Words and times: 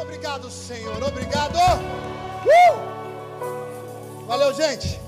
Obrigado, 0.00 0.50
Senhor. 0.50 1.02
Obrigado. 1.02 1.56
Uh! 2.46 3.00
Valeu, 4.26 4.54
gente. 4.54 4.98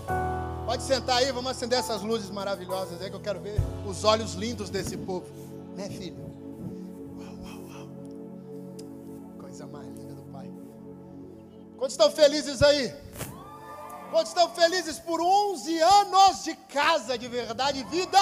Pode 0.67 0.83
sentar 0.83 1.17
aí, 1.18 1.33
vamos 1.33 1.50
acender 1.50 1.79
essas 1.79 2.02
luzes 2.02 2.31
maravilhosas 2.31 3.00
aí 3.00 3.08
que 3.08 3.17
eu 3.17 3.20
quero 3.20 3.41
ver 3.41 3.57
os 3.86 4.05
olhos 4.05 4.34
lindos 4.34 4.68
desse 4.68 4.97
povo. 4.97 5.26
Né, 5.76 5.89
filho? 5.89 6.17
Uau, 7.18 7.34
uau, 7.42 7.60
uau. 7.70 7.89
Coisa 9.39 9.66
mais 9.66 9.89
linda 9.89 10.14
do 10.14 10.24
Pai. 10.24 10.50
Quantos 11.79 11.95
estão 11.95 12.11
felizes 12.11 12.62
aí? 12.62 12.95
Quantos 14.11 14.29
estão 14.29 14.50
felizes 14.54 14.98
por 14.98 15.22
11 15.22 15.79
anos 15.80 16.45
de 16.45 16.54
casa 16.54 17.16
de 17.16 17.29
verdade 17.29 17.80
e 17.80 17.84
vida? 17.84 18.18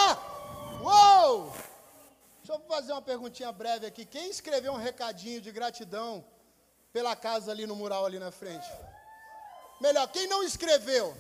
Uou! 0.81 1.53
Deixa 2.43 2.53
eu 2.53 2.61
fazer 2.69 2.93
uma 2.93 3.03
perguntinha 3.03 3.51
breve 3.51 3.87
aqui. 3.87 4.05
Quem 4.05 4.31
escreveu 4.31 4.73
um 4.73 4.77
recadinho 4.77 5.41
de 5.41 5.51
gratidão 5.51 6.25
pela 6.93 7.15
casa 7.17 7.51
ali 7.51 7.67
no 7.67 7.77
mural 7.77 8.05
ali 8.07 8.19
na 8.19 8.31
frente? 8.31 8.67
Melhor, 9.81 10.07
quem 10.09 10.27
não 10.27 10.43
escreveu? 10.43 11.17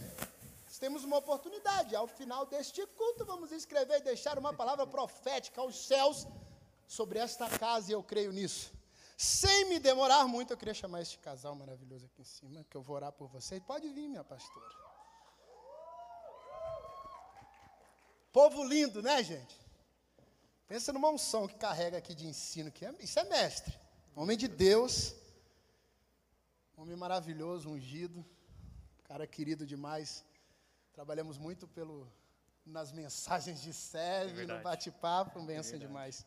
Temos 0.81 1.05
uma 1.05 1.19
oportunidade. 1.19 1.95
Ao 1.95 2.07
final 2.07 2.47
deste 2.47 2.87
culto, 2.87 3.23
vamos 3.27 3.53
escrever 3.53 3.99
e 3.99 4.05
deixar 4.05 4.39
uma 4.39 4.53
palavra 4.55 4.87
profética 4.87 5.61
aos 5.61 5.87
céus 5.87 6.27
sobre 6.89 7.19
esta 7.19 7.47
casa, 7.51 7.91
e 7.91 7.95
eu 7.95 8.03
creio 8.03 8.33
nisso. 8.33 8.73
Sem 9.17 9.67
me 9.67 9.79
demorar 9.79 10.27
muito, 10.27 10.53
eu 10.53 10.57
queria 10.57 10.73
chamar 10.73 11.03
este 11.03 11.19
casal 11.19 11.55
maravilhoso 11.55 12.07
aqui 12.07 12.23
em 12.23 12.25
cima, 12.25 12.65
que 12.65 12.75
eu 12.75 12.81
vou 12.81 12.97
orar 12.97 13.13
por 13.13 13.29
vocês. 13.29 13.63
Pode 13.63 13.87
vir, 13.91 14.09
minha 14.09 14.25
pastora. 14.25 14.67
Povo 18.33 18.65
lindo, 18.65 19.03
né, 19.03 19.23
gente? 19.23 19.61
Pensa 20.67 20.91
numa 20.91 21.11
unção 21.11 21.47
que 21.47 21.57
carrega 21.57 21.99
aqui 21.99 22.15
de 22.15 22.27
ensino, 22.27 22.73
que 22.73 22.87
é, 22.87 22.95
isso 23.01 23.19
é 23.19 23.25
mestre. 23.25 23.79
Homem 24.17 24.39
de 24.39 24.49
Deus, 24.49 25.15
homem 26.81 26.97
maravilhoso, 26.97 27.69
ungido, 27.69 28.25
cara 29.05 29.27
querido 29.27 29.67
demais. 29.67 30.25
Trabalhamos 30.95 31.37
muito 31.37 31.69
pelo, 31.69 32.11
nas 32.65 32.91
mensagens 32.91 33.61
de 33.61 33.73
serve, 33.75 34.43
é 34.43 34.47
no 34.47 34.63
bate-papo, 34.63 35.43
benção 35.43 35.77
é 35.77 35.79
demais. 35.79 36.25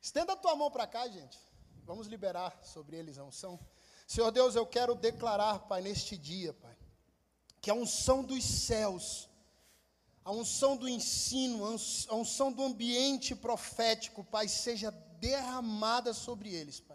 Estenda 0.00 0.32
a 0.32 0.36
tua 0.36 0.56
mão 0.56 0.68
para 0.68 0.84
cá, 0.86 1.06
gente. 1.06 1.38
Vamos 1.84 2.08
liberar 2.08 2.58
sobre 2.64 2.96
eles 2.96 3.18
a 3.18 3.24
unção. 3.24 3.58
Senhor 4.04 4.32
Deus, 4.32 4.56
eu 4.56 4.66
quero 4.66 4.96
declarar, 4.96 5.60
Pai, 5.60 5.80
neste 5.80 6.16
dia, 6.16 6.52
Pai, 6.54 6.76
que 7.60 7.70
a 7.70 7.74
unção 7.74 8.24
dos 8.24 8.44
céus 8.44 9.28
a 10.24 10.30
unção 10.30 10.76
do 10.76 10.88
ensino, 10.88 11.64
a 12.08 12.14
unção 12.14 12.52
do 12.52 12.62
ambiente 12.62 13.34
profético, 13.34 14.22
Pai, 14.22 14.46
seja 14.46 14.92
derramada 15.18 16.14
sobre 16.14 16.54
eles, 16.54 16.78
Pai. 16.78 16.91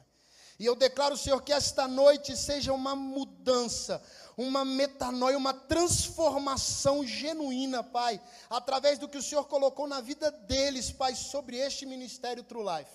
E 0.60 0.66
eu 0.66 0.76
declaro, 0.76 1.16
Senhor, 1.16 1.42
que 1.44 1.54
esta 1.54 1.88
noite 1.88 2.36
seja 2.36 2.74
uma 2.74 2.96
mudança, 2.96 4.02
uma 4.36 4.66
metanoia, 4.66 5.38
uma 5.38 5.54
transformação 5.54 7.06
genuína, 7.06 7.84
Pai, 7.84 8.20
através 8.50 8.98
do 8.98 9.08
que 9.08 9.18
o 9.18 9.24
Senhor 9.24 9.46
colocou 9.46 9.88
na 9.88 10.02
vida 10.02 10.32
deles, 10.32 10.92
Pai, 10.92 11.16
sobre 11.16 11.58
este 11.58 11.86
ministério 11.86 12.44
True 12.44 12.64
Life. 12.64 12.92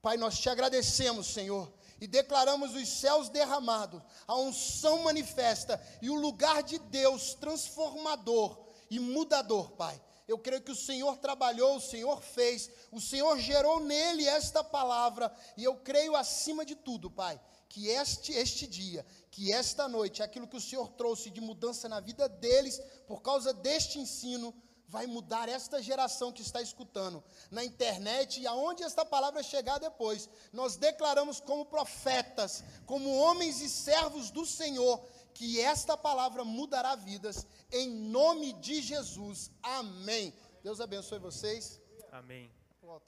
Pai, 0.00 0.16
nós 0.16 0.38
te 0.38 0.48
agradecemos, 0.48 1.26
Senhor, 1.26 1.70
e 2.00 2.06
declaramos 2.06 2.74
os 2.74 2.88
céus 2.88 3.28
derramados, 3.28 4.02
a 4.26 4.34
unção 4.36 5.02
manifesta 5.02 5.78
e 6.00 6.08
o 6.08 6.14
lugar 6.14 6.62
de 6.62 6.78
Deus 6.78 7.34
transformador 7.34 8.58
e 8.90 8.98
mudador, 8.98 9.72
Pai. 9.72 10.00
Eu 10.30 10.38
creio 10.38 10.62
que 10.62 10.70
o 10.70 10.76
Senhor 10.76 11.16
trabalhou, 11.16 11.76
o 11.76 11.80
Senhor 11.80 12.22
fez, 12.22 12.70
o 12.92 13.00
Senhor 13.00 13.36
gerou 13.36 13.80
nele 13.80 14.24
esta 14.28 14.62
palavra, 14.62 15.34
e 15.56 15.64
eu 15.64 15.74
creio 15.78 16.14
acima 16.14 16.64
de 16.64 16.76
tudo, 16.76 17.10
Pai, 17.10 17.40
que 17.68 17.88
este, 17.88 18.32
este 18.32 18.64
dia, 18.64 19.04
que 19.28 19.52
esta 19.52 19.88
noite, 19.88 20.22
aquilo 20.22 20.46
que 20.46 20.56
o 20.56 20.60
Senhor 20.60 20.86
trouxe 20.90 21.30
de 21.30 21.40
mudança 21.40 21.88
na 21.88 21.98
vida 21.98 22.28
deles, 22.28 22.80
por 23.08 23.22
causa 23.22 23.52
deste 23.52 23.98
ensino, 23.98 24.54
vai 24.86 25.06
mudar 25.06 25.48
esta 25.48 25.80
geração 25.80 26.32
que 26.32 26.42
está 26.42 26.60
escutando 26.60 27.22
na 27.48 27.64
internet 27.64 28.40
e 28.40 28.46
aonde 28.46 28.82
esta 28.82 29.04
palavra 29.04 29.40
chegar 29.40 29.78
depois. 29.78 30.28
Nós 30.52 30.76
declaramos 30.76 31.40
como 31.40 31.64
profetas, 31.64 32.64
como 32.86 33.16
homens 33.16 33.60
e 33.60 33.68
servos 33.68 34.30
do 34.30 34.44
Senhor, 34.44 35.00
que 35.40 35.58
esta 35.58 35.96
palavra 35.96 36.44
mudará 36.44 36.94
vidas, 36.94 37.46
em 37.72 37.88
nome 37.88 38.52
de 38.60 38.82
Jesus. 38.82 39.50
Amém. 39.62 40.34
Deus 40.62 40.82
abençoe 40.82 41.18
vocês. 41.18 41.80
Amém. 42.12 42.52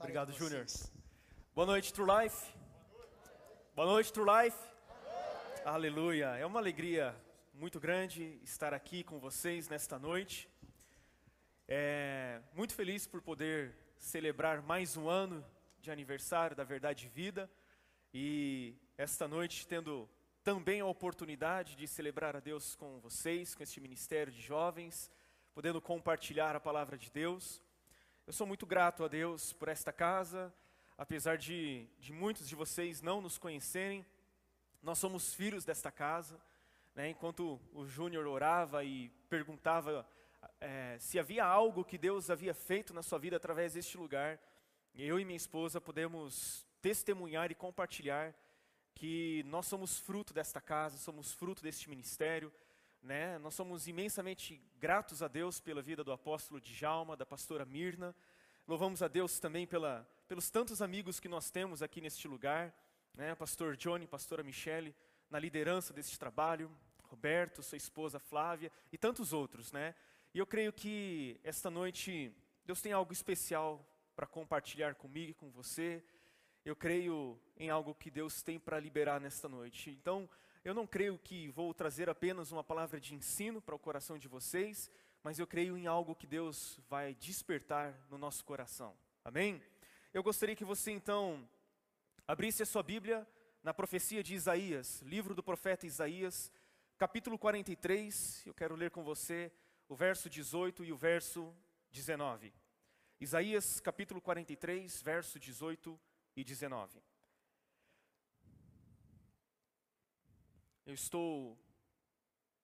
Obrigado, 0.00 0.32
Júnior. 0.32 0.64
Boa 1.54 1.66
noite, 1.66 1.92
True 1.92 2.08
Life. 2.10 2.54
Boa 3.76 3.86
noite, 3.86 4.10
True 4.10 4.24
Life. 4.24 4.56
Aleluia. 5.62 6.28
É 6.38 6.46
uma 6.46 6.58
alegria 6.58 7.14
muito 7.52 7.78
grande 7.78 8.40
estar 8.42 8.72
aqui 8.72 9.04
com 9.04 9.18
vocês 9.18 9.68
nesta 9.68 9.98
noite. 9.98 10.48
É 11.68 12.40
muito 12.54 12.72
feliz 12.72 13.06
por 13.06 13.20
poder 13.20 13.76
celebrar 13.98 14.62
mais 14.62 14.96
um 14.96 15.06
ano 15.06 15.44
de 15.82 15.90
aniversário 15.90 16.56
da 16.56 16.64
Verdade 16.64 17.04
e 17.04 17.10
Vida 17.10 17.50
e 18.14 18.74
esta 18.96 19.28
noite 19.28 19.66
tendo 19.66 20.08
também 20.44 20.80
a 20.80 20.86
oportunidade 20.86 21.76
de 21.76 21.86
celebrar 21.86 22.34
a 22.34 22.40
Deus 22.40 22.74
com 22.74 22.98
vocês, 22.98 23.54
com 23.54 23.62
este 23.62 23.80
ministério 23.80 24.32
de 24.32 24.42
jovens, 24.42 25.08
podendo 25.54 25.80
compartilhar 25.80 26.56
a 26.56 26.60
palavra 26.60 26.98
de 26.98 27.10
Deus. 27.12 27.62
Eu 28.26 28.32
sou 28.32 28.44
muito 28.44 28.66
grato 28.66 29.04
a 29.04 29.08
Deus 29.08 29.52
por 29.52 29.68
esta 29.68 29.92
casa, 29.92 30.52
apesar 30.98 31.38
de, 31.38 31.86
de 32.00 32.12
muitos 32.12 32.48
de 32.48 32.56
vocês 32.56 33.00
não 33.00 33.20
nos 33.20 33.38
conhecerem, 33.38 34.04
nós 34.82 34.98
somos 34.98 35.32
filhos 35.32 35.64
desta 35.64 35.92
casa. 35.92 36.40
Né? 36.92 37.10
Enquanto 37.10 37.60
o 37.72 37.86
Júnior 37.86 38.26
orava 38.26 38.82
e 38.82 39.10
perguntava 39.30 40.04
é, 40.60 40.96
se 40.98 41.20
havia 41.20 41.44
algo 41.44 41.84
que 41.84 41.96
Deus 41.96 42.30
havia 42.30 42.52
feito 42.52 42.92
na 42.92 43.02
sua 43.04 43.18
vida 43.18 43.36
através 43.36 43.74
deste 43.74 43.96
lugar, 43.96 44.40
eu 44.92 45.20
e 45.20 45.24
minha 45.24 45.36
esposa 45.36 45.80
podemos 45.80 46.66
testemunhar 46.80 47.52
e 47.52 47.54
compartilhar 47.54 48.34
que 48.94 49.42
nós 49.46 49.66
somos 49.66 49.98
fruto 49.98 50.32
desta 50.32 50.60
casa, 50.60 50.96
somos 50.98 51.32
fruto 51.32 51.62
deste 51.62 51.88
ministério, 51.88 52.52
né? 53.02 53.38
Nós 53.38 53.54
somos 53.54 53.88
imensamente 53.88 54.60
gratos 54.78 55.22
a 55.22 55.28
Deus 55.28 55.60
pela 55.60 55.82
vida 55.82 56.04
do 56.04 56.12
apóstolo 56.12 56.60
Djalma, 56.60 57.16
da 57.16 57.26
pastora 57.26 57.64
Mirna. 57.64 58.14
Louvamos 58.66 59.02
a 59.02 59.08
Deus 59.08 59.40
também 59.40 59.66
pela, 59.66 60.08
pelos 60.28 60.50
tantos 60.50 60.80
amigos 60.80 61.18
que 61.18 61.28
nós 61.28 61.50
temos 61.50 61.82
aqui 61.82 62.00
neste 62.00 62.28
lugar, 62.28 62.72
né? 63.14 63.34
Pastor 63.34 63.76
Johnny, 63.76 64.06
pastora 64.06 64.42
Michele, 64.42 64.94
na 65.28 65.38
liderança 65.38 65.92
deste 65.92 66.18
trabalho, 66.18 66.70
Roberto, 67.02 67.62
sua 67.62 67.76
esposa 67.76 68.18
Flávia 68.18 68.70
e 68.92 68.96
tantos 68.96 69.32
outros, 69.32 69.72
né? 69.72 69.94
E 70.32 70.38
eu 70.38 70.46
creio 70.46 70.72
que 70.72 71.38
esta 71.42 71.70
noite 71.70 72.32
Deus 72.64 72.80
tem 72.80 72.92
algo 72.92 73.12
especial 73.12 73.84
para 74.14 74.26
compartilhar 74.26 74.94
comigo 74.94 75.32
e 75.32 75.34
com 75.34 75.50
você 75.50 76.02
eu 76.64 76.76
creio 76.76 77.38
em 77.56 77.70
algo 77.70 77.94
que 77.94 78.10
Deus 78.10 78.42
tem 78.42 78.58
para 78.58 78.78
liberar 78.78 79.20
nesta 79.20 79.48
noite. 79.48 79.90
Então, 79.90 80.28
eu 80.64 80.72
não 80.72 80.86
creio 80.86 81.18
que 81.18 81.48
vou 81.48 81.74
trazer 81.74 82.08
apenas 82.08 82.52
uma 82.52 82.62
palavra 82.62 83.00
de 83.00 83.14
ensino 83.14 83.60
para 83.60 83.74
o 83.74 83.78
coração 83.78 84.16
de 84.16 84.28
vocês, 84.28 84.88
mas 85.24 85.38
eu 85.38 85.46
creio 85.46 85.76
em 85.76 85.88
algo 85.88 86.14
que 86.14 86.26
Deus 86.26 86.78
vai 86.88 87.14
despertar 87.14 87.98
no 88.08 88.16
nosso 88.16 88.44
coração. 88.44 88.94
Amém? 89.24 89.60
Eu 90.14 90.22
gostaria 90.22 90.54
que 90.54 90.64
você 90.64 90.92
então 90.92 91.48
abrisse 92.28 92.62
a 92.62 92.66
sua 92.66 92.82
Bíblia 92.82 93.26
na 93.62 93.74
profecia 93.74 94.22
de 94.22 94.34
Isaías, 94.34 95.02
livro 95.02 95.34
do 95.34 95.42
profeta 95.42 95.84
Isaías, 95.84 96.52
capítulo 96.96 97.36
43. 97.36 98.46
Eu 98.46 98.54
quero 98.54 98.76
ler 98.76 98.92
com 98.92 99.02
você 99.02 99.50
o 99.88 99.96
verso 99.96 100.30
18 100.30 100.84
e 100.84 100.92
o 100.92 100.96
verso 100.96 101.52
19. 101.90 102.52
Isaías, 103.20 103.80
capítulo 103.80 104.20
43, 104.20 105.02
verso 105.02 105.40
18 105.40 105.98
e 106.36 106.44
19. 106.44 107.02
Eu 110.84 110.94
estou 110.94 111.58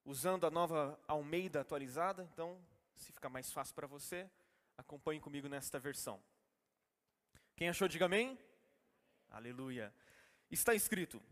usando 0.04 0.46
a 0.46 0.50
nova 0.50 0.98
Almeida 1.06 1.60
atualizada, 1.60 2.28
então, 2.32 2.60
se 2.96 3.12
ficar 3.12 3.28
mais 3.28 3.52
fácil 3.52 3.74
para 3.74 3.86
você, 3.86 4.28
acompanhe 4.76 5.20
comigo 5.20 5.48
nesta 5.48 5.78
versão. 5.78 6.20
Quem 7.56 7.68
achou, 7.68 7.88
diga 7.88 8.06
amém. 8.06 8.38
Aleluia. 9.30 9.92
Está 10.50 10.74
escrito: 10.74 11.22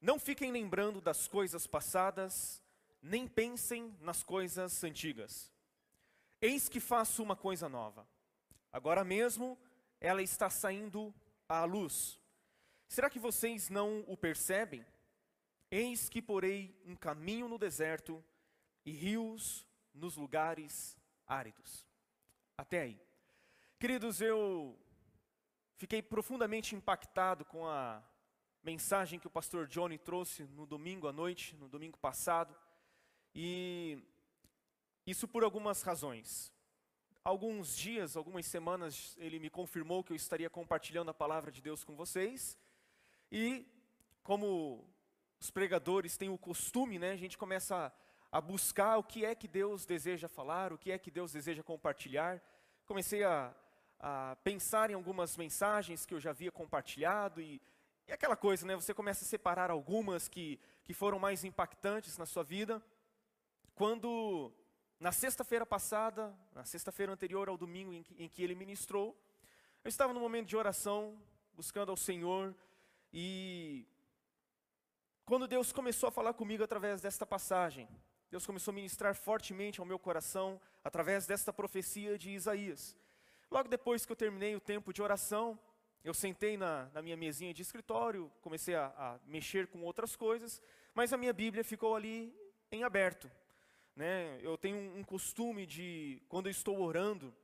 Não 0.00 0.18
fiquem 0.18 0.50
lembrando 0.50 1.00
das 1.00 1.28
coisas 1.28 1.66
passadas, 1.66 2.62
nem 3.02 3.28
pensem 3.28 3.96
nas 4.00 4.22
coisas 4.22 4.82
antigas. 4.82 5.52
Eis 6.40 6.68
que 6.68 6.80
faço 6.80 7.22
uma 7.22 7.36
coisa 7.36 7.68
nova. 7.68 8.08
Agora 8.72 9.04
mesmo 9.04 9.58
ela 10.00 10.22
está 10.22 10.48
saindo 10.48 11.14
à 11.50 11.64
luz. 11.64 12.20
Será 12.86 13.10
que 13.10 13.18
vocês 13.18 13.68
não 13.68 14.04
o 14.06 14.16
percebem? 14.16 14.86
Eis 15.68 16.08
que 16.08 16.22
porei 16.22 16.80
um 16.86 16.94
caminho 16.94 17.48
no 17.48 17.58
deserto 17.58 18.24
e 18.86 18.92
rios 18.92 19.66
nos 19.92 20.16
lugares 20.16 20.96
áridos. 21.26 21.84
Até 22.56 22.82
aí. 22.82 23.00
Queridos, 23.80 24.20
eu 24.20 24.78
fiquei 25.76 26.00
profundamente 26.00 26.76
impactado 26.76 27.44
com 27.44 27.66
a 27.66 28.00
mensagem 28.62 29.18
que 29.18 29.26
o 29.26 29.30
pastor 29.30 29.66
Johnny 29.66 29.98
trouxe 29.98 30.44
no 30.44 30.66
domingo 30.66 31.08
à 31.08 31.12
noite, 31.12 31.56
no 31.56 31.68
domingo 31.68 31.98
passado. 31.98 32.54
E 33.34 33.98
isso 35.04 35.26
por 35.26 35.42
algumas 35.42 35.82
razões. 35.82 36.52
Alguns 37.22 37.76
dias, 37.76 38.16
algumas 38.16 38.46
semanas, 38.46 39.14
ele 39.18 39.38
me 39.38 39.50
confirmou 39.50 40.02
que 40.02 40.10
eu 40.10 40.16
estaria 40.16 40.48
compartilhando 40.48 41.10
a 41.10 41.14
palavra 41.14 41.52
de 41.52 41.60
Deus 41.60 41.84
com 41.84 41.94
vocês. 41.94 42.56
E 43.30 43.66
como 44.22 44.88
os 45.38 45.50
pregadores 45.50 46.16
têm 46.16 46.30
o 46.30 46.38
costume, 46.38 46.98
né, 46.98 47.10
a 47.10 47.16
gente 47.16 47.36
começa 47.36 47.92
a, 48.32 48.38
a 48.38 48.40
buscar 48.40 48.96
o 48.96 49.04
que 49.04 49.22
é 49.22 49.34
que 49.34 49.46
Deus 49.46 49.84
deseja 49.84 50.28
falar, 50.28 50.72
o 50.72 50.78
que 50.78 50.90
é 50.90 50.98
que 50.98 51.10
Deus 51.10 51.30
deseja 51.30 51.62
compartilhar. 51.62 52.42
Comecei 52.86 53.22
a, 53.22 53.54
a 53.98 54.36
pensar 54.42 54.90
em 54.90 54.94
algumas 54.94 55.36
mensagens 55.36 56.06
que 56.06 56.14
eu 56.14 56.20
já 56.20 56.30
havia 56.30 56.50
compartilhado 56.50 57.42
e, 57.42 57.60
e 58.08 58.12
aquela 58.12 58.34
coisa, 58.34 58.66
né? 58.66 58.74
Você 58.76 58.94
começa 58.94 59.26
a 59.26 59.28
separar 59.28 59.70
algumas 59.70 60.26
que, 60.26 60.58
que 60.82 60.94
foram 60.94 61.18
mais 61.18 61.44
impactantes 61.44 62.16
na 62.16 62.24
sua 62.24 62.42
vida. 62.42 62.82
Quando, 63.74 64.50
na 65.00 65.10
sexta-feira 65.10 65.64
passada, 65.64 66.32
na 66.54 66.62
sexta-feira 66.64 67.10
anterior 67.10 67.48
ao 67.48 67.56
domingo 67.56 67.94
em 67.94 68.02
que, 68.02 68.22
em 68.22 68.28
que 68.28 68.42
ele 68.42 68.54
ministrou, 68.54 69.18
eu 69.82 69.88
estava 69.88 70.12
no 70.12 70.20
momento 70.20 70.46
de 70.48 70.56
oração, 70.58 71.18
buscando 71.54 71.90
ao 71.90 71.96
Senhor, 71.96 72.54
e 73.10 73.86
quando 75.24 75.48
Deus 75.48 75.72
começou 75.72 76.08
a 76.08 76.12
falar 76.12 76.34
comigo 76.34 76.62
através 76.62 77.00
desta 77.00 77.24
passagem, 77.24 77.88
Deus 78.30 78.44
começou 78.44 78.72
a 78.72 78.74
ministrar 78.74 79.14
fortemente 79.14 79.80
ao 79.80 79.86
meu 79.86 79.98
coração 79.98 80.60
através 80.84 81.26
desta 81.26 81.50
profecia 81.50 82.18
de 82.18 82.30
Isaías. 82.30 82.94
Logo 83.50 83.70
depois 83.70 84.04
que 84.04 84.12
eu 84.12 84.16
terminei 84.16 84.54
o 84.54 84.60
tempo 84.60 84.92
de 84.92 85.00
oração, 85.00 85.58
eu 86.04 86.12
sentei 86.12 86.58
na, 86.58 86.90
na 86.92 87.00
minha 87.00 87.16
mesinha 87.16 87.54
de 87.54 87.62
escritório, 87.62 88.30
comecei 88.42 88.74
a, 88.74 88.86
a, 88.96 89.18
mexer 89.26 89.66
com 89.66 89.82
outras 89.82 90.14
coisas, 90.14 90.60
mas 90.94 91.10
a 91.12 91.16
minha 91.16 91.32
Bíblia 91.32 91.64
ficou 91.64 91.96
ali 91.96 92.34
em 92.70 92.84
aberto. 92.84 93.30
Né? 94.00 94.38
Eu 94.40 94.56
tenho 94.56 94.78
um, 94.78 95.00
um 95.00 95.04
costume 95.04 95.66
de, 95.66 96.22
quando 96.26 96.46
eu 96.46 96.50
estou 96.50 96.80
orando, 96.80 97.34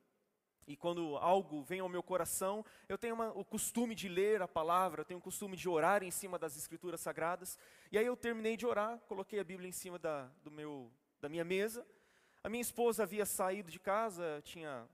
e 0.67 0.75
quando 0.75 1.19
algo 1.19 1.63
vem 1.63 1.81
ao 1.81 1.89
meu 1.89 2.03
coração, 2.03 2.65
eu 2.89 2.97
tenho 2.97 3.15
uma, 3.15 3.29
o 3.33 3.45
costume 3.45 3.95
de 3.95 4.09
ler 4.09 4.41
a 4.41 4.49
palavra, 4.49 5.03
eu 5.03 5.05
tenho 5.05 5.21
o 5.21 5.23
costume 5.23 5.55
de 5.55 5.69
orar 5.69 6.03
em 6.03 6.11
cima 6.11 6.39
das 6.39 6.57
escrituras 6.57 7.03
sagradas. 7.03 7.59
E 7.93 7.99
aí 7.99 8.07
eu 8.07 8.17
terminei 8.17 8.57
de 8.57 8.65
orar, 8.65 8.99
coloquei 9.01 9.39
a 9.39 9.45
Bíblia 9.45 9.69
em 9.69 9.73
cima 9.73 9.99
da, 9.99 10.31
do 10.43 10.51
meu, 10.51 10.91
da 11.21 11.29
minha 11.29 11.45
mesa. 11.45 11.87
A 12.43 12.49
minha 12.49 12.63
esposa 12.63 13.03
havia 13.03 13.27
saído 13.27 13.71
de 13.71 13.79
casa, 13.79 14.41
tinha 14.43 14.89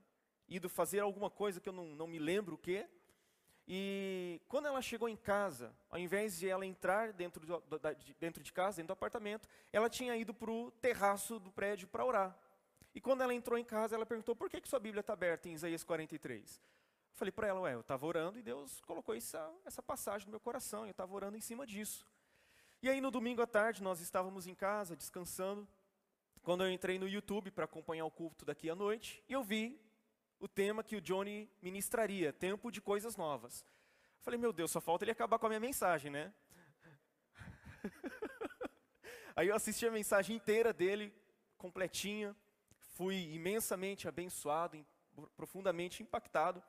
ido 0.49 0.67
fazer 0.67 0.99
alguma 0.99 1.29
coisa 1.29 1.61
que 1.61 1.69
eu 1.69 1.73
não, 1.73 1.95
não 1.95 2.07
me 2.07 2.19
lembro 2.19 2.55
o 2.55 2.57
que. 2.57 2.85
E 3.67 4.41
quando 4.49 4.67
ela 4.67 4.81
chegou 4.81 5.07
em 5.07 5.15
casa, 5.15 5.73
ao 5.89 5.97
invés 5.97 6.37
de 6.37 6.49
ela 6.49 6.65
entrar 6.65 7.13
dentro, 7.13 7.45
de, 7.45 8.13
dentro 8.19 8.43
de 8.43 8.51
casa, 8.51 8.77
dentro 8.77 8.87
do 8.87 8.93
apartamento, 8.93 9.47
ela 9.71 9.89
tinha 9.89 10.15
ido 10.17 10.33
para 10.33 10.51
o 10.51 10.69
terraço 10.71 11.39
do 11.39 11.49
prédio 11.51 11.87
para 11.87 12.03
orar. 12.03 12.37
E 12.93 12.99
quando 12.99 13.21
ela 13.21 13.33
entrou 13.33 13.57
em 13.57 13.63
casa, 13.63 13.95
ela 13.95 14.05
perguntou: 14.05 14.35
por 14.35 14.49
que, 14.49 14.59
que 14.59 14.67
sua 14.67 14.79
Bíblia 14.79 14.99
está 14.99 15.13
aberta 15.13 15.47
em 15.47 15.53
Isaías 15.53 15.83
43? 15.83 16.57
Eu 16.57 17.17
falei 17.17 17.31
para 17.31 17.47
ela: 17.47 17.61
ué, 17.61 17.73
eu 17.73 17.79
estava 17.79 18.05
orando 18.05 18.37
e 18.37 18.41
Deus 18.41 18.81
colocou 18.81 19.15
essa, 19.15 19.49
essa 19.65 19.81
passagem 19.81 20.27
no 20.27 20.31
meu 20.31 20.39
coração, 20.39 20.85
eu 20.85 20.91
estava 20.91 21.13
orando 21.13 21.37
em 21.37 21.41
cima 21.41 21.65
disso. 21.65 22.05
E 22.81 22.89
aí 22.89 22.99
no 22.99 23.09
domingo 23.09 23.41
à 23.41 23.47
tarde, 23.47 23.81
nós 23.81 24.01
estávamos 24.01 24.45
em 24.45 24.53
casa, 24.53 24.93
descansando, 24.93 25.65
quando 26.41 26.65
eu 26.65 26.69
entrei 26.69 26.99
no 26.99 27.07
YouTube 27.07 27.49
para 27.49 27.63
acompanhar 27.63 28.03
o 28.03 28.11
culto 28.11 28.43
daqui 28.43 28.69
à 28.69 28.75
noite, 28.75 29.23
e 29.29 29.31
eu 29.31 29.41
vi 29.41 29.79
o 30.43 30.47
tema 30.49 30.83
que 30.83 30.97
o 30.97 30.99
Johnny 30.99 31.49
ministraria, 31.61 32.33
tempo 32.33 32.69
de 32.69 32.81
coisas 32.81 33.15
novas. 33.15 33.65
Falei, 34.19 34.37
meu 34.37 34.51
Deus, 34.51 34.71
só 34.71 34.81
falta 34.81 35.05
ele 35.05 35.11
acabar 35.11 35.39
com 35.39 35.45
a 35.45 35.49
minha 35.49 35.59
mensagem, 35.61 36.11
né? 36.11 36.33
Aí 39.37 39.47
eu 39.47 39.55
assisti 39.55 39.87
a 39.87 39.91
mensagem 39.91 40.35
inteira 40.35 40.73
dele, 40.73 41.13
completinha, 41.57 42.35
fui 42.75 43.33
imensamente 43.33 44.05
abençoado, 44.05 44.85
profundamente 45.37 46.03
impactado, 46.03 46.61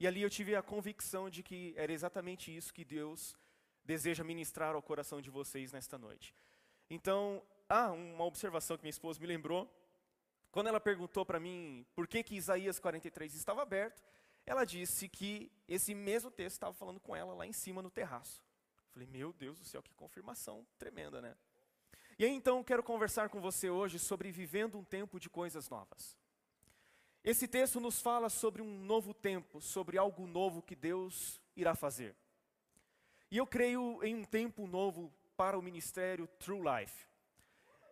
e 0.00 0.06
ali 0.06 0.22
eu 0.22 0.30
tive 0.30 0.56
a 0.56 0.62
convicção 0.62 1.28
de 1.28 1.42
que 1.42 1.74
era 1.76 1.92
exatamente 1.92 2.56
isso 2.56 2.72
que 2.72 2.86
Deus 2.86 3.36
deseja 3.84 4.24
ministrar 4.24 4.74
ao 4.74 4.80
coração 4.80 5.20
de 5.20 5.28
vocês 5.28 5.72
nesta 5.72 5.98
noite. 5.98 6.34
Então, 6.88 7.42
há 7.68 7.92
uma 7.92 8.24
observação 8.24 8.78
que 8.78 8.82
minha 8.82 8.96
esposa 8.98 9.20
me 9.20 9.26
lembrou, 9.26 9.70
quando 10.54 10.68
ela 10.68 10.78
perguntou 10.78 11.26
para 11.26 11.40
mim 11.40 11.84
por 11.96 12.06
que, 12.06 12.22
que 12.22 12.36
Isaías 12.36 12.78
43 12.78 13.34
estava 13.34 13.62
aberto, 13.62 14.00
ela 14.46 14.64
disse 14.64 15.08
que 15.08 15.50
esse 15.66 15.92
mesmo 15.96 16.30
texto 16.30 16.54
estava 16.54 16.72
falando 16.72 17.00
com 17.00 17.16
ela 17.16 17.34
lá 17.34 17.44
em 17.44 17.52
cima 17.52 17.82
no 17.82 17.90
terraço. 17.90 18.40
Falei, 18.92 19.08
meu 19.08 19.32
Deus 19.32 19.58
do 19.58 19.64
céu, 19.64 19.82
que 19.82 19.92
confirmação 19.94 20.64
tremenda, 20.78 21.20
né? 21.20 21.36
E 22.16 22.24
aí 22.24 22.30
então 22.30 22.62
quero 22.62 22.84
conversar 22.84 23.30
com 23.30 23.40
você 23.40 23.68
hoje 23.68 23.98
sobre 23.98 24.30
vivendo 24.30 24.78
um 24.78 24.84
tempo 24.84 25.18
de 25.18 25.28
coisas 25.28 25.68
novas. 25.68 26.16
Esse 27.24 27.48
texto 27.48 27.80
nos 27.80 28.00
fala 28.00 28.28
sobre 28.28 28.62
um 28.62 28.78
novo 28.78 29.12
tempo, 29.12 29.60
sobre 29.60 29.98
algo 29.98 30.24
novo 30.24 30.62
que 30.62 30.76
Deus 30.76 31.42
irá 31.56 31.74
fazer. 31.74 32.14
E 33.28 33.38
eu 33.38 33.46
creio 33.46 33.98
em 34.04 34.14
um 34.14 34.24
tempo 34.24 34.68
novo 34.68 35.12
para 35.36 35.58
o 35.58 35.62
ministério 35.62 36.28
True 36.38 36.60
Life. 36.60 37.08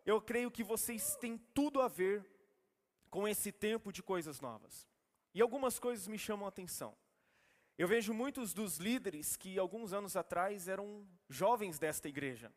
Eu 0.06 0.20
creio 0.20 0.48
que 0.48 0.62
vocês 0.62 1.16
têm 1.16 1.36
tudo 1.52 1.80
a 1.80 1.88
ver 1.88 2.24
com 3.12 3.28
esse 3.28 3.52
tempo 3.52 3.92
de 3.92 4.02
coisas 4.02 4.40
novas. 4.40 4.88
E 5.34 5.42
algumas 5.42 5.78
coisas 5.78 6.08
me 6.08 6.18
chamam 6.18 6.46
a 6.46 6.48
atenção. 6.48 6.96
Eu 7.76 7.86
vejo 7.86 8.14
muitos 8.14 8.54
dos 8.54 8.78
líderes 8.78 9.36
que 9.36 9.58
alguns 9.58 9.92
anos 9.92 10.16
atrás 10.16 10.66
eram 10.66 11.06
jovens 11.28 11.78
desta 11.78 12.08
igreja. 12.08 12.50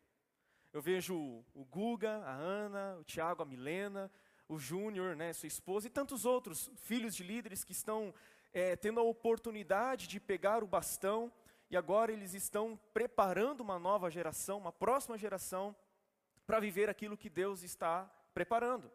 Eu 0.72 0.80
vejo 0.80 1.14
o 1.54 1.64
Guga, 1.66 2.22
a 2.24 2.32
Ana, 2.32 2.96
o 2.98 3.04
Tiago, 3.04 3.42
a 3.42 3.44
Milena, 3.44 4.10
o 4.48 4.58
Júnior, 4.58 5.14
né, 5.14 5.30
sua 5.34 5.46
esposa, 5.46 5.88
e 5.88 5.90
tantos 5.90 6.24
outros 6.24 6.70
filhos 6.76 7.14
de 7.14 7.22
líderes 7.22 7.62
que 7.62 7.72
estão 7.72 8.14
é, 8.50 8.74
tendo 8.76 8.98
a 8.98 9.02
oportunidade 9.02 10.08
de 10.08 10.18
pegar 10.18 10.64
o 10.64 10.66
bastão 10.66 11.30
e 11.68 11.76
agora 11.76 12.12
eles 12.12 12.32
estão 12.32 12.80
preparando 12.94 13.60
uma 13.60 13.78
nova 13.78 14.10
geração, 14.10 14.56
uma 14.56 14.72
próxima 14.72 15.18
geração, 15.18 15.76
para 16.46 16.60
viver 16.60 16.88
aquilo 16.88 17.16
que 17.16 17.28
Deus 17.28 17.62
está 17.62 18.10
preparando. 18.32 18.90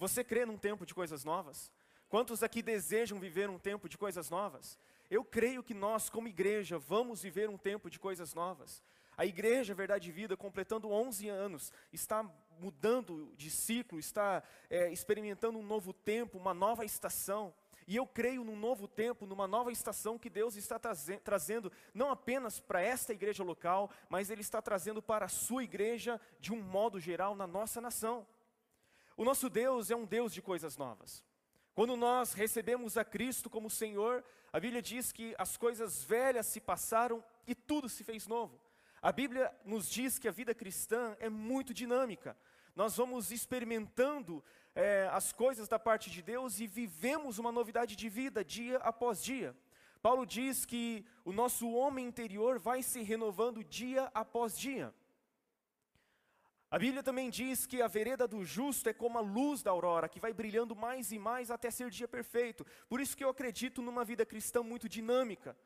Você 0.00 0.24
crê 0.24 0.46
num 0.46 0.56
tempo 0.56 0.86
de 0.86 0.94
coisas 0.94 1.24
novas? 1.24 1.70
Quantos 2.08 2.42
aqui 2.42 2.62
desejam 2.62 3.20
viver 3.20 3.50
um 3.50 3.58
tempo 3.58 3.86
de 3.86 3.98
coisas 3.98 4.30
novas? 4.30 4.78
Eu 5.10 5.22
creio 5.22 5.62
que 5.62 5.74
nós, 5.74 6.08
como 6.08 6.26
igreja, 6.26 6.78
vamos 6.78 7.20
viver 7.20 7.50
um 7.50 7.58
tempo 7.58 7.90
de 7.90 7.98
coisas 7.98 8.32
novas. 8.32 8.82
A 9.14 9.26
igreja 9.26 9.74
Verdade 9.74 10.08
e 10.08 10.12
Vida, 10.12 10.38
completando 10.38 10.90
11 10.90 11.28
anos, 11.28 11.70
está 11.92 12.24
mudando 12.58 13.30
de 13.36 13.50
ciclo, 13.50 13.98
está 13.98 14.42
é, 14.70 14.90
experimentando 14.90 15.58
um 15.58 15.62
novo 15.62 15.92
tempo, 15.92 16.38
uma 16.38 16.54
nova 16.54 16.82
estação. 16.82 17.52
E 17.86 17.94
eu 17.94 18.06
creio 18.06 18.42
num 18.42 18.56
novo 18.56 18.88
tempo, 18.88 19.26
numa 19.26 19.46
nova 19.46 19.70
estação 19.70 20.18
que 20.18 20.30
Deus 20.30 20.56
está 20.56 20.80
trazendo, 21.22 21.70
não 21.92 22.10
apenas 22.10 22.58
para 22.58 22.80
esta 22.80 23.12
igreja 23.12 23.44
local, 23.44 23.90
mas 24.08 24.30
Ele 24.30 24.40
está 24.40 24.62
trazendo 24.62 25.02
para 25.02 25.26
a 25.26 25.28
sua 25.28 25.62
igreja 25.62 26.18
de 26.40 26.54
um 26.54 26.62
modo 26.62 26.98
geral 26.98 27.34
na 27.34 27.46
nossa 27.46 27.82
nação. 27.82 28.26
O 29.16 29.24
nosso 29.24 29.48
Deus 29.48 29.90
é 29.90 29.96
um 29.96 30.06
Deus 30.06 30.32
de 30.32 30.40
coisas 30.40 30.76
novas. 30.76 31.24
Quando 31.74 31.96
nós 31.96 32.32
recebemos 32.32 32.96
a 32.96 33.04
Cristo 33.04 33.48
como 33.48 33.70
Senhor, 33.70 34.24
a 34.52 34.58
Bíblia 34.58 34.82
diz 34.82 35.12
que 35.12 35.34
as 35.38 35.56
coisas 35.56 36.02
velhas 36.02 36.46
se 36.46 36.60
passaram 36.60 37.22
e 37.46 37.54
tudo 37.54 37.88
se 37.88 38.02
fez 38.02 38.26
novo. 38.26 38.60
A 39.00 39.12
Bíblia 39.12 39.50
nos 39.64 39.88
diz 39.88 40.18
que 40.18 40.28
a 40.28 40.32
vida 40.32 40.54
cristã 40.54 41.16
é 41.20 41.28
muito 41.28 41.72
dinâmica. 41.72 42.36
Nós 42.74 42.96
vamos 42.96 43.30
experimentando 43.30 44.44
é, 44.74 45.08
as 45.12 45.32
coisas 45.32 45.68
da 45.68 45.78
parte 45.78 46.10
de 46.10 46.22
Deus 46.22 46.60
e 46.60 46.66
vivemos 46.66 47.38
uma 47.38 47.50
novidade 47.50 47.96
de 47.96 48.08
vida 48.08 48.44
dia 48.44 48.76
após 48.78 49.22
dia. 49.22 49.56
Paulo 50.02 50.24
diz 50.24 50.64
que 50.64 51.04
o 51.24 51.32
nosso 51.32 51.70
homem 51.72 52.06
interior 52.06 52.58
vai 52.58 52.82
se 52.82 53.02
renovando 53.02 53.62
dia 53.62 54.10
após 54.14 54.58
dia. 54.58 54.94
A 56.70 56.78
Bíblia 56.78 57.02
também 57.02 57.30
diz 57.30 57.66
que 57.66 57.82
a 57.82 57.88
vereda 57.88 58.28
do 58.28 58.44
justo 58.44 58.88
é 58.88 58.92
como 58.92 59.18
a 59.18 59.20
luz 59.20 59.60
da 59.60 59.72
aurora, 59.72 60.08
que 60.08 60.20
vai 60.20 60.32
brilhando 60.32 60.76
mais 60.76 61.10
e 61.10 61.18
mais 61.18 61.50
até 61.50 61.68
ser 61.68 61.90
dia 61.90 62.06
perfeito. 62.06 62.64
Por 62.88 63.00
isso 63.00 63.16
que 63.16 63.24
eu 63.24 63.28
acredito 63.28 63.82
numa 63.82 64.04
vida 64.04 64.24
cristã 64.24 64.62
muito 64.62 64.88
dinâmica. 64.88 65.56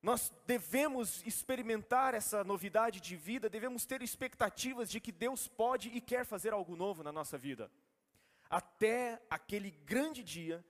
Nós 0.00 0.32
devemos 0.46 1.22
experimentar 1.26 2.14
essa 2.14 2.42
novidade 2.44 2.98
de 2.98 3.14
vida, 3.14 3.50
devemos 3.50 3.84
ter 3.84 4.00
expectativas 4.00 4.88
de 4.88 5.00
que 5.00 5.12
Deus 5.12 5.46
pode 5.46 5.90
e 5.90 6.00
quer 6.00 6.24
fazer 6.24 6.54
algo 6.54 6.74
novo 6.74 7.02
na 7.02 7.12
nossa 7.12 7.36
vida. 7.36 7.70
Até 8.48 9.20
aquele 9.28 9.70
grande 9.70 10.22
dia, 10.22 10.64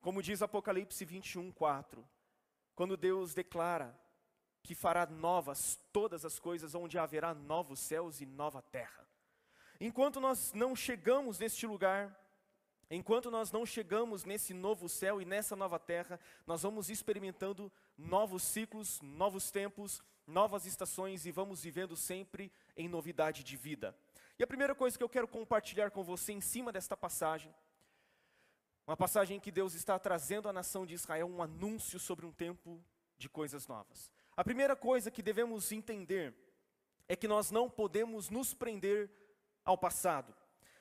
como 0.00 0.20
diz 0.20 0.42
Apocalipse 0.42 1.04
21, 1.04 1.52
4, 1.52 2.04
quando 2.74 2.96
Deus 2.96 3.32
declara 3.32 3.96
que 4.64 4.74
fará 4.74 5.04
novas 5.04 5.78
todas 5.92 6.24
as 6.24 6.38
coisas, 6.38 6.74
onde 6.74 6.98
haverá 6.98 7.34
novos 7.34 7.78
céus 7.78 8.22
e 8.22 8.26
nova 8.26 8.62
terra. 8.62 9.06
Enquanto 9.78 10.20
nós 10.20 10.54
não 10.54 10.74
chegamos 10.74 11.38
neste 11.38 11.66
lugar, 11.66 12.18
enquanto 12.90 13.30
nós 13.30 13.52
não 13.52 13.66
chegamos 13.66 14.24
nesse 14.24 14.54
novo 14.54 14.88
céu 14.88 15.20
e 15.20 15.26
nessa 15.26 15.54
nova 15.54 15.78
terra, 15.78 16.18
nós 16.46 16.62
vamos 16.62 16.88
experimentando 16.88 17.70
novos 17.96 18.42
ciclos, 18.42 19.02
novos 19.02 19.50
tempos, 19.50 20.02
novas 20.26 20.64
estações 20.64 21.26
e 21.26 21.30
vamos 21.30 21.62
vivendo 21.62 21.94
sempre 21.94 22.50
em 22.74 22.88
novidade 22.88 23.44
de 23.44 23.58
vida. 23.58 23.94
E 24.38 24.42
a 24.42 24.46
primeira 24.46 24.74
coisa 24.74 24.96
que 24.96 25.04
eu 25.04 25.10
quero 25.10 25.28
compartilhar 25.28 25.90
com 25.90 26.02
você 26.02 26.32
em 26.32 26.40
cima 26.40 26.72
desta 26.72 26.96
passagem, 26.96 27.54
uma 28.86 28.96
passagem 28.96 29.36
em 29.36 29.40
que 29.40 29.52
Deus 29.52 29.74
está 29.74 29.98
trazendo 29.98 30.48
à 30.48 30.54
nação 30.54 30.86
de 30.86 30.94
Israel 30.94 31.26
um 31.26 31.42
anúncio 31.42 32.00
sobre 32.00 32.24
um 32.24 32.32
tempo 32.32 32.82
de 33.18 33.28
coisas 33.28 33.66
novas. 33.66 34.10
A 34.36 34.42
primeira 34.42 34.74
coisa 34.74 35.10
que 35.10 35.22
devemos 35.22 35.70
entender 35.70 36.34
é 37.08 37.14
que 37.14 37.28
nós 37.28 37.50
não 37.50 37.70
podemos 37.70 38.30
nos 38.30 38.52
prender 38.52 39.10
ao 39.64 39.78
passado. 39.78 40.34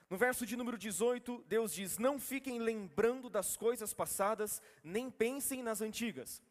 No 0.10 0.18
verso 0.18 0.46
de 0.46 0.56
número 0.56 0.78
18, 0.78 1.46
Deus 1.48 1.74
diz: 1.74 1.98
Não 1.98 2.20
fiquem 2.20 2.60
lembrando 2.60 3.30
das 3.30 3.56
coisas 3.56 3.94
passadas, 3.94 4.62
nem 4.84 5.10
pensem 5.10 5.62
nas 5.62 5.82
antigas. 5.82 6.42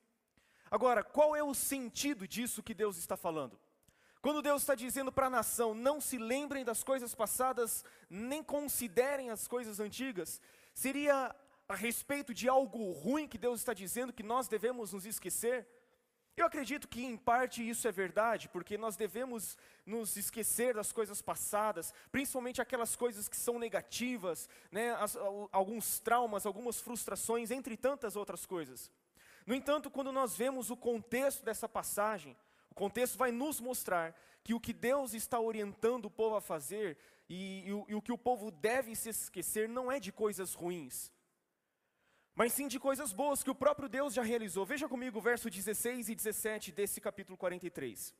Agora, 0.70 1.02
qual 1.02 1.36
é 1.36 1.42
o 1.42 1.54
sentido 1.54 2.26
disso 2.26 2.62
que 2.62 2.74
Deus 2.74 2.96
está 2.96 3.16
falando? 3.16 3.58
Quando 4.20 4.40
Deus 4.40 4.62
está 4.62 4.76
dizendo 4.76 5.10
para 5.10 5.26
a 5.26 5.30
nação, 5.30 5.74
não 5.74 6.00
se 6.00 6.16
lembrem 6.16 6.64
das 6.64 6.84
coisas 6.84 7.14
passadas, 7.14 7.84
nem 8.08 8.42
considerem 8.42 9.30
as 9.30 9.48
coisas 9.48 9.80
antigas, 9.80 10.40
seria 10.72 11.34
a 11.68 11.74
respeito 11.74 12.32
de 12.32 12.48
algo 12.48 12.92
ruim 12.92 13.26
que 13.26 13.36
Deus 13.36 13.60
está 13.60 13.74
dizendo 13.74 14.12
que 14.12 14.22
nós 14.22 14.46
devemos 14.46 14.92
nos 14.92 15.04
esquecer? 15.04 15.66
Eu 16.34 16.46
acredito 16.46 16.88
que 16.88 17.04
em 17.04 17.16
parte 17.16 17.66
isso 17.68 17.86
é 17.86 17.92
verdade, 17.92 18.48
porque 18.48 18.78
nós 18.78 18.96
devemos 18.96 19.56
nos 19.84 20.16
esquecer 20.16 20.74
das 20.74 20.90
coisas 20.90 21.20
passadas, 21.20 21.92
principalmente 22.10 22.60
aquelas 22.60 22.96
coisas 22.96 23.28
que 23.28 23.36
são 23.36 23.58
negativas, 23.58 24.48
né, 24.70 24.92
as, 24.94 25.14
alguns 25.50 25.98
traumas, 25.98 26.46
algumas 26.46 26.80
frustrações, 26.80 27.50
entre 27.50 27.76
tantas 27.76 28.16
outras 28.16 28.46
coisas. 28.46 28.90
No 29.46 29.54
entanto, 29.54 29.90
quando 29.90 30.10
nós 30.10 30.34
vemos 30.34 30.70
o 30.70 30.76
contexto 30.76 31.44
dessa 31.44 31.68
passagem, 31.68 32.34
o 32.70 32.74
contexto 32.74 33.18
vai 33.18 33.30
nos 33.30 33.60
mostrar 33.60 34.16
que 34.42 34.54
o 34.54 34.60
que 34.60 34.72
Deus 34.72 35.12
está 35.12 35.38
orientando 35.38 36.06
o 36.06 36.10
povo 36.10 36.36
a 36.36 36.40
fazer 36.40 36.96
e, 37.28 37.66
e, 37.66 37.72
o, 37.72 37.84
e 37.88 37.94
o 37.94 38.02
que 38.02 38.12
o 38.12 38.18
povo 38.18 38.50
deve 38.50 38.94
se 38.96 39.10
esquecer 39.10 39.68
não 39.68 39.92
é 39.92 40.00
de 40.00 40.10
coisas 40.10 40.54
ruins, 40.54 41.12
mas 42.34 42.52
sim 42.52 42.66
de 42.66 42.78
coisas 42.78 43.12
boas 43.12 43.42
que 43.42 43.50
o 43.50 43.54
próprio 43.54 43.88
Deus 43.88 44.14
já 44.14 44.22
realizou. 44.22 44.64
Veja 44.64 44.88
comigo 44.88 45.18
o 45.18 45.22
verso 45.22 45.50
16 45.50 46.08
e 46.08 46.14
17 46.14 46.72
desse 46.72 47.00
capítulo 47.00 47.36
43. 47.36 48.14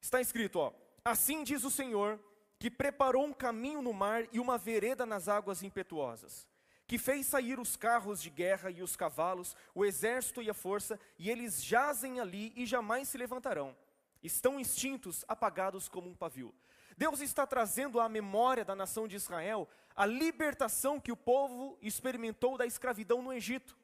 Está 0.00 0.20
escrito, 0.20 0.58
ó: 0.58 0.72
Assim 1.04 1.44
diz 1.44 1.64
o 1.64 1.70
Senhor, 1.70 2.18
que 2.58 2.70
preparou 2.70 3.24
um 3.24 3.32
caminho 3.32 3.82
no 3.82 3.92
mar 3.92 4.26
e 4.32 4.40
uma 4.40 4.56
vereda 4.56 5.04
nas 5.04 5.28
águas 5.28 5.62
impetuosas, 5.62 6.48
que 6.86 6.96
fez 6.96 7.26
sair 7.26 7.58
os 7.58 7.76
carros 7.76 8.22
de 8.22 8.30
guerra 8.30 8.70
e 8.70 8.82
os 8.82 8.96
cavalos, 8.96 9.54
o 9.74 9.84
exército 9.84 10.40
e 10.40 10.48
a 10.48 10.54
força, 10.54 10.98
e 11.18 11.30
eles 11.30 11.62
jazem 11.62 12.20
ali 12.20 12.52
e 12.56 12.64
jamais 12.64 13.08
se 13.08 13.18
levantarão. 13.18 13.76
Estão 14.22 14.60
extintos, 14.60 15.24
apagados 15.26 15.88
como 15.88 16.08
um 16.08 16.14
pavio. 16.14 16.54
Deus 16.96 17.20
está 17.20 17.46
trazendo 17.46 17.98
à 17.98 18.08
memória 18.08 18.64
da 18.64 18.76
nação 18.76 19.08
de 19.08 19.16
Israel 19.16 19.68
a 19.94 20.06
libertação 20.06 21.00
que 21.00 21.12
o 21.12 21.16
povo 21.16 21.78
experimentou 21.80 22.56
da 22.56 22.66
escravidão 22.66 23.22
no 23.22 23.32
Egito. 23.32 23.76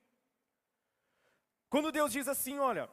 Quando 1.70 1.92
Deus 1.92 2.12
diz 2.12 2.26
assim, 2.28 2.58
olha, 2.58 2.88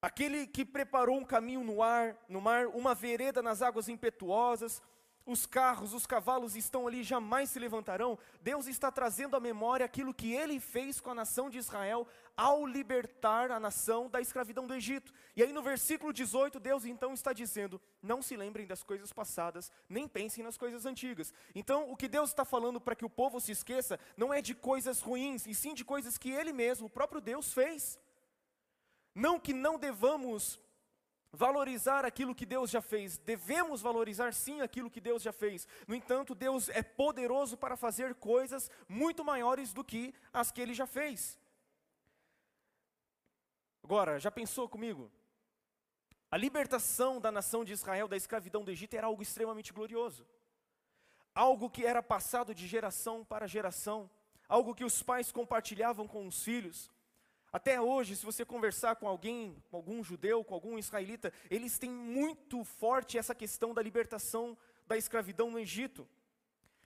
aquele 0.00 0.46
que 0.46 0.64
preparou 0.64 1.18
um 1.18 1.24
caminho 1.24 1.64
no 1.64 1.82
ar, 1.82 2.16
no 2.28 2.40
mar, 2.40 2.66
uma 2.68 2.94
vereda 2.94 3.42
nas 3.42 3.60
águas 3.60 3.88
impetuosas, 3.88 4.82
os 5.26 5.46
carros, 5.46 5.92
os 5.94 6.06
cavalos 6.06 6.56
estão 6.56 6.86
ali, 6.86 7.02
jamais 7.02 7.50
se 7.50 7.58
levantarão. 7.58 8.18
Deus 8.40 8.66
está 8.66 8.90
trazendo 8.90 9.36
à 9.36 9.40
memória 9.40 9.84
aquilo 9.84 10.14
que 10.14 10.32
ele 10.32 10.58
fez 10.58 11.00
com 11.00 11.10
a 11.10 11.14
nação 11.14 11.50
de 11.50 11.58
Israel 11.58 12.06
ao 12.36 12.66
libertar 12.66 13.50
a 13.50 13.60
nação 13.60 14.08
da 14.08 14.20
escravidão 14.20 14.66
do 14.66 14.74
Egito. 14.74 15.12
E 15.36 15.42
aí 15.42 15.52
no 15.52 15.62
versículo 15.62 16.12
18, 16.12 16.58
Deus 16.58 16.84
então 16.84 17.12
está 17.12 17.32
dizendo: 17.32 17.80
não 18.02 18.22
se 18.22 18.36
lembrem 18.36 18.66
das 18.66 18.82
coisas 18.82 19.12
passadas, 19.12 19.70
nem 19.88 20.08
pensem 20.08 20.42
nas 20.42 20.56
coisas 20.56 20.86
antigas. 20.86 21.32
Então, 21.54 21.90
o 21.90 21.96
que 21.96 22.08
Deus 22.08 22.30
está 22.30 22.44
falando 22.44 22.80
para 22.80 22.96
que 22.96 23.04
o 23.04 23.10
povo 23.10 23.40
se 23.40 23.52
esqueça 23.52 24.00
não 24.16 24.32
é 24.32 24.40
de 24.40 24.54
coisas 24.54 25.00
ruins, 25.00 25.46
e 25.46 25.54
sim 25.54 25.74
de 25.74 25.84
coisas 25.84 26.16
que 26.16 26.30
ele 26.30 26.52
mesmo, 26.52 26.86
o 26.86 26.90
próprio 26.90 27.20
Deus, 27.20 27.52
fez. 27.52 27.98
Não 29.14 29.38
que 29.38 29.52
não 29.52 29.78
devamos 29.78 30.58
valorizar 31.32 32.04
aquilo 32.04 32.34
que 32.34 32.46
Deus 32.46 32.70
já 32.70 32.80
fez. 32.80 33.18
Devemos 33.18 33.80
valorizar 33.80 34.32
sim 34.34 34.60
aquilo 34.60 34.90
que 34.90 35.00
Deus 35.00 35.22
já 35.22 35.32
fez. 35.32 35.66
No 35.86 35.94
entanto, 35.94 36.34
Deus 36.34 36.68
é 36.68 36.82
poderoso 36.82 37.56
para 37.56 37.76
fazer 37.76 38.14
coisas 38.14 38.70
muito 38.88 39.24
maiores 39.24 39.72
do 39.72 39.84
que 39.84 40.14
as 40.32 40.50
que 40.50 40.60
ele 40.60 40.74
já 40.74 40.86
fez. 40.86 41.38
Agora, 43.82 44.18
já 44.18 44.30
pensou 44.30 44.68
comigo? 44.68 45.10
A 46.30 46.36
libertação 46.36 47.20
da 47.20 47.32
nação 47.32 47.64
de 47.64 47.72
Israel 47.72 48.06
da 48.06 48.16
escravidão 48.16 48.62
do 48.62 48.70
Egito 48.70 48.94
era 48.94 49.06
algo 49.06 49.22
extremamente 49.22 49.72
glorioso. 49.72 50.26
Algo 51.34 51.70
que 51.70 51.84
era 51.84 52.02
passado 52.02 52.54
de 52.54 52.66
geração 52.66 53.24
para 53.24 53.48
geração, 53.48 54.08
algo 54.48 54.74
que 54.74 54.84
os 54.84 55.02
pais 55.02 55.32
compartilhavam 55.32 56.06
com 56.06 56.26
os 56.26 56.42
filhos. 56.42 56.90
Até 57.52 57.80
hoje, 57.80 58.14
se 58.14 58.24
você 58.24 58.44
conversar 58.44 58.96
com 58.96 59.08
alguém, 59.08 59.60
com 59.70 59.76
algum 59.76 60.04
judeu, 60.04 60.44
com 60.44 60.54
algum 60.54 60.78
israelita, 60.78 61.32
eles 61.50 61.78
têm 61.78 61.90
muito 61.90 62.62
forte 62.62 63.18
essa 63.18 63.34
questão 63.34 63.74
da 63.74 63.82
libertação 63.82 64.56
da 64.86 64.96
escravidão 64.96 65.50
no 65.50 65.58
Egito. 65.58 66.06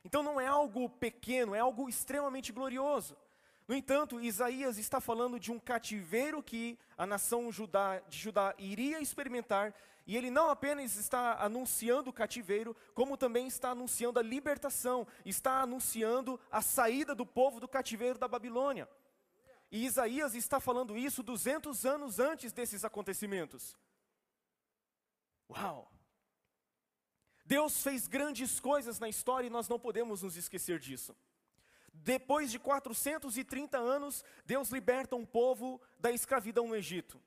Então 0.04 0.22
não 0.22 0.40
é 0.40 0.46
algo 0.46 0.88
pequeno, 0.88 1.54
é 1.54 1.58
algo 1.58 1.88
extremamente 1.88 2.50
glorioso. 2.50 3.16
No 3.66 3.74
entanto, 3.74 4.20
Isaías 4.20 4.76
está 4.76 5.00
falando 5.00 5.40
de 5.40 5.50
um 5.50 5.58
cativeiro 5.58 6.42
que 6.42 6.78
a 6.96 7.06
nação 7.06 7.50
Judá, 7.50 8.00
de 8.08 8.18
Judá 8.18 8.54
iria 8.58 9.00
experimentar, 9.00 9.74
e 10.06 10.16
ele 10.18 10.30
não 10.30 10.50
apenas 10.50 10.96
está 10.96 11.42
anunciando 11.42 12.10
o 12.10 12.12
cativeiro, 12.12 12.76
como 12.94 13.16
também 13.16 13.46
está 13.46 13.70
anunciando 13.70 14.18
a 14.18 14.22
libertação, 14.22 15.06
está 15.24 15.62
anunciando 15.62 16.38
a 16.50 16.60
saída 16.60 17.14
do 17.14 17.24
povo 17.24 17.58
do 17.58 17.66
cativeiro 17.66 18.18
da 18.18 18.28
Babilônia. 18.28 18.86
E 19.74 19.86
Isaías 19.86 20.36
está 20.36 20.60
falando 20.60 20.96
isso 20.96 21.20
200 21.20 21.84
anos 21.84 22.20
antes 22.20 22.52
desses 22.52 22.84
acontecimentos. 22.84 23.76
Uau! 25.50 25.90
Deus 27.44 27.82
fez 27.82 28.06
grandes 28.06 28.60
coisas 28.60 29.00
na 29.00 29.08
história 29.08 29.48
e 29.48 29.50
nós 29.50 29.68
não 29.68 29.76
podemos 29.76 30.22
nos 30.22 30.36
esquecer 30.36 30.78
disso. 30.78 31.16
Depois 31.92 32.52
de 32.52 32.58
430 32.60 33.76
anos, 33.76 34.22
Deus 34.46 34.68
liberta 34.68 35.16
um 35.16 35.26
povo 35.26 35.82
da 35.98 36.12
escravidão 36.12 36.68
no 36.68 36.76
Egito. 36.76 37.20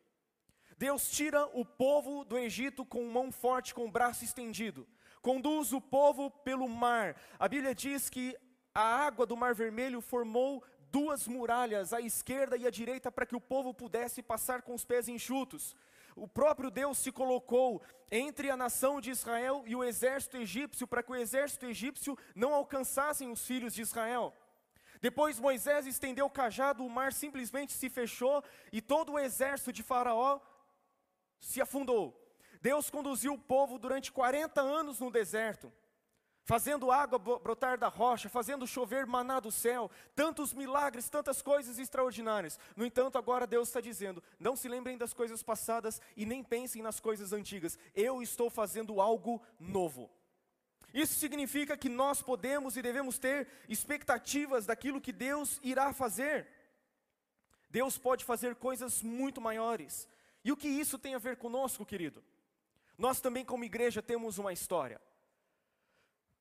Deus 0.77 1.11
tira 1.11 1.45
o 1.47 1.65
povo 1.65 2.23
do 2.23 2.37
Egito 2.37 2.85
com 2.85 3.11
mão 3.11 3.29
forte, 3.29 3.73
com 3.75 3.87
o 3.87 3.91
braço 3.91 4.23
estendido. 4.23 4.87
Conduz 5.21 5.73
o 5.73 5.81
povo 5.81 6.31
pelo 6.31 6.69
mar. 6.69 7.19
A 7.37 7.49
Bíblia 7.49 7.75
diz 7.75 8.09
que 8.09 8.37
a 8.73 9.05
água 9.05 9.25
do 9.25 9.35
Mar 9.35 9.53
Vermelho 9.53 9.99
formou 9.99 10.63
duas 10.91 11.27
muralhas, 11.27 11.93
à 11.93 12.01
esquerda 12.01 12.57
e 12.57 12.65
à 12.65 12.69
direita, 12.69 13.11
para 13.11 13.25
que 13.25 13.35
o 13.35 13.41
povo 13.41 13.73
pudesse 13.73 14.21
passar 14.21 14.61
com 14.61 14.73
os 14.73 14.85
pés 14.85 15.07
enxutos. 15.07 15.75
O 16.15 16.27
próprio 16.27 16.71
Deus 16.71 16.97
se 16.97 17.11
colocou 17.11 17.81
entre 18.09 18.49
a 18.49 18.57
nação 18.57 18.99
de 18.99 19.11
Israel 19.11 19.63
e 19.65 19.75
o 19.75 19.83
exército 19.83 20.37
egípcio, 20.37 20.87
para 20.87 21.03
que 21.03 21.11
o 21.11 21.15
exército 21.15 21.65
egípcio 21.65 22.17
não 22.35 22.53
alcançassem 22.53 23.31
os 23.31 23.45
filhos 23.45 23.73
de 23.73 23.81
Israel. 23.81 24.33
Depois 24.99 25.39
Moisés 25.39 25.85
estendeu 25.85 26.25
o 26.25 26.29
cajado, 26.29 26.83
o 26.83 26.89
mar 26.89 27.13
simplesmente 27.13 27.73
se 27.73 27.89
fechou 27.89 28.43
e 28.71 28.81
todo 28.81 29.13
o 29.13 29.19
exército 29.19 29.71
de 29.71 29.83
Faraó 29.83 30.39
se 31.39 31.61
afundou. 31.61 32.19
Deus 32.61 32.89
conduziu 32.89 33.33
o 33.33 33.39
povo 33.39 33.77
durante 33.77 34.11
40 34.11 34.59
anos 34.59 34.99
no 34.99 35.11
deserto 35.11 35.71
fazendo 36.47 36.89
água 36.89 37.19
brotar 37.19 37.77
da 37.77 37.89
rocha, 37.89 38.29
fazendo 38.29 38.65
chover 38.65 39.05
maná 39.05 39.37
do 39.37 39.51
céu, 39.51 39.91
tantos 40.15 40.53
milagres, 40.53 41.09
tantas 41.09 41.41
coisas 41.41 41.77
extraordinárias. 41.77 42.57
No 42.73 42.85
entanto, 42.85 43.17
agora 43.17 43.45
Deus 43.45 43.67
está 43.67 43.81
dizendo: 43.81 44.23
não 44.39 44.55
se 44.55 44.69
lembrem 44.69 44.97
das 44.97 45.13
coisas 45.13 45.43
passadas 45.43 46.01
e 46.15 46.25
nem 46.25 46.41
pensem 46.41 46.81
nas 46.81 47.01
coisas 47.01 47.33
antigas. 47.33 47.77
Eu 47.93 48.21
estou 48.21 48.49
fazendo 48.49 49.01
algo 49.01 49.41
novo. 49.59 50.09
Isso 50.93 51.15
significa 51.15 51.75
que 51.75 51.89
nós 51.89 52.21
podemos 52.21 52.77
e 52.77 52.81
devemos 52.81 53.19
ter 53.19 53.49
expectativas 53.67 54.65
daquilo 54.65 55.01
que 55.01 55.11
Deus 55.11 55.59
irá 55.61 55.91
fazer. 55.91 56.47
Deus 57.69 57.97
pode 57.97 58.23
fazer 58.23 58.55
coisas 58.55 59.03
muito 59.03 59.41
maiores. 59.41 60.07
E 60.45 60.51
o 60.53 60.55
que 60.55 60.69
isso 60.69 60.97
tem 60.97 61.13
a 61.13 61.19
ver 61.19 61.35
conosco, 61.35 61.85
querido? 61.85 62.23
Nós 62.97 63.19
também, 63.19 63.43
como 63.43 63.65
igreja, 63.65 64.01
temos 64.01 64.37
uma 64.37 64.53
história. 64.53 65.01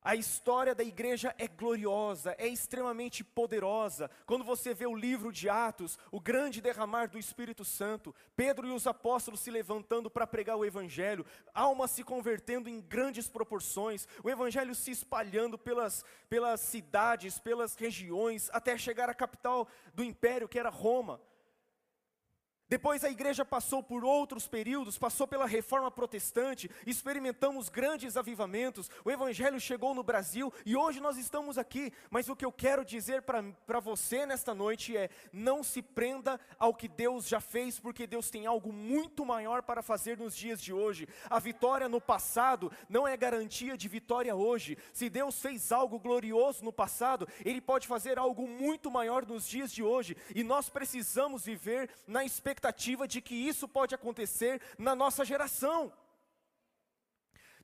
A 0.07 0.15
história 0.15 0.73
da 0.73 0.85
igreja 0.85 1.35
é 1.37 1.49
gloriosa, 1.49 2.37
é 2.39 2.47
extremamente 2.47 3.25
poderosa. 3.25 4.09
Quando 4.25 4.45
você 4.45 4.73
vê 4.73 4.87
o 4.87 4.95
livro 4.95 5.33
de 5.33 5.49
Atos, 5.49 5.99
o 6.13 6.21
grande 6.21 6.61
derramar 6.61 7.09
do 7.09 7.19
Espírito 7.19 7.65
Santo, 7.65 8.15
Pedro 8.37 8.69
e 8.69 8.71
os 8.71 8.87
apóstolos 8.87 9.41
se 9.41 9.51
levantando 9.51 10.09
para 10.09 10.25
pregar 10.25 10.57
o 10.57 10.65
Evangelho, 10.65 11.27
almas 11.53 11.91
se 11.91 12.05
convertendo 12.05 12.69
em 12.69 12.81
grandes 12.81 13.29
proporções, 13.29 14.07
o 14.23 14.31
Evangelho 14.31 14.77
se 14.77 14.93
espalhando 14.93 15.59
pelas, 15.59 16.05
pelas 16.29 16.61
cidades, 16.61 17.41
pelas 17.41 17.75
regiões, 17.75 18.49
até 18.53 18.79
chegar 18.79 19.11
à 19.11 19.15
capital 19.15 19.67
do 19.93 20.05
império, 20.05 20.49
que 20.49 20.57
era 20.57 20.71
Roma. 20.71 21.21
Depois 22.69 23.05
a 23.05 23.11
igreja 23.11 23.45
passou 23.45 23.81
por 23.81 24.05
outros 24.05 24.49
períodos, 24.49 24.99
passou 24.99 25.25
pela 25.25 25.47
reforma 25.47 25.89
protestante, 25.89 26.69
experimentamos 26.85 27.69
grandes 27.69 28.17
avivamentos, 28.17 28.91
o 29.05 29.11
evangelho 29.11 29.61
chegou 29.61 29.95
no 29.95 30.03
Brasil 30.03 30.53
e 30.65 30.75
hoje 30.75 30.99
nós 30.99 31.17
estamos 31.17 31.59
aqui. 31.59 31.93
Mas 32.11 32.29
o 32.29 32.35
que 32.35 32.45
eu 32.45 32.51
quero 32.51 32.85
dizer 32.85 33.23
para 33.23 33.79
você 33.79 34.27
nesta 34.27 34.53
noite 34.53 34.97
é: 34.97 35.11
não 35.33 35.63
se 35.63 35.81
prenda 35.81 36.41
ao 36.59 36.75
que 36.75 36.89
Deus 36.89 37.29
já 37.29 37.41
fez, 37.41 37.79
porque 37.79 38.05
Deus 38.05 38.31
tem 38.31 38.47
algo 38.47 38.73
muito 38.73 39.25
maior 39.25 39.63
para 39.63 39.81
fazer 39.81 40.19
nos 40.19 40.37
dias 40.37 40.61
de 40.61 40.73
hoje. 40.73 41.07
A 41.31 41.39
vitória 41.39 41.89
no 41.89 42.01
passado 42.01 42.73
não 42.89 43.07
é 43.07 43.17
garantia 43.17 43.77
de 43.77 43.87
vitória 43.87 44.35
hoje. 44.35 44.77
Se 44.93 45.09
Deus 45.09 45.41
fez 45.41 45.71
algo 45.71 46.01
glorioso 46.01 46.65
no 46.65 46.73
passado, 46.73 47.29
Ele 47.45 47.61
pode 47.61 47.87
fazer 47.87 48.19
algo 48.19 48.49
muito 48.49 48.91
maior 48.91 49.25
nos 49.25 49.47
dias 49.47 49.71
de 49.71 49.85
hoje 49.85 50.17
e 50.35 50.43
nós 50.43 50.69
precisamos 50.69 51.45
viver 51.45 51.89
na 52.09 52.25
expectativa 52.25 52.56
expectativa 52.57 53.07
de 53.07 53.21
que 53.21 53.35
isso 53.35 53.69
pode 53.69 53.95
acontecer 53.95 54.61
na 54.79 54.95
nossa 54.95 55.25
geração. 55.25 55.93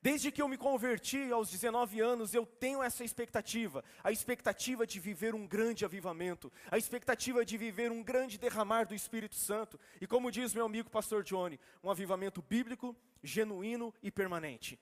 Desde 0.03 0.31
que 0.33 0.43
eu 0.43 0.49
me 0.49 0.59
converti 0.59 1.33
aos 1.33 1.49
19 1.49 2.01
anos, 2.01 2.35
eu 2.35 2.45
tenho 2.45 2.83
essa 2.83 3.05
expectativa, 3.05 3.85
a 4.03 4.11
expectativa 4.11 4.87
de 4.87 4.99
viver 4.99 5.35
um 5.35 5.47
grande 5.47 5.85
avivamento, 5.85 6.53
a 6.71 6.77
expectativa 6.77 7.45
de 7.45 7.57
viver 7.57 7.91
um 7.91 8.03
grande 8.03 8.37
derramar 8.37 8.85
do 8.85 8.95
Espírito 8.95 9.37
Santo, 9.37 9.79
e 10.01 10.07
como 10.07 10.31
diz 10.31 10.53
meu 10.53 10.67
amigo 10.67 10.91
pastor 10.91 11.23
Johnny, 11.23 11.59
um 11.83 11.91
avivamento 11.91 12.43
bíblico, 12.43 12.97
genuíno 13.23 13.95
e 14.03 14.11
permanente. 14.11 14.79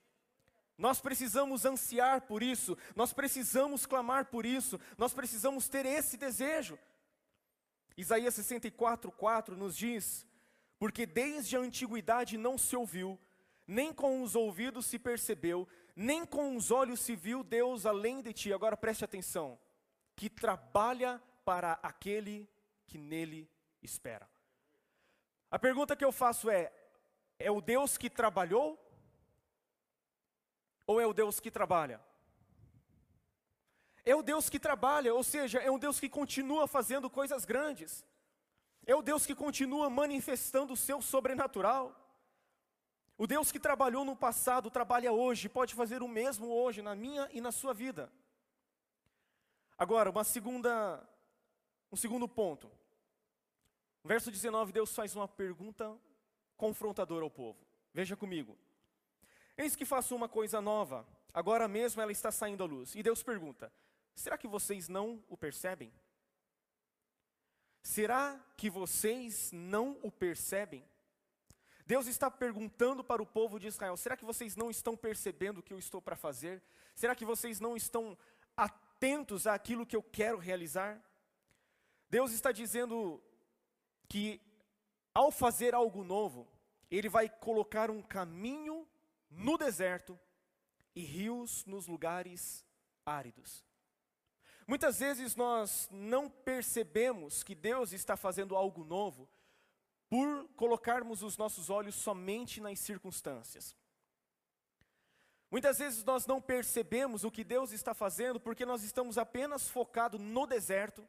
Nós 0.76 1.00
precisamos 1.00 1.66
ansiar 1.66 2.22
por 2.22 2.42
isso, 2.42 2.76
nós 2.96 3.12
precisamos 3.12 3.84
clamar 3.84 4.24
por 4.24 4.46
isso, 4.46 4.80
nós 4.96 5.12
precisamos 5.12 5.68
ter 5.68 5.84
esse 5.84 6.16
desejo. 6.16 6.78
Isaías 8.00 8.34
64, 8.34 9.12
4 9.12 9.54
nos 9.54 9.76
diz: 9.76 10.26
Porque 10.78 11.04
desde 11.04 11.54
a 11.54 11.60
antiguidade 11.60 12.38
não 12.38 12.56
se 12.56 12.74
ouviu, 12.74 13.20
nem 13.66 13.92
com 13.92 14.22
os 14.22 14.34
ouvidos 14.34 14.86
se 14.86 14.98
percebeu, 14.98 15.68
nem 15.94 16.24
com 16.24 16.56
os 16.56 16.70
olhos 16.70 17.00
se 17.00 17.14
viu 17.14 17.44
Deus 17.44 17.84
além 17.84 18.22
de 18.22 18.32
ti. 18.32 18.54
Agora 18.54 18.74
preste 18.74 19.04
atenção: 19.04 19.58
que 20.16 20.30
trabalha 20.30 21.22
para 21.44 21.78
aquele 21.82 22.48
que 22.86 22.96
nele 22.96 23.50
espera. 23.82 24.26
A 25.50 25.58
pergunta 25.58 25.94
que 25.94 26.04
eu 26.04 26.10
faço 26.10 26.48
é: 26.48 26.72
é 27.38 27.50
o 27.50 27.60
Deus 27.60 27.98
que 27.98 28.08
trabalhou? 28.08 28.78
Ou 30.86 30.98
é 30.98 31.06
o 31.06 31.12
Deus 31.12 31.38
que 31.38 31.50
trabalha? 31.50 32.00
É 34.04 34.14
o 34.14 34.22
Deus 34.22 34.48
que 34.48 34.58
trabalha, 34.58 35.14
ou 35.14 35.22
seja, 35.22 35.58
é 35.58 35.70
um 35.70 35.78
Deus 35.78 36.00
que 36.00 36.08
continua 36.08 36.66
fazendo 36.66 37.10
coisas 37.10 37.44
grandes. 37.44 38.04
É 38.86 38.94
o 38.94 39.02
Deus 39.02 39.26
que 39.26 39.34
continua 39.34 39.90
manifestando 39.90 40.72
o 40.72 40.76
seu 40.76 41.02
sobrenatural. 41.02 41.96
O 43.16 43.26
Deus 43.26 43.52
que 43.52 43.60
trabalhou 43.60 44.04
no 44.04 44.16
passado, 44.16 44.70
trabalha 44.70 45.12
hoje, 45.12 45.48
pode 45.48 45.74
fazer 45.74 46.02
o 46.02 46.08
mesmo 46.08 46.48
hoje, 46.48 46.80
na 46.80 46.94
minha 46.94 47.28
e 47.32 47.40
na 47.40 47.52
sua 47.52 47.74
vida. 47.74 48.10
Agora, 49.76 50.10
uma 50.10 50.24
segunda, 50.24 51.06
um 51.92 51.96
segundo 51.96 52.26
ponto. 52.26 52.70
Verso 54.02 54.30
19, 54.30 54.72
Deus 54.72 54.94
faz 54.94 55.14
uma 55.14 55.28
pergunta 55.28 55.94
confrontadora 56.56 57.24
ao 57.24 57.30
povo. 57.30 57.64
Veja 57.92 58.16
comigo. 58.16 58.56
Eis 59.56 59.76
que 59.76 59.84
faço 59.84 60.16
uma 60.16 60.28
coisa 60.28 60.60
nova, 60.60 61.06
agora 61.34 61.68
mesmo 61.68 62.00
ela 62.00 62.12
está 62.12 62.32
saindo 62.32 62.62
à 62.62 62.66
luz. 62.66 62.94
E 62.94 63.02
Deus 63.02 63.22
pergunta: 63.22 63.70
Será 64.20 64.36
que 64.36 64.46
vocês 64.46 64.86
não 64.86 65.24
o 65.30 65.36
percebem? 65.36 65.90
Será 67.82 68.38
que 68.54 68.68
vocês 68.68 69.50
não 69.50 69.98
o 70.02 70.12
percebem? 70.12 70.86
Deus 71.86 72.06
está 72.06 72.30
perguntando 72.30 73.02
para 73.02 73.22
o 73.22 73.26
povo 73.26 73.58
de 73.58 73.68
Israel: 73.68 73.96
será 73.96 74.18
que 74.18 74.24
vocês 74.26 74.54
não 74.56 74.70
estão 74.70 74.94
percebendo 74.94 75.58
o 75.58 75.62
que 75.62 75.72
eu 75.72 75.78
estou 75.78 76.02
para 76.02 76.16
fazer? 76.16 76.62
Será 76.94 77.14
que 77.14 77.24
vocês 77.24 77.60
não 77.60 77.74
estão 77.74 78.16
atentos 78.54 79.46
àquilo 79.46 79.86
que 79.86 79.96
eu 79.96 80.02
quero 80.02 80.36
realizar? 80.36 81.02
Deus 82.10 82.30
está 82.32 82.52
dizendo 82.52 83.22
que 84.06 84.38
ao 85.14 85.30
fazer 85.30 85.74
algo 85.74 86.04
novo, 86.04 86.46
Ele 86.90 87.08
vai 87.08 87.26
colocar 87.26 87.90
um 87.90 88.02
caminho 88.02 88.86
no 89.30 89.56
deserto 89.56 90.20
e 90.94 91.02
rios 91.02 91.64
nos 91.64 91.86
lugares 91.86 92.66
áridos. 93.06 93.69
Muitas 94.70 95.00
vezes 95.00 95.34
nós 95.34 95.88
não 95.90 96.30
percebemos 96.30 97.42
que 97.42 97.56
Deus 97.56 97.92
está 97.92 98.16
fazendo 98.16 98.54
algo 98.54 98.84
novo 98.84 99.28
por 100.08 100.48
colocarmos 100.54 101.24
os 101.24 101.36
nossos 101.36 101.68
olhos 101.68 101.96
somente 101.96 102.60
nas 102.60 102.78
circunstâncias. 102.78 103.74
Muitas 105.50 105.80
vezes 105.80 106.04
nós 106.04 106.24
não 106.24 106.40
percebemos 106.40 107.24
o 107.24 107.32
que 107.32 107.42
Deus 107.42 107.72
está 107.72 107.92
fazendo 107.94 108.38
porque 108.38 108.64
nós 108.64 108.84
estamos 108.84 109.18
apenas 109.18 109.68
focados 109.68 110.20
no 110.20 110.46
deserto, 110.46 111.04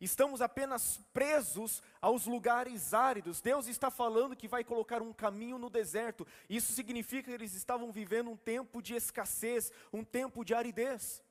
estamos 0.00 0.40
apenas 0.40 1.00
presos 1.12 1.82
aos 2.00 2.24
lugares 2.24 2.94
áridos. 2.94 3.40
Deus 3.40 3.66
está 3.66 3.90
falando 3.90 4.36
que 4.36 4.46
vai 4.46 4.62
colocar 4.62 5.02
um 5.02 5.12
caminho 5.12 5.58
no 5.58 5.68
deserto. 5.68 6.24
Isso 6.48 6.72
significa 6.72 7.30
que 7.30 7.34
eles 7.34 7.52
estavam 7.52 7.90
vivendo 7.90 8.30
um 8.30 8.36
tempo 8.36 8.80
de 8.80 8.94
escassez, 8.94 9.72
um 9.92 10.04
tempo 10.04 10.44
de 10.44 10.54
aridez. 10.54 11.25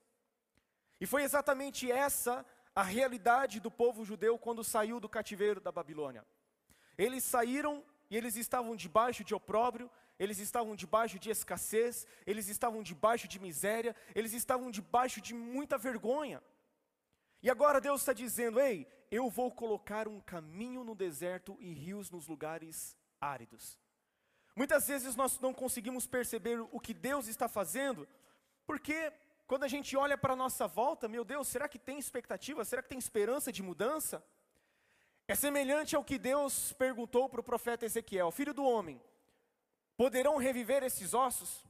E 1.00 1.06
foi 1.06 1.24
exatamente 1.24 1.92
essa 1.92 2.46
a 2.76 2.84
realidade 2.84 3.60
do 3.60 3.72
povo 3.72 4.04
judeu 4.04 4.38
quando 4.38 4.64
saiu 4.64 5.00
do 5.00 5.08
cativeiro 5.08 5.62
da 5.62 5.72
Babilônia. 5.72 6.26
Eles 6.98 7.24
saíram 7.24 7.84
e 8.10 8.18
eles 8.18 8.36
estavam 8.36 8.76
debaixo 8.76 9.24
de 9.24 9.34
opróbrio, 9.34 9.90
eles 10.20 10.40
estavam 10.40 10.76
debaixo 10.76 11.18
de 11.20 11.30
escassez, 11.30 12.06
eles 12.26 12.48
estavam 12.48 12.84
debaixo 12.84 13.28
de 13.28 13.40
miséria, 13.40 13.96
eles 14.14 14.34
estavam 14.34 14.72
debaixo 14.72 15.22
de 15.22 15.34
muita 15.34 15.78
vergonha. 15.78 16.42
E 17.42 17.50
agora 17.50 17.82
Deus 17.82 18.02
está 18.02 18.14
dizendo: 18.14 18.60
ei, 18.60 18.88
eu 19.12 19.30
vou 19.30 19.52
colocar 19.52 20.08
um 20.08 20.20
caminho 20.20 20.84
no 20.84 20.96
deserto 20.96 21.58
e 21.60 21.74
rios 21.74 22.10
nos 22.10 22.28
lugares 22.28 22.98
áridos. 23.20 23.80
Muitas 24.56 24.88
vezes 24.88 25.16
nós 25.16 25.40
não 25.40 25.54
conseguimos 25.54 26.08
perceber 26.08 26.60
o 26.72 26.80
que 26.80 26.94
Deus 26.94 27.28
está 27.28 27.48
fazendo, 27.48 28.08
porque 28.66 29.12
quando 29.48 29.64
a 29.64 29.68
gente 29.68 29.96
olha 29.96 30.18
para 30.18 30.34
a 30.34 30.36
nossa 30.36 30.68
volta, 30.68 31.08
meu 31.08 31.24
Deus, 31.24 31.48
será 31.48 31.68
que 31.68 31.78
tem 31.78 32.00
expectativa? 32.00 32.66
Será 32.66 32.82
que 32.82 32.90
tem 32.90 32.98
esperança 32.98 33.52
de 33.52 33.62
mudança? 33.62 34.26
É 35.28 35.36
semelhante 35.36 35.96
ao 35.96 36.04
que 36.04 36.18
Deus 36.18 36.74
perguntou 36.74 37.30
para 37.30 37.42
o 37.42 37.44
profeta 37.44 37.86
Ezequiel: 37.86 38.32
Filho 38.32 38.54
do 38.54 38.64
homem, 38.64 39.02
poderão 39.96 40.38
reviver 40.38 40.84
esses 40.84 41.14
ossos? 41.14 41.64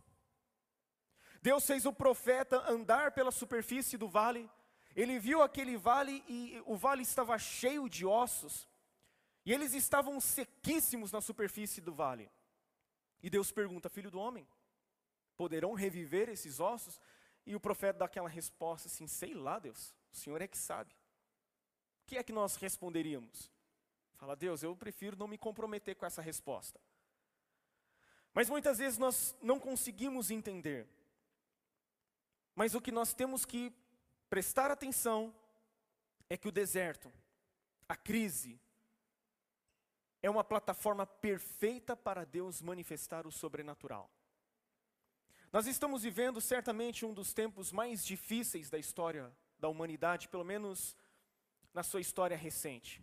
Deus 1.42 1.66
fez 1.66 1.86
o 1.86 1.94
profeta 1.94 2.64
andar 2.70 3.12
pela 3.12 3.32
superfície 3.32 3.98
do 3.98 4.08
vale, 4.08 4.50
ele 4.96 5.20
viu 5.20 5.42
aquele 5.42 5.78
vale 5.78 6.24
e 6.28 6.62
o 6.66 6.76
vale 6.76 7.04
estava 7.04 7.38
cheio 7.38 7.88
de 7.88 8.06
ossos, 8.06 8.68
e 9.46 9.54
eles 9.54 9.74
estavam 9.74 10.20
sequíssimos 10.20 11.12
na 11.12 11.22
superfície 11.22 11.82
do 11.82 11.94
vale. 11.94 12.32
E 13.22 13.30
Deus 13.30 13.52
pergunta: 13.52 13.90
Filho 13.90 14.10
do 14.10 14.20
homem, 14.20 14.48
poderão 15.36 15.74
reviver 15.74 16.30
esses 16.30 16.60
ossos? 16.60 17.00
E 17.46 17.56
o 17.56 17.60
profeta 17.60 18.00
dá 18.00 18.06
aquela 18.06 18.30
resposta 18.30 18.88
assim: 18.88 19.08
sei 19.08 19.34
lá, 19.34 19.60
Deus, 19.60 19.94
o 20.12 20.16
Senhor 20.16 20.42
é 20.42 20.48
que 20.48 20.58
sabe. 20.58 20.94
O 22.04 22.08
que 22.08 22.18
é 22.18 22.24
que 22.24 22.34
nós 22.34 22.56
responderíamos? 22.56 23.52
Fala, 24.16 24.36
Deus, 24.36 24.64
eu 24.64 24.76
prefiro 24.76 25.18
não 25.18 25.28
me 25.28 25.38
comprometer 25.38 25.96
com 25.96 26.06
essa 26.06 26.22
resposta. 26.22 26.80
Mas 28.34 28.50
muitas 28.50 28.78
vezes 28.80 28.98
nós 28.98 29.36
não 29.42 29.60
conseguimos 29.60 30.32
entender. 30.32 30.88
Mas 32.56 32.74
o 32.74 32.82
que 32.82 32.92
nós 32.92 33.14
temos 33.14 33.46
que 33.46 33.74
prestar 34.30 34.72
atenção 34.72 35.34
é 36.30 36.38
que 36.38 36.48
o 36.48 36.52
deserto, 36.52 37.12
a 37.88 37.96
crise, 37.96 38.60
é 40.22 40.30
uma 40.30 40.44
plataforma 40.44 41.06
perfeita 41.06 41.96
para 41.96 42.26
Deus 42.26 42.62
manifestar 42.62 43.28
o 43.28 43.32
sobrenatural. 43.32 44.10
Nós 45.56 45.68
estamos 45.68 46.04
vivendo 46.04 46.42
certamente 46.42 47.06
um 47.06 47.14
dos 47.14 47.34
tempos 47.34 47.72
mais 47.72 48.06
difíceis 48.06 48.70
da 48.70 48.78
história 48.78 49.32
da 49.58 49.70
humanidade, 49.70 50.28
pelo 50.28 50.44
menos 50.44 50.98
na 51.74 51.82
sua 51.82 52.02
história 52.02 52.36
recente. 52.36 53.02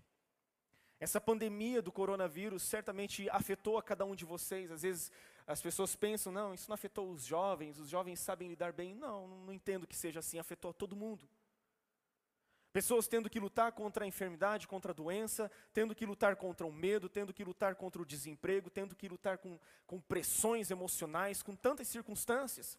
Essa 1.01 1.19
pandemia 1.19 1.81
do 1.81 1.91
coronavírus 1.91 2.63
certamente 2.63 3.27
afetou 3.31 3.79
a 3.79 3.83
cada 3.83 4.05
um 4.05 4.15
de 4.15 4.27
vocês. 4.27 4.71
Às 4.71 4.83
vezes 4.83 5.11
as 5.47 5.63
pessoas 5.63 5.97
pensam, 5.97 6.31
não, 6.31 6.53
isso 6.53 6.69
não 6.69 6.75
afetou 6.75 7.11
os 7.11 7.25
jovens, 7.25 7.79
os 7.79 7.89
jovens 7.89 8.21
sabem 8.21 8.49
lidar 8.49 8.75
bem. 8.75 8.95
Não, 8.95 9.27
não 9.27 9.53
entendo 9.55 9.87
que 9.87 9.97
seja 9.97 10.21
assim, 10.21 10.39
afetou 10.39 10.73
a 10.73 10.75
todo 10.75 10.95
mundo. 10.95 11.27
Pessoas 12.73 13.07
tendo 13.07 13.29
que 13.29 13.39
lutar 13.39 13.73
contra 13.73 14.05
a 14.05 14.09
enfermidade, 14.09 14.67
contra 14.67 14.93
a 14.93 14.95
doença, 14.95 15.51
tendo 15.75 15.95
que 15.95 16.07
lutar 16.07 16.37
contra 16.37 16.67
o 16.67 16.73
medo, 16.73 17.09
tendo 17.09 17.33
que 17.33 17.45
lutar 17.45 17.75
contra 17.75 18.01
o 18.01 18.07
desemprego, 18.07 18.71
tendo 18.71 18.97
que 18.97 19.09
lutar 19.09 19.39
com, 19.39 19.59
com 19.87 20.01
pressões 20.01 20.71
emocionais, 20.71 21.43
com 21.43 21.55
tantas 21.55 21.89
circunstâncias. 21.89 22.79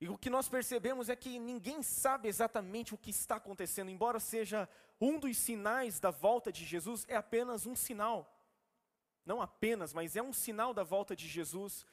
E 0.00 0.08
o 0.08 0.16
que 0.16 0.30
nós 0.30 0.48
percebemos 0.48 1.08
é 1.08 1.16
que 1.16 1.38
ninguém 1.38 1.82
sabe 1.82 2.28
exatamente 2.28 2.94
o 2.94 2.98
que 2.98 3.10
está 3.10 3.36
acontecendo, 3.36 3.90
embora 3.90 4.20
seja 4.20 4.68
um 5.00 5.18
dos 5.18 5.36
sinais 5.36 5.98
da 5.98 6.10
volta 6.10 6.52
de 6.52 6.64
Jesus, 6.64 7.04
é 7.08 7.16
apenas 7.16 7.66
um 7.66 7.74
sinal. 7.74 8.32
Não 9.24 9.40
apenas, 9.40 9.92
mas 9.92 10.14
é 10.16 10.22
um 10.22 10.32
sinal 10.32 10.72
da 10.74 10.82
volta 10.82 11.14
de 11.14 11.28
Jesus. 11.28 11.86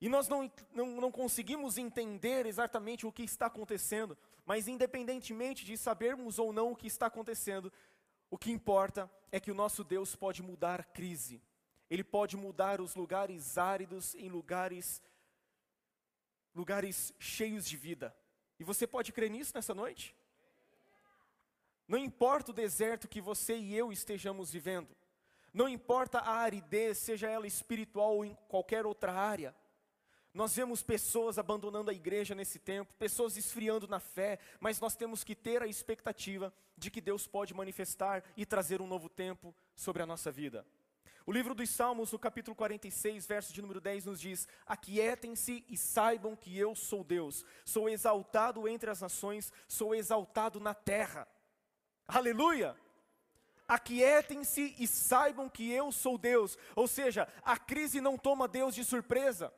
E 0.00 0.08
nós 0.08 0.28
não, 0.28 0.50
não, 0.72 1.00
não 1.00 1.10
conseguimos 1.10 1.76
entender 1.76 2.46
exatamente 2.46 3.06
o 3.06 3.12
que 3.12 3.22
está 3.22 3.46
acontecendo, 3.46 4.16
mas 4.46 4.68
independentemente 4.68 5.64
de 5.64 5.76
sabermos 5.76 6.38
ou 6.38 6.52
não 6.52 6.72
o 6.72 6.76
que 6.76 6.86
está 6.86 7.06
acontecendo, 7.06 7.72
o 8.30 8.38
que 8.38 8.50
importa 8.50 9.10
é 9.32 9.40
que 9.40 9.50
o 9.50 9.54
nosso 9.54 9.82
Deus 9.82 10.14
pode 10.14 10.42
mudar 10.42 10.80
a 10.80 10.84
crise. 10.84 11.42
Ele 11.90 12.04
pode 12.04 12.36
mudar 12.36 12.80
os 12.80 12.94
lugares 12.94 13.58
áridos 13.58 14.14
em 14.14 14.28
lugares 14.28 15.02
lugares 16.54 17.14
cheios 17.18 17.64
de 17.64 17.76
vida. 17.76 18.14
E 18.58 18.64
você 18.64 18.86
pode 18.86 19.12
crer 19.12 19.30
nisso 19.30 19.52
nessa 19.54 19.74
noite? 19.74 20.14
Não 21.86 21.96
importa 21.96 22.50
o 22.50 22.54
deserto 22.54 23.08
que 23.08 23.20
você 23.20 23.56
e 23.56 23.74
eu 23.74 23.92
estejamos 23.92 24.50
vivendo. 24.50 24.88
Não 25.54 25.68
importa 25.68 26.18
a 26.18 26.32
aridez, 26.38 26.98
seja 26.98 27.30
ela 27.30 27.46
espiritual 27.46 28.16
ou 28.16 28.24
em 28.24 28.36
qualquer 28.48 28.84
outra 28.84 29.12
área. 29.12 29.54
Nós 30.32 30.54
vemos 30.54 30.82
pessoas 30.82 31.38
abandonando 31.38 31.90
a 31.90 31.94
igreja 31.94 32.34
nesse 32.34 32.58
tempo, 32.58 32.94
pessoas 32.94 33.36
esfriando 33.36 33.88
na 33.88 33.98
fé, 33.98 34.38
mas 34.60 34.78
nós 34.80 34.94
temos 34.94 35.24
que 35.24 35.34
ter 35.34 35.62
a 35.62 35.66
expectativa 35.66 36.52
de 36.76 36.90
que 36.90 37.00
Deus 37.00 37.26
pode 37.26 37.54
manifestar 37.54 38.22
e 38.36 38.44
trazer 38.44 38.80
um 38.80 38.86
novo 38.86 39.08
tempo 39.08 39.54
sobre 39.74 40.02
a 40.02 40.06
nossa 40.06 40.30
vida. 40.30 40.66
O 41.28 41.32
livro 41.32 41.54
dos 41.54 41.68
Salmos, 41.68 42.10
no 42.10 42.18
capítulo 42.18 42.54
46, 42.54 43.26
verso 43.26 43.52
de 43.52 43.60
número 43.60 43.82
10, 43.82 44.06
nos 44.06 44.18
diz: 44.18 44.48
Aquietem-se 44.66 45.62
e 45.68 45.76
saibam 45.76 46.34
que 46.34 46.56
eu 46.56 46.74
sou 46.74 47.04
Deus, 47.04 47.44
sou 47.66 47.86
exaltado 47.86 48.66
entre 48.66 48.88
as 48.88 49.02
nações, 49.02 49.52
sou 49.66 49.94
exaltado 49.94 50.58
na 50.58 50.72
terra. 50.72 51.28
Aleluia! 52.06 52.74
Aquietem-se 53.68 54.74
e 54.78 54.86
saibam 54.86 55.50
que 55.50 55.70
eu 55.70 55.92
sou 55.92 56.16
Deus, 56.16 56.56
ou 56.74 56.88
seja, 56.88 57.28
a 57.42 57.58
crise 57.58 58.00
não 58.00 58.16
toma 58.16 58.48
Deus 58.48 58.74
de 58.74 58.82
surpresa. 58.82 59.52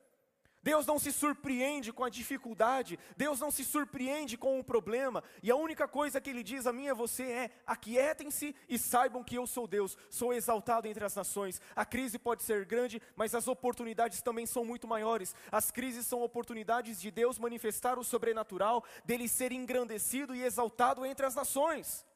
Deus 0.62 0.86
não 0.86 0.98
se 0.98 1.10
surpreende 1.10 1.92
com 1.92 2.04
a 2.04 2.10
dificuldade, 2.10 2.98
Deus 3.16 3.40
não 3.40 3.50
se 3.50 3.64
surpreende 3.64 4.36
com 4.36 4.58
o 4.58 4.64
problema, 4.64 5.24
e 5.42 5.50
a 5.50 5.56
única 5.56 5.88
coisa 5.88 6.20
que 6.20 6.28
Ele 6.28 6.42
diz 6.42 6.66
a 6.66 6.72
mim 6.72 6.84
e 6.84 6.90
a 6.90 6.94
você 6.94 7.24
é: 7.24 7.50
aquietem-se 7.66 8.54
e 8.68 8.78
saibam 8.78 9.24
que 9.24 9.36
eu 9.36 9.46
sou 9.46 9.66
Deus, 9.66 9.96
sou 10.10 10.32
exaltado 10.34 10.86
entre 10.86 11.04
as 11.04 11.14
nações. 11.14 11.60
A 11.74 11.86
crise 11.86 12.18
pode 12.18 12.42
ser 12.42 12.66
grande, 12.66 13.00
mas 13.16 13.34
as 13.34 13.48
oportunidades 13.48 14.20
também 14.20 14.44
são 14.44 14.64
muito 14.64 14.86
maiores. 14.86 15.34
As 15.50 15.70
crises 15.70 16.06
são 16.06 16.22
oportunidades 16.22 17.00
de 17.00 17.10
Deus 17.10 17.38
manifestar 17.38 17.98
o 17.98 18.04
sobrenatural, 18.04 18.84
dele 19.04 19.28
ser 19.28 19.52
engrandecido 19.52 20.34
e 20.34 20.42
exaltado 20.42 21.06
entre 21.06 21.24
as 21.24 21.34
nações. 21.34 22.06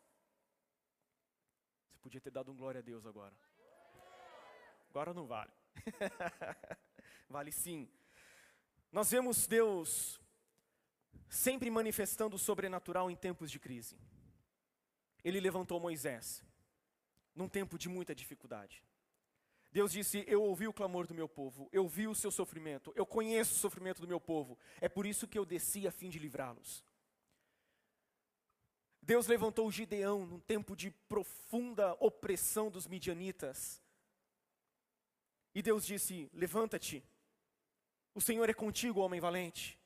Você 1.88 1.98
podia 1.98 2.20
ter 2.20 2.30
dado 2.30 2.52
um 2.52 2.56
glória 2.56 2.80
a 2.80 2.82
Deus 2.82 3.06
agora. 3.06 3.34
Agora 4.90 5.14
não 5.14 5.26
vale. 5.26 5.50
vale 7.28 7.50
sim. 7.50 7.88
Nós 8.94 9.10
vemos 9.10 9.48
Deus 9.48 10.20
sempre 11.28 11.68
manifestando 11.68 12.36
o 12.36 12.38
sobrenatural 12.38 13.10
em 13.10 13.16
tempos 13.16 13.50
de 13.50 13.58
crise. 13.58 13.98
Ele 15.24 15.40
levantou 15.40 15.80
Moisés 15.80 16.44
num 17.34 17.48
tempo 17.48 17.76
de 17.76 17.88
muita 17.88 18.14
dificuldade. 18.14 18.84
Deus 19.72 19.90
disse: 19.90 20.22
Eu 20.28 20.44
ouvi 20.44 20.68
o 20.68 20.72
clamor 20.72 21.08
do 21.08 21.14
meu 21.14 21.28
povo, 21.28 21.68
eu 21.72 21.88
vi 21.88 22.06
o 22.06 22.14
seu 22.14 22.30
sofrimento, 22.30 22.92
eu 22.94 23.04
conheço 23.04 23.54
o 23.54 23.58
sofrimento 23.58 24.00
do 24.00 24.06
meu 24.06 24.20
povo, 24.20 24.56
é 24.80 24.88
por 24.88 25.06
isso 25.06 25.26
que 25.26 25.36
eu 25.36 25.44
desci 25.44 25.88
a 25.88 25.90
fim 25.90 26.08
de 26.08 26.20
livrá-los. 26.20 26.84
Deus 29.02 29.26
levantou 29.26 29.72
Gideão 29.72 30.24
num 30.24 30.38
tempo 30.38 30.76
de 30.76 30.92
profunda 30.92 31.96
opressão 31.98 32.70
dos 32.70 32.86
midianitas. 32.86 33.82
E 35.52 35.60
Deus 35.60 35.84
disse: 35.84 36.30
Levanta-te, 36.32 37.04
o 38.14 38.20
Senhor 38.20 38.48
é 38.48 38.54
contigo, 38.54 39.00
homem 39.00 39.20
valente. 39.20 39.78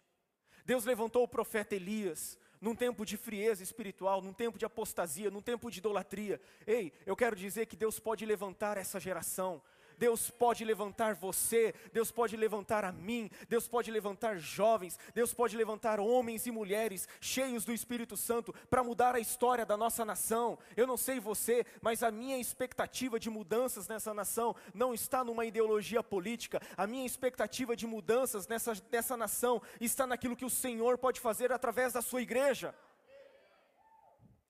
Deus 0.65 0.85
levantou 0.85 1.23
o 1.23 1.29
profeta 1.29 1.75
Elias 1.75 2.39
num 2.61 2.75
tempo 2.75 3.07
de 3.07 3.17
frieza 3.17 3.63
espiritual, 3.63 4.21
num 4.21 4.33
tempo 4.33 4.59
de 4.59 4.65
apostasia, 4.65 5.31
num 5.31 5.41
tempo 5.41 5.71
de 5.71 5.79
idolatria. 5.79 6.41
Ei, 6.67 6.93
eu 7.07 7.17
quero 7.17 7.35
dizer 7.35 7.67
que 7.67 7.77
Deus 7.77 7.99
pode 7.99 8.27
levantar 8.27 8.77
essa 8.77 9.01
geração 9.01 9.63
Deus 9.99 10.31
pode 10.31 10.65
levantar 10.65 11.15
você, 11.15 11.75
Deus 11.93 12.11
pode 12.11 12.37
levantar 12.37 12.85
a 12.85 12.93
mim, 12.93 13.31
Deus 13.49 13.67
pode 13.69 13.91
levantar 13.91 14.39
jovens, 14.39 14.99
Deus 15.15 15.35
pode 15.35 15.57
levantar 15.57 16.01
homens 16.01 16.47
e 16.47 16.51
mulheres 16.51 17.09
cheios 17.21 17.65
do 17.65 17.73
Espírito 17.73 18.17
Santo 18.17 18.55
para 18.71 18.85
mudar 18.85 19.15
a 19.15 19.21
história 19.21 19.67
da 19.67 19.77
nossa 19.77 20.05
nação. 20.05 20.59
Eu 20.77 20.87
não 20.87 20.97
sei 20.97 21.21
você, 21.21 21.67
mas 21.81 22.03
a 22.03 22.11
minha 22.11 22.39
expectativa 22.39 23.19
de 23.19 23.31
mudanças 23.31 23.89
nessa 23.89 24.15
nação 24.15 24.55
não 24.73 24.95
está 24.95 25.25
numa 25.25 25.45
ideologia 25.45 26.03
política, 26.03 26.61
a 26.77 26.87
minha 26.87 27.07
expectativa 27.07 27.77
de 27.77 27.87
mudanças 27.87 28.47
nessa, 28.47 28.73
nessa 28.91 29.17
nação 29.17 29.61
está 29.81 30.07
naquilo 30.07 30.37
que 30.37 30.45
o 30.45 30.51
Senhor 30.51 30.99
pode 30.99 31.21
fazer 31.21 31.53
através 31.53 31.93
da 31.93 32.03
sua 32.03 32.23
igreja. 32.23 32.75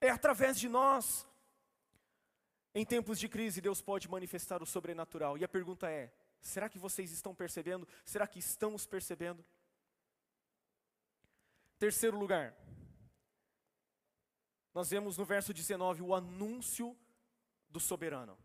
É 0.01 0.11
através 0.11 0.59
de 0.59 0.69
nós. 0.69 1.28
Em 2.79 2.87
tempos 2.87 3.19
de 3.19 3.29
crise, 3.29 3.61
Deus 3.61 3.83
pode 3.83 4.09
manifestar 4.09 4.63
o 4.63 4.67
sobrenatural. 4.67 5.37
E 5.37 5.43
a 5.43 5.49
pergunta 5.49 5.91
é: 5.91 6.13
será 6.41 6.69
que 6.69 6.79
vocês 6.79 7.11
estão 7.11 7.35
percebendo? 7.35 7.89
Será 8.05 8.25
que 8.25 8.39
estamos 8.39 8.87
percebendo? 8.87 9.45
Terceiro 11.77 12.17
lugar, 12.17 12.57
nós 14.73 14.91
vemos 14.91 15.19
no 15.19 15.25
verso 15.25 15.53
19 15.53 16.03
o 16.03 16.15
anúncio 16.15 16.97
do 17.69 17.81
soberano. 17.81 18.39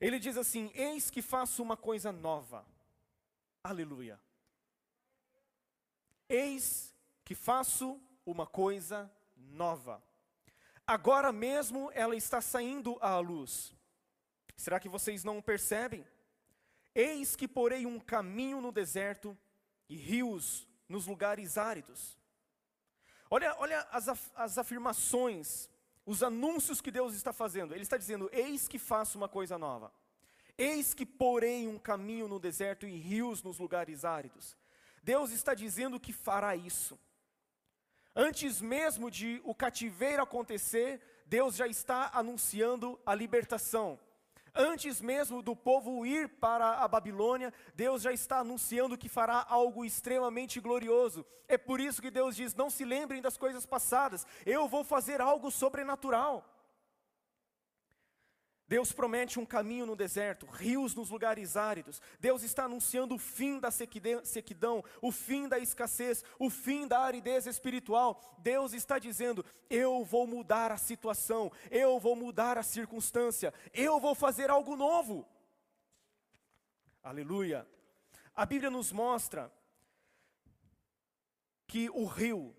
Ele 0.00 0.18
diz 0.18 0.38
assim: 0.38 0.72
Eis 0.74 1.10
que 1.10 1.20
faço 1.20 1.62
uma 1.62 1.76
coisa 1.76 2.10
nova. 2.10 2.64
Aleluia. 3.62 4.18
Eis 6.26 6.96
que 7.26 7.34
faço 7.34 8.00
uma 8.24 8.46
coisa 8.46 9.12
nova 9.36 10.02
agora 10.88 11.30
mesmo 11.30 11.92
ela 11.94 12.16
está 12.16 12.40
saindo 12.40 12.96
à 13.02 13.18
luz. 13.18 13.74
Será 14.56 14.80
que 14.80 14.88
vocês 14.88 15.22
não 15.22 15.42
percebem? 15.42 16.04
Eis 16.94 17.36
que 17.36 17.46
porei 17.46 17.84
um 17.84 18.00
caminho 18.00 18.60
no 18.62 18.72
deserto 18.72 19.36
e 19.86 19.94
rios 19.94 20.66
nos 20.88 21.06
lugares 21.06 21.58
áridos. 21.58 22.18
Olha, 23.30 23.54
olha 23.58 23.80
as, 23.92 24.08
af 24.08 24.30
as 24.34 24.56
afirmações, 24.56 25.68
os 26.06 26.22
anúncios 26.22 26.80
que 26.80 26.90
Deus 26.90 27.14
está 27.14 27.32
fazendo. 27.32 27.74
Ele 27.74 27.82
está 27.82 27.98
dizendo: 27.98 28.30
Eis 28.32 28.66
que 28.66 28.78
faço 28.78 29.18
uma 29.18 29.28
coisa 29.28 29.58
nova. 29.58 29.92
Eis 30.56 30.94
que 30.94 31.04
porei 31.04 31.68
um 31.68 31.78
caminho 31.78 32.26
no 32.26 32.40
deserto 32.40 32.86
e 32.86 32.96
rios 32.96 33.42
nos 33.42 33.58
lugares 33.58 34.04
áridos. 34.04 34.56
Deus 35.02 35.30
está 35.30 35.54
dizendo 35.54 36.00
que 36.00 36.12
fará 36.12 36.56
isso. 36.56 36.98
Antes 38.20 38.60
mesmo 38.60 39.12
de 39.12 39.40
o 39.44 39.54
cativeiro 39.54 40.20
acontecer, 40.20 41.00
Deus 41.24 41.54
já 41.54 41.68
está 41.68 42.10
anunciando 42.12 42.98
a 43.06 43.14
libertação. 43.14 43.96
Antes 44.52 45.00
mesmo 45.00 45.40
do 45.40 45.54
povo 45.54 46.04
ir 46.04 46.28
para 46.28 46.78
a 46.82 46.88
Babilônia, 46.88 47.54
Deus 47.76 48.02
já 48.02 48.10
está 48.10 48.38
anunciando 48.38 48.98
que 48.98 49.08
fará 49.08 49.46
algo 49.48 49.84
extremamente 49.84 50.58
glorioso. 50.58 51.24
É 51.46 51.56
por 51.56 51.78
isso 51.78 52.02
que 52.02 52.10
Deus 52.10 52.34
diz: 52.34 52.56
não 52.56 52.68
se 52.68 52.84
lembrem 52.84 53.22
das 53.22 53.36
coisas 53.36 53.64
passadas, 53.64 54.26
eu 54.44 54.66
vou 54.66 54.82
fazer 54.82 55.20
algo 55.20 55.48
sobrenatural. 55.48 56.44
Deus 58.68 58.92
promete 58.92 59.40
um 59.40 59.46
caminho 59.46 59.86
no 59.86 59.96
deserto, 59.96 60.44
rios 60.44 60.94
nos 60.94 61.08
lugares 61.08 61.56
áridos. 61.56 62.02
Deus 62.20 62.42
está 62.42 62.64
anunciando 62.64 63.14
o 63.14 63.18
fim 63.18 63.58
da 63.58 63.70
sequidão, 63.70 64.84
o 65.00 65.10
fim 65.10 65.48
da 65.48 65.58
escassez, 65.58 66.22
o 66.38 66.50
fim 66.50 66.86
da 66.86 67.00
aridez 67.00 67.46
espiritual. 67.46 68.20
Deus 68.38 68.74
está 68.74 68.98
dizendo: 68.98 69.42
Eu 69.70 70.04
vou 70.04 70.26
mudar 70.26 70.70
a 70.70 70.76
situação, 70.76 71.50
eu 71.70 71.98
vou 71.98 72.14
mudar 72.14 72.58
a 72.58 72.62
circunstância, 72.62 73.54
eu 73.72 73.98
vou 73.98 74.14
fazer 74.14 74.50
algo 74.50 74.76
novo. 74.76 75.26
Aleluia. 77.02 77.66
A 78.34 78.44
Bíblia 78.44 78.70
nos 78.70 78.92
mostra 78.92 79.50
que 81.66 81.88
o 81.88 82.04
rio 82.04 82.54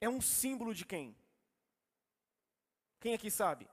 é 0.00 0.08
um 0.08 0.20
símbolo 0.20 0.74
de 0.74 0.84
quem? 0.84 1.16
Quem 2.98 3.14
aqui 3.14 3.30
sabe? 3.30 3.68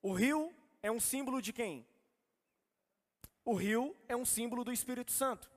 O 0.00 0.12
rio 0.12 0.54
é 0.82 0.90
um 0.90 1.00
símbolo 1.00 1.42
de 1.42 1.52
quem? 1.52 1.86
O 3.44 3.54
rio 3.54 3.96
é 4.06 4.14
um 4.14 4.24
símbolo 4.24 4.62
do 4.62 4.72
Espírito 4.72 5.10
Santo. 5.10 5.50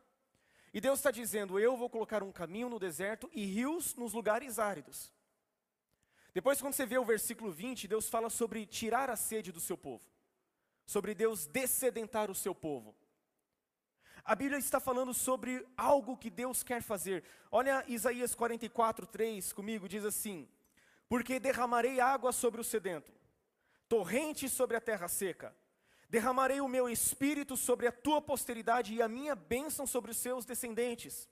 E 0.73 0.79
Deus 0.79 0.99
está 0.99 1.11
dizendo: 1.11 1.59
Eu 1.59 1.75
vou 1.75 1.89
colocar 1.89 2.23
um 2.23 2.31
caminho 2.31 2.69
no 2.69 2.79
deserto 2.79 3.29
e 3.33 3.45
rios 3.45 3.95
nos 3.95 4.13
lugares 4.13 4.59
áridos. 4.59 5.13
Depois, 6.33 6.61
quando 6.61 6.73
você 6.73 6.85
vê 6.85 6.97
o 6.97 7.03
versículo 7.03 7.51
20, 7.51 7.87
Deus 7.87 8.07
fala 8.07 8.29
sobre 8.29 8.65
tirar 8.65 9.09
a 9.09 9.17
sede 9.17 9.51
do 9.51 9.59
seu 9.59 9.77
povo, 9.77 10.05
sobre 10.85 11.13
Deus 11.13 11.45
descedentar 11.45 12.31
o 12.31 12.35
seu 12.35 12.55
povo. 12.55 12.95
A 14.23 14.35
Bíblia 14.35 14.59
está 14.59 14.79
falando 14.79 15.13
sobre 15.13 15.65
algo 15.75 16.15
que 16.15 16.29
Deus 16.29 16.63
quer 16.63 16.81
fazer. 16.81 17.23
Olha 17.51 17.83
Isaías 17.87 18.33
44, 18.33 19.05
3 19.07 19.51
comigo, 19.51 19.89
diz 19.89 20.05
assim: 20.05 20.47
Porque 21.09 21.39
derramarei 21.39 21.99
água 21.99 22.31
sobre 22.31 22.61
o 22.61 22.63
sedento, 22.63 23.11
torrente 23.91 24.47
sobre 24.47 24.77
a 24.77 24.79
terra 24.79 25.09
seca. 25.09 25.53
Derramarei 26.09 26.61
o 26.61 26.67
meu 26.69 26.87
espírito 26.87 27.57
sobre 27.57 27.87
a 27.87 27.91
tua 27.91 28.21
posteridade 28.21 28.93
e 28.93 29.01
a 29.01 29.07
minha 29.09 29.35
bênção 29.35 29.85
sobre 29.85 30.11
os 30.11 30.17
seus 30.17 30.45
descendentes. 30.45 31.27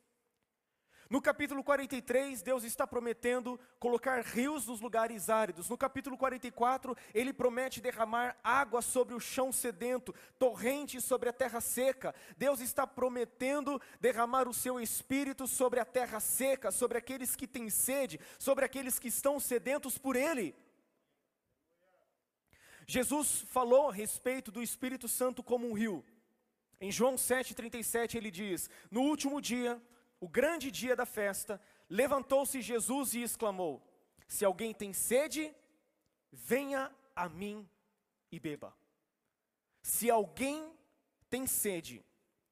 No 1.10 1.22
capítulo 1.22 1.64
43, 1.64 2.42
Deus 2.42 2.66
está 2.66 2.86
prometendo 2.86 3.58
colocar 3.80 4.22
rios 4.22 4.68
nos 4.68 4.82
lugares 4.82 5.30
áridos. 5.30 5.70
No 5.70 5.78
capítulo 5.78 6.18
44, 6.18 6.98
ele 7.14 7.32
promete 7.32 7.80
derramar 7.80 8.38
água 8.44 8.82
sobre 8.82 9.16
o 9.16 9.22
chão 9.22 9.54
sedento, 9.54 10.14
torrentes 10.38 11.06
sobre 11.06 11.30
a 11.30 11.34
terra 11.34 11.62
seca. 11.62 12.14
Deus 12.36 12.60
está 12.60 12.86
prometendo 12.86 13.82
derramar 14.02 14.50
o 14.50 14.54
seu 14.54 14.82
espírito 14.82 15.48
sobre 15.48 15.80
a 15.80 15.86
terra 15.86 16.20
seca, 16.20 16.72
sobre 16.72 16.98
aqueles 16.98 17.38
que 17.38 17.48
têm 17.48 17.70
sede, 17.70 18.20
sobre 18.38 18.66
aqueles 18.66 19.00
que 19.00 19.08
estão 19.08 19.40
sedentos 19.40 19.98
por 19.98 20.18
ele. 20.18 20.54
Jesus 22.90 23.42
falou 23.42 23.90
a 23.90 23.94
respeito 23.94 24.52
do 24.52 24.64
Espírito 24.64 25.08
Santo 25.08 25.44
como 25.44 25.70
um 25.70 25.74
rio. 25.74 26.04
Em 26.82 26.92
João 26.92 27.14
7,37 27.14 28.16
ele 28.16 28.32
diz: 28.32 28.68
No 28.90 29.02
último 29.02 29.40
dia, 29.40 29.80
o 30.20 30.28
grande 30.28 30.72
dia 30.72 30.96
da 30.96 31.06
festa, 31.06 31.62
levantou-se 31.88 32.60
Jesus 32.64 33.14
e 33.14 33.22
exclamou: 33.22 33.80
Se 34.28 34.44
alguém 34.44 34.74
tem 34.74 34.92
sede, 34.92 35.54
venha 36.32 36.92
a 37.16 37.30
mim 37.30 37.70
e 38.32 38.40
beba. 38.40 38.76
Se 39.84 40.10
alguém 40.10 40.74
tem 41.30 41.46
sede, 41.46 42.04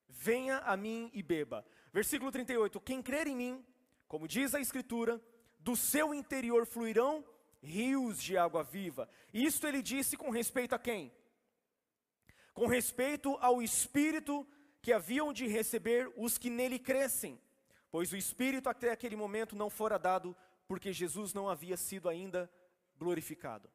venha 0.07 0.59
a 0.59 0.77
mim 0.77 1.09
e 1.15 1.23
beba. 1.23 1.65
Versículo 1.91 2.31
38: 2.31 2.79
Quem 2.81 3.01
crer 3.01 3.25
em 3.25 3.35
mim, 3.35 3.65
como 4.07 4.27
diz 4.27 4.53
a 4.53 4.61
Escritura, 4.61 5.19
do 5.57 5.75
seu 5.75 6.13
interior 6.13 6.67
fluirão 6.67 7.25
rios 7.61 8.21
de 8.21 8.37
água 8.37 8.63
viva. 8.63 9.09
Isto 9.33 9.67
ele 9.67 9.81
disse 9.81 10.15
com 10.15 10.29
respeito 10.29 10.73
a 10.73 10.79
quem? 10.79 11.11
Com 12.53 12.67
respeito 12.67 13.35
ao 13.41 13.61
Espírito 13.61 14.47
que 14.81 14.93
haviam 14.93 15.33
de 15.33 15.47
receber 15.47 16.11
os 16.15 16.37
que 16.37 16.49
nele 16.49 16.79
crescem 16.79 17.39
pois 17.91 18.11
o 18.11 18.17
Espírito 18.17 18.69
até 18.69 18.91
aquele 18.91 19.15
momento 19.15 19.55
não 19.55 19.69
fora 19.69 19.97
dado, 19.97 20.35
porque 20.67 20.91
Jesus 20.93 21.33
não 21.33 21.49
havia 21.49 21.77
sido 21.77 22.09
ainda 22.09 22.51
glorificado. 22.97 23.69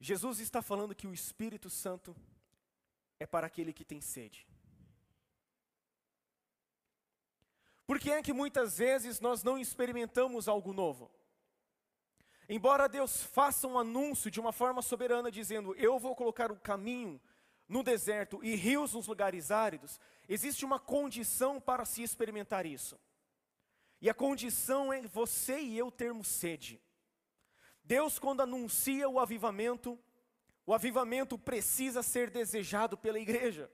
Jesus 0.00 0.38
está 0.38 0.62
falando 0.62 0.94
que 0.94 1.06
o 1.06 1.12
Espírito 1.12 1.68
Santo 1.68 2.16
é 3.18 3.26
para 3.26 3.46
aquele 3.46 3.72
que 3.72 3.84
tem 3.84 4.00
sede. 4.00 4.46
Por 7.86 7.98
que 7.98 8.10
é 8.10 8.22
que 8.22 8.32
muitas 8.32 8.78
vezes 8.78 9.18
nós 9.18 9.42
não 9.42 9.58
experimentamos 9.58 10.46
algo 10.46 10.72
novo? 10.72 11.10
Embora 12.48 12.88
Deus 12.88 13.22
faça 13.22 13.68
um 13.68 13.78
anúncio 13.78 14.30
de 14.30 14.40
uma 14.40 14.52
forma 14.52 14.80
soberana, 14.80 15.30
dizendo: 15.30 15.74
Eu 15.74 15.98
vou 15.98 16.16
colocar 16.16 16.50
o 16.50 16.56
caminho 16.56 17.20
no 17.68 17.82
deserto 17.82 18.42
e 18.42 18.54
rios 18.54 18.94
nos 18.94 19.06
lugares 19.06 19.50
áridos, 19.50 20.00
existe 20.26 20.64
uma 20.64 20.78
condição 20.78 21.60
para 21.60 21.84
se 21.84 22.02
experimentar 22.02 22.64
isso. 22.64 22.98
E 24.00 24.08
a 24.08 24.14
condição 24.14 24.92
é 24.92 25.02
você 25.02 25.60
e 25.60 25.76
eu 25.76 25.90
termos 25.90 26.28
sede. 26.28 26.80
Deus, 27.84 28.18
quando 28.18 28.40
anuncia 28.40 29.08
o 29.08 29.18
avivamento, 29.18 29.98
o 30.64 30.72
avivamento 30.72 31.38
precisa 31.38 32.02
ser 32.02 32.30
desejado 32.30 32.96
pela 32.96 33.18
igreja. 33.18 33.70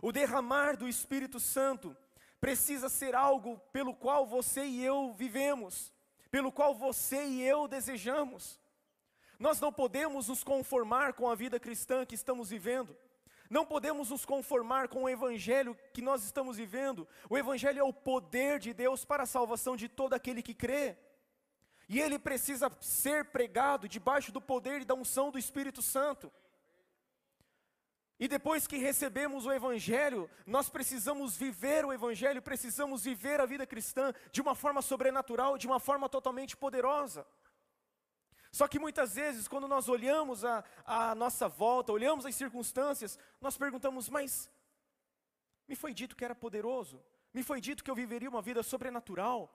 O 0.00 0.12
derramar 0.12 0.76
do 0.76 0.88
Espírito 0.88 1.40
Santo 1.40 1.96
precisa 2.40 2.88
ser 2.88 3.14
algo 3.14 3.58
pelo 3.72 3.94
qual 3.94 4.26
você 4.26 4.64
e 4.64 4.84
eu 4.84 5.12
vivemos, 5.12 5.92
pelo 6.32 6.50
qual 6.50 6.74
você 6.74 7.26
e 7.26 7.42
eu 7.42 7.68
desejamos. 7.68 8.58
Nós 9.38 9.60
não 9.60 9.70
podemos 9.70 10.28
nos 10.28 10.42
conformar 10.42 11.12
com 11.12 11.28
a 11.28 11.34
vida 11.34 11.60
cristã 11.60 12.06
que 12.06 12.14
estamos 12.14 12.48
vivendo. 12.48 12.96
Não 13.50 13.66
podemos 13.66 14.08
nos 14.08 14.24
conformar 14.24 14.88
com 14.88 15.02
o 15.02 15.08
evangelho 15.10 15.76
que 15.92 16.00
nós 16.00 16.24
estamos 16.24 16.56
vivendo. 16.56 17.06
O 17.28 17.36
evangelho 17.36 17.80
é 17.80 17.84
o 17.84 17.92
poder 17.92 18.58
de 18.58 18.72
Deus 18.72 19.04
para 19.04 19.24
a 19.24 19.26
salvação 19.26 19.76
de 19.76 19.90
todo 19.90 20.14
aquele 20.14 20.42
que 20.42 20.54
crê. 20.54 20.96
E 21.86 22.00
ele 22.00 22.18
precisa 22.18 22.72
ser 22.80 23.26
pregado 23.26 23.86
debaixo 23.86 24.32
do 24.32 24.40
poder 24.40 24.80
e 24.80 24.86
da 24.86 24.94
unção 24.94 25.30
do 25.30 25.38
Espírito 25.38 25.82
Santo. 25.82 26.32
E 28.22 28.28
depois 28.28 28.68
que 28.68 28.76
recebemos 28.76 29.46
o 29.46 29.50
Evangelho, 29.50 30.30
nós 30.46 30.70
precisamos 30.70 31.36
viver 31.36 31.84
o 31.84 31.92
Evangelho, 31.92 32.40
precisamos 32.40 33.02
viver 33.02 33.40
a 33.40 33.46
vida 33.46 33.66
cristã 33.66 34.14
de 34.30 34.40
uma 34.40 34.54
forma 34.54 34.80
sobrenatural, 34.80 35.58
de 35.58 35.66
uma 35.66 35.80
forma 35.80 36.08
totalmente 36.08 36.56
poderosa. 36.56 37.26
Só 38.52 38.68
que 38.68 38.78
muitas 38.78 39.16
vezes, 39.16 39.48
quando 39.48 39.66
nós 39.66 39.88
olhamos 39.88 40.44
a, 40.44 40.62
a 40.84 41.16
nossa 41.16 41.48
volta, 41.48 41.90
olhamos 41.90 42.24
as 42.24 42.36
circunstâncias, 42.36 43.18
nós 43.40 43.58
perguntamos, 43.58 44.08
mas 44.08 44.48
me 45.66 45.74
foi 45.74 45.92
dito 45.92 46.14
que 46.14 46.24
era 46.24 46.32
poderoso, 46.32 47.02
me 47.34 47.42
foi 47.42 47.60
dito 47.60 47.82
que 47.82 47.90
eu 47.90 47.94
viveria 47.96 48.30
uma 48.30 48.40
vida 48.40 48.62
sobrenatural. 48.62 49.52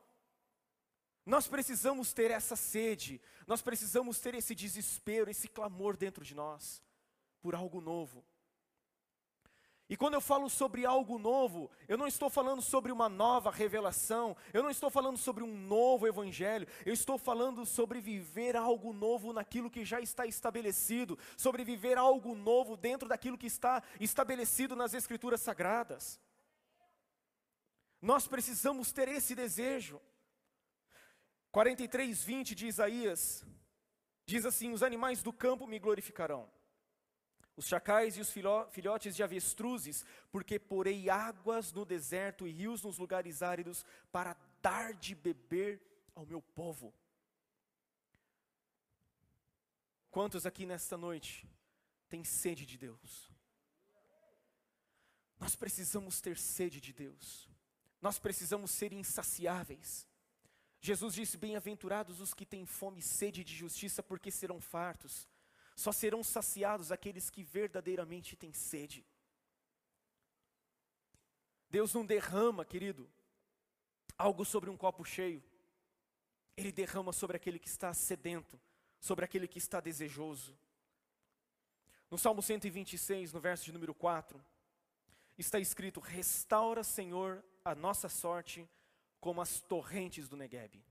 Nós 1.25 1.47
precisamos 1.47 2.11
ter 2.11 2.31
essa 2.31 2.57
sede, 2.57 3.21
nós 3.47 3.61
precisamos 3.61 4.19
ter 4.19 4.35
esse 4.35 4.53
desespero, 4.53 5.31
esse 5.31 5.47
clamor 5.47 5.95
dentro 5.95 6.25
de 6.25 6.35
nós, 6.35 6.83
por 7.41 7.55
algo 7.55 7.79
novo. 7.79 8.25
E 9.89 9.95
quando 9.95 10.15
eu 10.15 10.21
falo 10.21 10.49
sobre 10.49 10.85
algo 10.85 11.17
novo, 11.17 11.71
eu 11.87 11.97
não 11.97 12.07
estou 12.07 12.29
falando 12.29 12.61
sobre 12.61 12.91
uma 12.91 13.07
nova 13.07 13.49
revelação, 13.49 14.35
eu 14.51 14.61
não 14.61 14.69
estou 14.69 14.89
falando 14.89 15.17
sobre 15.17 15.45
um 15.45 15.57
novo 15.57 16.05
evangelho, 16.05 16.67
eu 16.85 16.93
estou 16.93 17.17
falando 17.17 17.65
sobre 17.65 18.01
viver 18.01 18.57
algo 18.57 18.91
novo 18.91 19.31
naquilo 19.31 19.71
que 19.71 19.85
já 19.85 20.01
está 20.01 20.25
estabelecido, 20.25 21.17
sobre 21.37 21.63
viver 21.63 21.97
algo 21.97 22.35
novo 22.35 22.75
dentro 22.75 23.07
daquilo 23.07 23.37
que 23.37 23.47
está 23.47 23.81
estabelecido 23.97 24.75
nas 24.75 24.93
Escrituras 24.93 25.39
Sagradas. 25.39 26.19
Nós 28.01 28.27
precisamos 28.27 28.91
ter 28.91 29.07
esse 29.07 29.33
desejo. 29.35 30.01
43, 31.49 32.23
20 32.23 32.53
de 32.53 32.67
Isaías, 32.67 33.45
diz 34.25 34.45
assim: 34.45 34.73
Os 34.73 34.83
animais 34.83 35.23
do 35.23 35.31
campo 35.31 35.65
me 35.65 35.79
glorificarão 35.79 36.56
os 37.57 37.67
chacais 37.67 38.15
e 38.15 38.21
os 38.21 38.31
filhotes 38.31 39.15
de 39.15 39.23
avestruzes, 39.23 40.05
porque 40.31 40.59
porei 40.59 41.09
águas 41.09 41.73
no 41.73 41.83
deserto 41.83 42.47
e 42.47 42.51
rios 42.51 42.83
nos 42.83 42.99
lugares 42.99 43.41
áridos 43.41 43.83
para 44.11 44.37
dar 44.61 44.93
de 44.93 45.15
beber 45.15 45.81
ao 46.13 46.23
meu 46.25 46.39
povo. 46.39 46.93
Quantos 50.11 50.45
aqui 50.45 50.67
nesta 50.67 50.95
noite 50.95 51.49
têm 52.07 52.23
sede 52.23 52.63
de 52.63 52.77
Deus? 52.77 53.31
Nós 55.39 55.55
precisamos 55.55 56.21
ter 56.21 56.37
sede 56.37 56.79
de 56.79 56.93
Deus. 56.93 57.49
Nós 57.99 58.19
precisamos 58.19 58.69
ser 58.69 58.93
insaciáveis. 58.93 60.07
Jesus 60.79 61.15
disse: 61.15 61.37
Bem-aventurados 61.37 62.21
os 62.21 62.35
que 62.35 62.45
têm 62.45 62.67
fome 62.67 62.99
e 62.99 63.03
sede 63.03 63.43
de 63.43 63.55
justiça, 63.55 64.03
porque 64.03 64.29
serão 64.29 64.61
fartos. 64.61 65.27
Só 65.77 65.91
serão 65.91 66.23
saciados 66.23 66.91
aqueles 66.91 67.29
que 67.29 67.43
verdadeiramente 67.43 68.35
têm 68.35 68.51
sede. 68.51 69.05
Deus 71.69 71.93
não 71.93 72.03
derrama, 72.03 72.65
querido, 72.65 73.07
algo 74.17 74.43
sobre 74.43 74.71
um 74.71 74.75
copo 74.75 75.05
cheio. 75.05 75.43
Ele 76.57 76.71
derrama 76.71 77.13
sobre 77.13 77.37
aquele 77.37 77.59
que 77.59 77.67
está 77.67 77.93
sedento, 77.93 78.59
sobre 78.99 79.23
aquele 79.23 79.47
que 79.47 79.59
está 79.59 79.79
desejoso. 79.79 80.57
No 82.09 82.17
Salmo 82.17 82.41
126, 82.41 83.31
no 83.31 83.39
verso 83.39 83.65
de 83.65 83.71
número 83.71 83.93
4, 83.93 84.43
está 85.37 85.59
escrito: 85.59 85.99
Restaura, 85.99 86.83
Senhor, 86.83 87.45
a 87.63 87.75
nossa 87.75 88.09
sorte 88.09 88.67
como 89.19 89.41
as 89.41 89.61
torrentes 89.61 90.27
do 90.27 90.35
Negueb. 90.35 90.83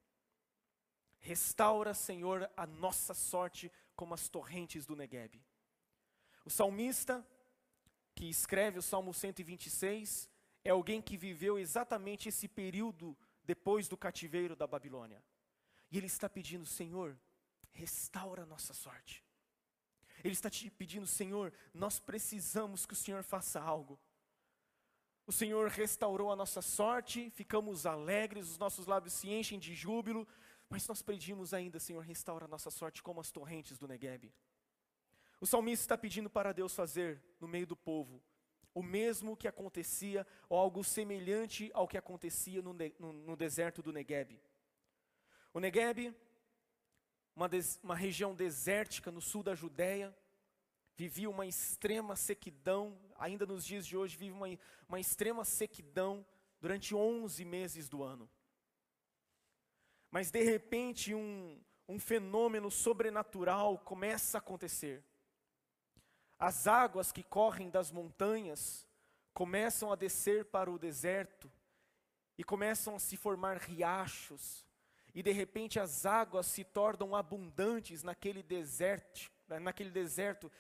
Restaura, 1.18 1.92
Senhor, 1.92 2.48
a 2.56 2.68
nossa 2.68 3.14
sorte 3.14 3.72
como 3.96 4.14
as 4.14 4.28
torrentes 4.28 4.86
do 4.86 4.94
Negueb. 4.94 5.42
O 6.44 6.50
salmista 6.50 7.26
que 8.14 8.26
escreve 8.28 8.78
o 8.78 8.82
Salmo 8.82 9.12
126 9.12 10.28
é 10.64 10.70
alguém 10.70 11.02
que 11.02 11.16
viveu 11.16 11.58
exatamente 11.58 12.28
esse 12.28 12.46
período 12.46 13.16
depois 13.44 13.88
do 13.88 13.96
cativeiro 13.96 14.54
da 14.54 14.66
Babilônia. 14.66 15.22
E 15.90 15.96
ele 15.96 16.06
está 16.06 16.28
pedindo, 16.28 16.66
Senhor, 16.66 17.18
restaura 17.72 18.42
a 18.42 18.46
nossa 18.46 18.74
sorte. 18.74 19.24
Ele 20.24 20.32
está 20.32 20.50
te 20.50 20.70
pedindo, 20.70 21.06
Senhor, 21.06 21.52
nós 21.72 22.00
precisamos 22.00 22.86
que 22.86 22.94
o 22.94 22.96
Senhor 22.96 23.22
faça 23.22 23.60
algo. 23.60 23.98
O 25.26 25.32
Senhor 25.32 25.68
restaurou 25.68 26.32
a 26.32 26.36
nossa 26.36 26.62
sorte, 26.62 27.30
ficamos 27.30 27.84
alegres, 27.84 28.48
os 28.48 28.58
nossos 28.58 28.86
lábios 28.86 29.12
se 29.12 29.28
enchem 29.28 29.58
de 29.58 29.74
júbilo, 29.74 30.26
mas 30.68 30.86
nós 30.86 31.02
pedimos 31.02 31.54
ainda, 31.54 31.78
Senhor, 31.78 32.00
restaura 32.00 32.44
a 32.44 32.48
nossa 32.48 32.70
sorte 32.70 33.02
como 33.02 33.20
as 33.20 33.30
torrentes 33.30 33.78
do 33.78 33.86
Negueb. 33.86 34.32
O 35.40 35.46
salmista 35.46 35.84
está 35.84 35.98
pedindo 35.98 36.30
para 36.30 36.52
Deus 36.52 36.74
fazer 36.74 37.22
no 37.40 37.46
meio 37.46 37.66
do 37.66 37.76
povo 37.76 38.22
o 38.76 38.82
mesmo 38.82 39.34
que 39.34 39.48
acontecia, 39.48 40.26
ou 40.50 40.58
algo 40.58 40.84
semelhante 40.84 41.70
ao 41.72 41.88
que 41.88 41.96
acontecia 41.96 42.60
no, 42.60 42.74
no, 42.98 43.10
no 43.10 43.34
deserto 43.34 43.82
do 43.82 43.90
Negueb. 43.90 44.38
O 45.54 45.58
Negueb, 45.58 46.14
uma, 47.34 47.48
uma 47.82 47.96
região 47.96 48.34
desértica 48.34 49.10
no 49.10 49.22
sul 49.22 49.42
da 49.42 49.54
Judéia, 49.54 50.14
vivia 50.94 51.30
uma 51.30 51.46
extrema 51.46 52.16
sequidão, 52.16 53.00
ainda 53.16 53.46
nos 53.46 53.64
dias 53.64 53.86
de 53.86 53.96
hoje 53.96 54.14
vive 54.14 54.34
uma, 54.34 54.46
uma 54.86 55.00
extrema 55.00 55.42
sequidão 55.42 56.26
durante 56.60 56.94
11 56.94 57.46
meses 57.46 57.88
do 57.88 58.02
ano. 58.02 58.28
Mas 60.16 60.30
de 60.30 60.42
repente 60.42 61.14
um, 61.14 61.60
um 61.86 62.00
fenômeno 62.00 62.70
sobrenatural 62.70 63.76
começa 63.76 64.38
a 64.38 64.40
acontecer. 64.40 65.04
As 66.38 66.66
águas 66.66 67.12
que 67.12 67.22
correm 67.22 67.68
das 67.68 67.90
montanhas 67.90 68.88
começam 69.34 69.92
a 69.92 69.94
descer 69.94 70.46
para 70.46 70.70
o 70.70 70.78
deserto 70.78 71.52
e 72.38 72.42
começam 72.42 72.96
a 72.96 72.98
se 72.98 73.14
formar 73.14 73.58
riachos. 73.58 74.64
E 75.14 75.22
de 75.22 75.32
repente 75.32 75.78
as 75.78 76.06
águas 76.06 76.46
se 76.46 76.64
tornam 76.64 77.14
abundantes 77.14 78.02
naquele 78.02 78.42
deserto, 78.42 79.30
naquele 79.60 79.90
deserto 79.90 80.50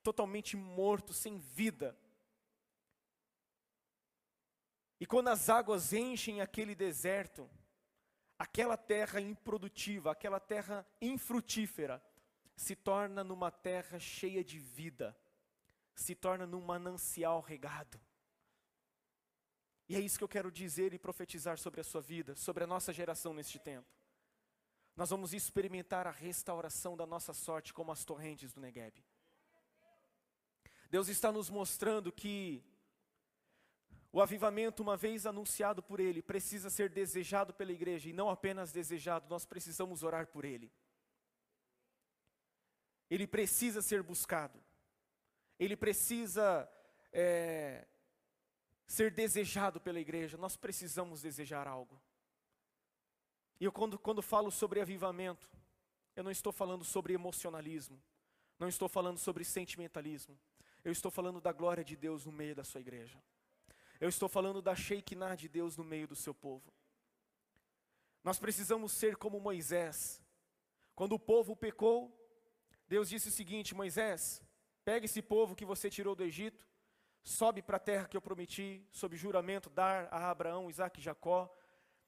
totalmente 0.00 0.56
morto, 0.56 1.12
sem 1.12 1.40
vida. 1.40 1.98
E 5.00 5.06
quando 5.06 5.26
as 5.26 5.48
águas 5.48 5.92
enchem 5.92 6.40
aquele 6.40 6.76
deserto, 6.76 7.50
aquela 8.40 8.74
terra 8.74 9.20
improdutiva, 9.20 10.10
aquela 10.10 10.40
terra 10.40 10.86
infrutífera, 10.98 12.02
se 12.56 12.74
torna 12.74 13.22
numa 13.22 13.50
terra 13.50 13.98
cheia 13.98 14.42
de 14.42 14.58
vida, 14.58 15.14
se 15.94 16.14
torna 16.14 16.46
num 16.46 16.62
manancial 16.62 17.42
regado. 17.42 18.00
E 19.86 19.94
é 19.94 20.00
isso 20.00 20.16
que 20.16 20.24
eu 20.24 20.28
quero 20.28 20.50
dizer 20.50 20.94
e 20.94 20.98
profetizar 20.98 21.58
sobre 21.58 21.82
a 21.82 21.84
sua 21.84 22.00
vida, 22.00 22.34
sobre 22.34 22.64
a 22.64 22.66
nossa 22.66 22.94
geração 22.94 23.34
neste 23.34 23.58
tempo. 23.58 23.86
Nós 24.96 25.10
vamos 25.10 25.34
experimentar 25.34 26.06
a 26.06 26.10
restauração 26.10 26.96
da 26.96 27.04
nossa 27.04 27.34
sorte 27.34 27.74
como 27.74 27.92
as 27.92 28.06
torrentes 28.06 28.54
do 28.54 28.60
Negueb. 28.62 29.04
Deus 30.88 31.08
está 31.08 31.30
nos 31.30 31.50
mostrando 31.50 32.10
que 32.10 32.64
o 34.12 34.20
avivamento, 34.20 34.82
uma 34.82 34.96
vez 34.96 35.24
anunciado 35.24 35.82
por 35.82 36.00
Ele, 36.00 36.20
precisa 36.20 36.68
ser 36.68 36.88
desejado 36.88 37.54
pela 37.54 37.72
igreja 37.72 38.08
e 38.08 38.12
não 38.12 38.28
apenas 38.28 38.72
desejado, 38.72 39.28
nós 39.28 39.46
precisamos 39.46 40.02
orar 40.02 40.26
por 40.26 40.44
Ele. 40.44 40.72
Ele 43.08 43.26
precisa 43.26 43.82
ser 43.82 44.02
buscado, 44.02 44.62
ele 45.58 45.76
precisa 45.76 46.68
é, 47.12 47.86
ser 48.86 49.12
desejado 49.12 49.80
pela 49.80 50.00
igreja, 50.00 50.36
nós 50.36 50.56
precisamos 50.56 51.22
desejar 51.22 51.66
algo. 51.66 52.00
E 53.60 53.64
eu, 53.64 53.72
quando, 53.72 53.98
quando 53.98 54.22
falo 54.22 54.50
sobre 54.50 54.80
avivamento, 54.80 55.50
eu 56.16 56.24
não 56.24 56.30
estou 56.30 56.52
falando 56.52 56.84
sobre 56.84 57.12
emocionalismo, 57.12 58.00
não 58.58 58.68
estou 58.68 58.88
falando 58.88 59.18
sobre 59.18 59.44
sentimentalismo, 59.44 60.38
eu 60.84 60.92
estou 60.92 61.10
falando 61.10 61.40
da 61.40 61.52
glória 61.52 61.84
de 61.84 61.96
Deus 61.96 62.26
no 62.26 62.32
meio 62.32 62.54
da 62.54 62.64
sua 62.64 62.80
igreja. 62.80 63.20
Eu 64.00 64.08
estou 64.08 64.30
falando 64.30 64.62
da 64.62 64.74
Shekinah 64.74 65.34
de 65.34 65.46
Deus 65.46 65.76
no 65.76 65.84
meio 65.84 66.08
do 66.08 66.16
seu 66.16 66.32
povo. 66.32 66.72
Nós 68.24 68.38
precisamos 68.38 68.92
ser 68.92 69.14
como 69.16 69.38
Moisés. 69.38 70.22
Quando 70.94 71.12
o 71.12 71.18
povo 71.18 71.54
pecou, 71.54 72.10
Deus 72.88 73.10
disse 73.10 73.28
o 73.28 73.32
seguinte: 73.32 73.74
Moisés, 73.74 74.42
pega 74.86 75.04
esse 75.04 75.20
povo 75.20 75.54
que 75.54 75.66
você 75.66 75.90
tirou 75.90 76.14
do 76.14 76.24
Egito, 76.24 76.66
sobe 77.22 77.60
para 77.60 77.76
a 77.76 77.80
terra 77.80 78.08
que 78.08 78.16
eu 78.16 78.22
prometi, 78.22 78.82
sob 78.90 79.14
juramento, 79.18 79.68
dar 79.68 80.08
a 80.10 80.30
Abraão, 80.30 80.70
Isaac 80.70 80.98
e 80.98 81.02
Jacó. 81.02 81.54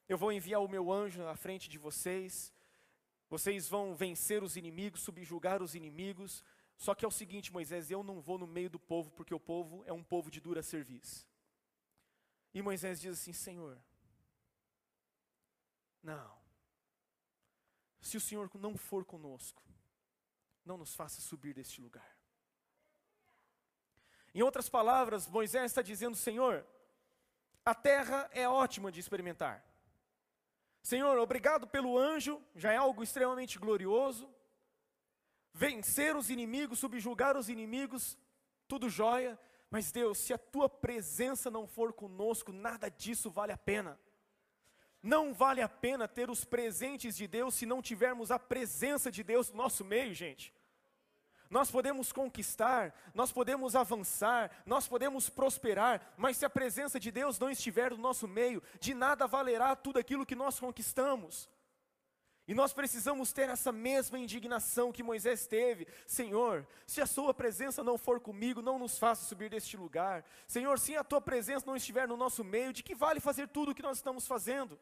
Eu 0.09 0.17
vou 0.17 0.31
enviar 0.31 0.61
o 0.61 0.67
meu 0.67 0.91
anjo 0.91 1.23
à 1.27 1.35
frente 1.35 1.69
de 1.69 1.77
vocês. 1.77 2.51
Vocês 3.29 3.69
vão 3.69 3.95
vencer 3.95 4.41
os 4.41 4.57
inimigos, 4.57 5.01
subjugar 5.01 5.61
os 5.61 5.75
inimigos. 5.75 6.43
Só 6.75 6.95
que 6.95 7.05
é 7.05 7.07
o 7.07 7.11
seguinte, 7.11 7.53
Moisés, 7.53 7.91
eu 7.91 8.03
não 8.03 8.19
vou 8.19 8.39
no 8.39 8.47
meio 8.47 8.69
do 8.69 8.79
povo, 8.79 9.11
porque 9.11 9.33
o 9.33 9.39
povo 9.39 9.83
é 9.85 9.93
um 9.93 10.03
povo 10.03 10.31
de 10.31 10.41
dura 10.41 10.63
serviço. 10.63 11.31
E 12.53 12.61
Moisés 12.61 13.01
diz 13.01 13.19
assim: 13.19 13.33
Senhor, 13.33 13.77
não. 16.01 16.37
Se 18.01 18.17
o 18.17 18.21
Senhor 18.21 18.49
não 18.55 18.77
for 18.77 19.05
conosco, 19.05 19.63
não 20.65 20.77
nos 20.77 20.93
faça 20.93 21.21
subir 21.21 21.53
deste 21.53 21.81
lugar. 21.81 22.17
Em 24.35 24.41
outras 24.41 24.67
palavras, 24.67 25.27
Moisés 25.27 25.71
está 25.71 25.81
dizendo: 25.81 26.15
Senhor, 26.15 26.65
a 27.65 27.73
terra 27.73 28.29
é 28.33 28.47
ótima 28.47 28.91
de 28.91 28.99
experimentar. 28.99 29.63
Senhor, 30.81 31.17
obrigado 31.17 31.65
pelo 31.65 31.97
anjo, 31.97 32.41
já 32.55 32.73
é 32.73 32.75
algo 32.75 33.01
extremamente 33.01 33.57
glorioso. 33.57 34.29
Vencer 35.53 36.15
os 36.15 36.29
inimigos, 36.29 36.79
subjugar 36.79 37.37
os 37.37 37.47
inimigos, 37.47 38.17
tudo 38.67 38.89
jóia. 38.89 39.39
Mas 39.73 39.91
Deus, 39.91 40.19
se 40.19 40.31
a 40.31 40.37
tua 40.37 40.69
presença 40.69 41.49
não 41.49 41.65
for 41.65 41.93
conosco, 41.93 42.51
nada 42.53 42.91
disso 42.91 43.31
vale 43.31 43.51
a 43.51 43.57
pena. 43.57 43.99
Não 45.01 45.33
vale 45.33 45.63
a 45.63 45.67
pena 45.67 46.07
ter 46.07 46.29
os 46.29 46.45
presentes 46.45 47.17
de 47.17 47.27
Deus 47.27 47.55
se 47.55 47.65
não 47.65 47.81
tivermos 47.81 48.29
a 48.29 48.37
presença 48.37 49.11
de 49.11 49.23
Deus 49.23 49.49
no 49.49 49.57
nosso 49.57 49.83
meio, 49.83 50.13
gente. 50.13 50.53
Nós 51.49 51.71
podemos 51.71 52.11
conquistar, 52.11 52.93
nós 53.15 53.31
podemos 53.31 53.75
avançar, 53.75 54.51
nós 54.63 54.87
podemos 54.87 55.27
prosperar, 55.27 56.13
mas 56.17 56.37
se 56.37 56.45
a 56.45 56.51
presença 56.51 56.99
de 56.99 57.09
Deus 57.09 57.39
não 57.39 57.49
estiver 57.49 57.89
no 57.89 57.97
nosso 57.97 58.27
meio, 58.27 58.61
de 58.79 58.93
nada 58.93 59.25
valerá 59.25 59.75
tudo 59.75 59.97
aquilo 59.97 60.23
que 60.23 60.35
nós 60.35 60.59
conquistamos. 60.59 61.49
E 62.45 62.53
nós 62.53 62.73
precisamos 62.73 63.31
ter 63.31 63.47
essa 63.49 63.71
mesma 63.71 64.19
indignação 64.19 64.91
que 64.91 65.01
Moisés 65.01 65.47
teve. 65.47 65.87
Senhor, 66.05 66.67
se 66.85 66.99
a 66.99 67.05
Sua 67.05 67.33
presença 67.33 67.83
não 67.83 67.97
for 67.97 68.19
comigo, 68.19 68.61
não 68.61 68.77
nos 68.77 68.97
faça 68.97 69.25
subir 69.25 69.49
deste 69.49 69.77
lugar. 69.77 70.25
Senhor, 70.45 70.77
se 70.77 70.95
a 70.95 71.03
Tua 71.03 71.21
presença 71.21 71.65
não 71.65 71.75
estiver 71.75 72.07
no 72.07 72.17
nosso 72.17 72.43
meio, 72.43 72.73
de 72.73 72.83
que 72.83 72.93
vale 72.93 73.21
fazer 73.21 73.47
tudo 73.47 73.71
o 73.71 73.75
que 73.75 73.81
nós 73.81 73.97
estamos 73.97 74.27
fazendo? 74.27 74.77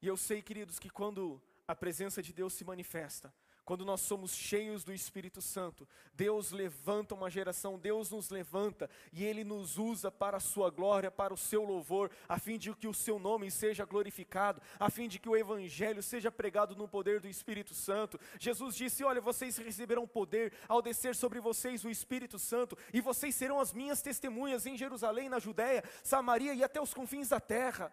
E 0.00 0.06
eu 0.06 0.16
sei, 0.16 0.40
queridos, 0.40 0.78
que 0.78 0.90
quando 0.90 1.42
a 1.66 1.74
presença 1.74 2.22
de 2.22 2.32
Deus 2.32 2.54
se 2.54 2.64
manifesta, 2.64 3.32
quando 3.64 3.84
nós 3.84 4.00
somos 4.00 4.34
cheios 4.34 4.82
do 4.82 4.92
Espírito 4.92 5.40
Santo, 5.40 5.86
Deus 6.14 6.50
levanta 6.50 7.14
uma 7.14 7.30
geração, 7.30 7.78
Deus 7.78 8.10
nos 8.10 8.28
levanta 8.28 8.90
e 9.12 9.24
Ele 9.24 9.44
nos 9.44 9.78
usa 9.78 10.10
para 10.10 10.36
a 10.36 10.40
Sua 10.40 10.70
glória, 10.70 11.10
para 11.10 11.32
o 11.32 11.36
Seu 11.36 11.62
louvor, 11.62 12.10
a 12.28 12.38
fim 12.38 12.58
de 12.58 12.74
que 12.74 12.88
o 12.88 12.94
Seu 12.94 13.18
nome 13.18 13.50
seja 13.50 13.84
glorificado, 13.84 14.60
a 14.78 14.90
fim 14.90 15.06
de 15.06 15.18
que 15.18 15.28
o 15.28 15.36
Evangelho 15.36 16.02
seja 16.02 16.30
pregado 16.30 16.74
no 16.74 16.88
poder 16.88 17.20
do 17.20 17.28
Espírito 17.28 17.74
Santo. 17.74 18.18
Jesus 18.38 18.74
disse: 18.74 19.04
Olha, 19.04 19.20
vocês 19.20 19.56
receberão 19.56 20.06
poder 20.06 20.52
ao 20.68 20.82
descer 20.82 21.14
sobre 21.14 21.40
vocês 21.40 21.84
o 21.84 21.90
Espírito 21.90 22.38
Santo, 22.38 22.76
e 22.92 23.00
vocês 23.00 23.34
serão 23.34 23.60
as 23.60 23.72
minhas 23.72 24.02
testemunhas 24.02 24.66
em 24.66 24.76
Jerusalém, 24.76 25.28
na 25.28 25.38
Judéia, 25.38 25.84
Samaria 26.02 26.54
e 26.54 26.64
até 26.64 26.80
os 26.80 26.92
confins 26.92 27.28
da 27.28 27.40
terra. 27.40 27.92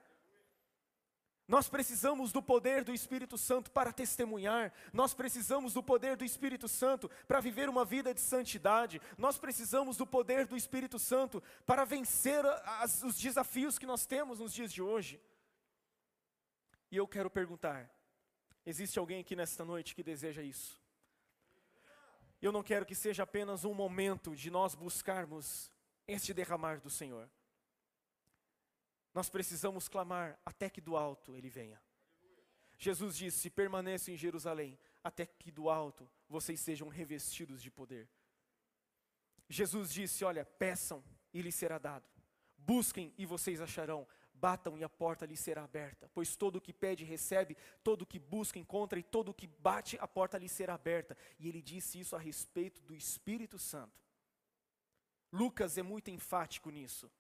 Nós 1.50 1.68
precisamos 1.68 2.32
do 2.32 2.44
poder 2.44 2.84
do 2.84 2.94
Espírito 2.94 3.36
Santo 3.36 3.72
para 3.72 3.92
testemunhar, 3.92 4.72
nós 4.94 5.16
precisamos 5.16 5.74
do 5.74 5.82
poder 5.82 6.16
do 6.16 6.24
Espírito 6.24 6.68
Santo 6.68 7.10
para 7.28 7.40
viver 7.40 7.68
uma 7.68 7.84
vida 7.84 8.14
de 8.14 8.22
santidade, 8.22 9.02
nós 9.18 9.40
precisamos 9.40 9.98
do 9.98 10.06
poder 10.06 10.46
do 10.46 10.56
Espírito 10.56 11.00
Santo 11.00 11.42
para 11.66 11.86
vencer 11.86 12.46
as, 12.46 13.02
os 13.02 13.18
desafios 13.18 13.80
que 13.80 13.88
nós 13.88 14.06
temos 14.06 14.38
nos 14.38 14.54
dias 14.54 14.72
de 14.72 14.80
hoje. 14.80 15.20
E 16.92 16.98
eu 16.98 17.08
quero 17.08 17.32
perguntar: 17.32 17.90
existe 18.64 19.00
alguém 19.00 19.22
aqui 19.22 19.36
nesta 19.36 19.66
noite 19.66 19.96
que 19.96 20.04
deseja 20.04 20.44
isso? 20.44 20.80
Eu 22.40 22.52
não 22.52 22.62
quero 22.62 22.86
que 22.86 22.94
seja 22.94 23.24
apenas 23.24 23.66
um 23.66 23.74
momento 23.74 24.36
de 24.36 24.52
nós 24.52 24.76
buscarmos 24.76 25.72
este 26.08 26.32
derramar 26.32 26.80
do 26.80 26.92
Senhor. 26.92 27.28
Nós 29.14 29.30
precisamos 29.30 29.88
clamar 29.88 30.40
até 30.46 30.70
que 30.70 30.82
do 30.82 30.96
alto 30.96 31.36
ele 31.36 31.50
venha. 31.50 31.82
Jesus 32.78 33.18
disse: 33.18 33.50
permaneçam 33.50 34.14
em 34.14 34.18
Jerusalém, 34.18 34.80
até 35.04 35.26
que 35.26 35.52
do 35.52 35.70
alto 35.70 36.10
vocês 36.28 36.60
sejam 36.60 36.88
revestidos 36.88 37.62
de 37.62 37.70
poder. 37.70 38.10
Jesus 39.50 39.92
disse: 39.92 40.24
Olha, 40.24 40.46
peçam 40.46 41.04
e 41.34 41.42
lhes 41.42 41.56
será 41.56 41.78
dado, 41.78 42.08
busquem 42.58 43.14
e 43.18 43.26
vocês 43.26 43.60
acharão, 43.60 44.08
batam 44.34 44.78
e 44.78 44.84
a 44.84 44.90
porta 44.90 45.26
lhes 45.26 45.40
será 45.40 45.64
aberta, 45.64 46.10
pois 46.14 46.36
todo 46.36 46.56
o 46.56 46.62
que 46.62 46.72
pede 46.72 47.04
recebe, 47.04 47.58
todo 47.84 48.04
o 48.04 48.06
que 48.06 48.18
busca 48.18 48.58
encontra 48.58 48.98
e 48.98 49.04
todo 49.04 49.30
o 49.30 49.34
que 49.34 49.48
bate 49.48 49.98
a 50.00 50.08
porta 50.08 50.38
lhe 50.38 50.48
será 50.48 50.76
aberta. 50.76 51.18
E 51.38 51.50
ele 51.50 51.62
disse 51.62 52.00
isso 52.00 52.16
a 52.16 52.20
respeito 52.20 52.82
do 52.84 52.96
Espírito 52.96 53.60
Santo. 53.60 54.06
Lucas 55.32 55.78
é 55.78 55.84
muito 55.84 56.10
enfático 56.10 56.70
nisso. 56.70 57.12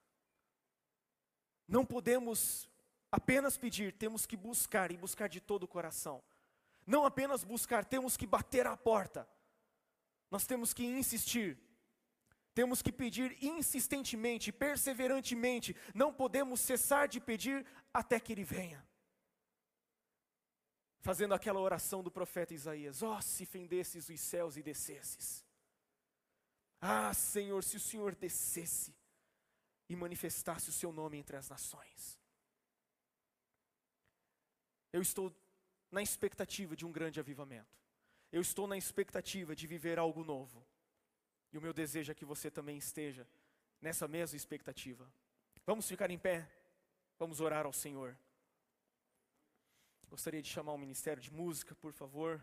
Não 1.70 1.86
podemos 1.86 2.67
apenas 3.11 3.55
pedir, 3.55 3.93
temos 3.93 4.26
que 4.26 4.36
buscar 4.36 4.91
e 4.91 4.97
buscar 4.97 5.30
de 5.30 5.39
todo 5.39 5.63
o 5.63 5.67
coração. 5.67 6.24
Não 6.86 7.05
apenas 7.05 7.43
buscar, 7.43 7.86
temos 7.86 8.17
que 8.17 8.26
bater 8.26 8.65
a 8.65 8.76
porta. 8.76 9.30
Nós 10.32 10.47
temos 10.47 10.74
que 10.74 10.84
insistir. 10.84 11.59
Temos 12.55 12.82
que 12.82 12.91
pedir 12.91 13.38
insistentemente, 13.39 14.51
perseverantemente, 14.51 15.76
não 15.93 16.11
podemos 16.11 16.59
cessar 16.59 17.07
de 17.07 17.20
pedir 17.20 17.63
até 17.93 18.20
que 18.20 18.34
Ele 18.34 18.43
venha. 18.43 18.84
Fazendo 21.01 21.36
aquela 21.36 21.59
oração 21.59 22.01
do 22.01 22.09
profeta 22.09 22.55
Isaías: 22.55 23.03
Ó, 23.03 23.15
oh, 23.15 23.22
se 23.22 23.45
fendesses 23.45 24.09
os 24.09 24.20
céus 24.20 24.57
e 24.57 24.63
descesses. 24.63 25.45
Ah, 26.82 27.13
Senhor, 27.13 27.63
se 27.63 27.78
o 27.78 27.80
Senhor 27.80 28.15
descesse 28.15 28.99
e 29.90 29.96
manifestasse 29.96 30.70
o 30.70 30.74
seu 30.74 30.94
nome 30.94 31.18
entre 31.18 31.36
as 31.36 31.50
nações. 31.50 32.20
Eu 34.94 35.02
estou 35.02 35.36
na 35.92 36.02
expectativa 36.02 36.76
de 36.76 36.86
um 36.86 36.92
grande 36.92 37.20
avivamento. 37.20 37.78
Eu 38.32 38.42
estou 38.42 38.68
na 38.68 38.78
expectativa 38.78 39.56
de 39.56 39.66
viver 39.66 39.98
algo 39.98 40.24
novo. 40.24 40.66
E 41.52 41.58
o 41.58 41.62
meu 41.62 41.74
desejo 41.74 42.12
é 42.12 42.16
que 42.16 42.26
você 42.26 42.52
também 42.52 42.78
esteja 42.78 43.28
nessa 43.82 44.08
mesma 44.08 44.38
expectativa. 44.38 45.12
Vamos 45.66 45.88
ficar 45.88 46.12
em 46.12 46.18
pé. 46.18 46.48
Vamos 47.18 47.40
orar 47.40 47.66
ao 47.66 47.74
Senhor. 47.74 48.18
Gostaria 50.10 50.42
de 50.42 50.50
chamar 50.50 50.74
o 50.74 50.78
ministério 50.78 51.22
de 51.22 51.32
música, 51.32 51.76
por 51.76 51.92
favor. 51.92 52.42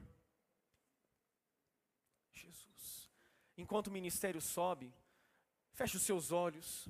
Jesus. 2.33 3.11
Enquanto 3.57 3.87
o 3.87 3.93
ministério 3.93 4.41
sobe, 4.41 4.93
feche 5.73 5.97
os 5.97 6.03
seus 6.03 6.31
olhos. 6.31 6.89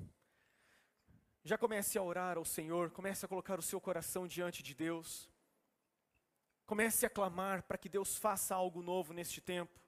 Já 1.47 1.57
comece 1.57 1.97
a 1.97 2.03
orar 2.03 2.37
ao 2.37 2.43
Senhor, 2.43 2.91
comece 2.91 3.23
a 3.23 3.27
colocar 3.29 3.57
o 3.57 3.61
seu 3.61 3.79
coração 3.79 4.27
diante 4.27 4.61
de 4.61 4.75
Deus. 4.75 5.29
Comece 6.65 7.05
a 7.05 7.09
clamar 7.09 7.63
para 7.63 7.77
que 7.77 7.87
Deus 7.87 8.17
faça 8.17 8.53
algo 8.53 8.81
novo 8.81 9.13
neste 9.13 9.39
tempo, 9.39 9.79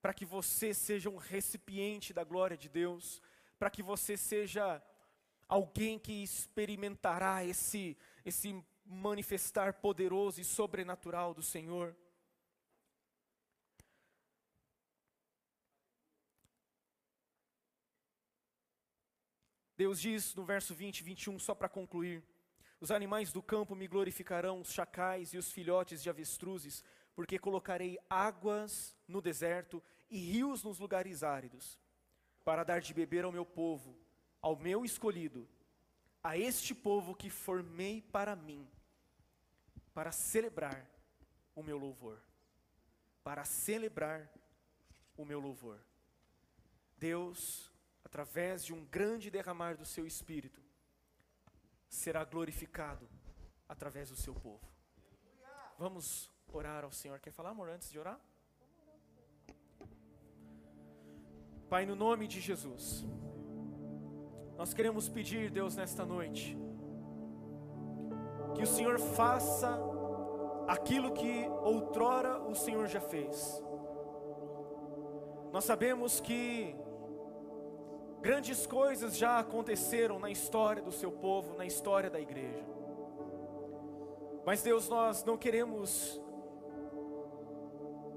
para 0.00 0.14
que 0.14 0.24
você 0.24 0.72
seja 0.72 1.10
um 1.10 1.16
recipiente 1.16 2.12
da 2.12 2.22
glória 2.22 2.56
de 2.56 2.68
Deus, 2.68 3.20
para 3.58 3.70
que 3.70 3.82
você 3.82 4.16
seja 4.16 4.80
alguém 5.48 5.98
que 5.98 6.22
experimentará 6.22 7.44
esse, 7.44 7.98
esse 8.24 8.64
manifestar 8.86 9.72
poderoso 9.72 10.40
e 10.40 10.44
sobrenatural 10.44 11.34
do 11.34 11.42
Senhor. 11.42 11.92
Deus 19.82 20.00
diz 20.00 20.32
no 20.36 20.44
verso 20.44 20.76
20 20.76 21.00
e 21.00 21.02
21, 21.02 21.40
só 21.40 21.56
para 21.56 21.68
concluir: 21.68 22.22
os 22.80 22.92
animais 22.92 23.32
do 23.32 23.42
campo 23.42 23.74
me 23.74 23.88
glorificarão, 23.88 24.60
os 24.60 24.72
chacais 24.72 25.34
e 25.34 25.38
os 25.38 25.50
filhotes 25.50 26.00
de 26.00 26.08
avestruzes, 26.08 26.84
porque 27.16 27.36
colocarei 27.36 27.98
águas 28.08 28.96
no 29.08 29.20
deserto 29.20 29.82
e 30.08 30.18
rios 30.18 30.62
nos 30.62 30.78
lugares 30.78 31.24
áridos, 31.24 31.80
para 32.44 32.62
dar 32.62 32.80
de 32.80 32.94
beber 32.94 33.24
ao 33.24 33.32
meu 33.32 33.44
povo, 33.44 33.98
ao 34.40 34.54
meu 34.54 34.84
escolhido, 34.84 35.48
a 36.22 36.38
este 36.38 36.76
povo 36.76 37.12
que 37.12 37.28
formei 37.28 38.00
para 38.00 38.36
mim, 38.36 38.64
para 39.92 40.12
celebrar 40.12 40.88
o 41.56 41.62
meu 41.64 41.76
louvor. 41.76 42.22
Para 43.24 43.44
celebrar 43.44 44.32
o 45.16 45.24
meu 45.24 45.40
louvor. 45.40 45.80
Deus, 46.96 47.71
através 48.12 48.62
de 48.62 48.74
um 48.74 48.84
grande 48.84 49.30
derramar 49.30 49.74
do 49.74 49.86
seu 49.86 50.06
espírito, 50.06 50.60
será 51.88 52.22
glorificado 52.24 53.08
através 53.66 54.10
do 54.10 54.16
seu 54.16 54.34
povo. 54.34 54.68
Vamos 55.78 56.30
orar 56.52 56.84
ao 56.84 56.92
Senhor. 56.92 57.18
Quer 57.20 57.30
falar, 57.30 57.48
amor, 57.48 57.70
antes 57.70 57.90
de 57.90 57.98
orar? 57.98 58.20
Pai, 61.70 61.86
no 61.86 61.96
nome 61.96 62.28
de 62.28 62.38
Jesus, 62.38 63.02
nós 64.58 64.74
queremos 64.74 65.08
pedir, 65.08 65.50
Deus, 65.50 65.74
nesta 65.74 66.04
noite, 66.04 66.54
que 68.54 68.62
o 68.62 68.66
Senhor 68.66 68.98
faça 68.98 69.74
aquilo 70.68 71.14
que 71.14 71.48
outrora 71.62 72.42
o 72.42 72.54
Senhor 72.54 72.86
já 72.88 73.00
fez. 73.00 73.62
Nós 75.50 75.64
sabemos 75.64 76.20
que 76.20 76.76
Grandes 78.22 78.66
coisas 78.68 79.16
já 79.16 79.40
aconteceram 79.40 80.16
na 80.20 80.30
história 80.30 80.80
do 80.80 80.92
seu 80.92 81.10
povo, 81.10 81.56
na 81.56 81.66
história 81.66 82.08
da 82.08 82.20
igreja. 82.20 82.64
Mas 84.46 84.62
Deus, 84.62 84.88
nós 84.88 85.24
não 85.24 85.36
queremos 85.36 86.20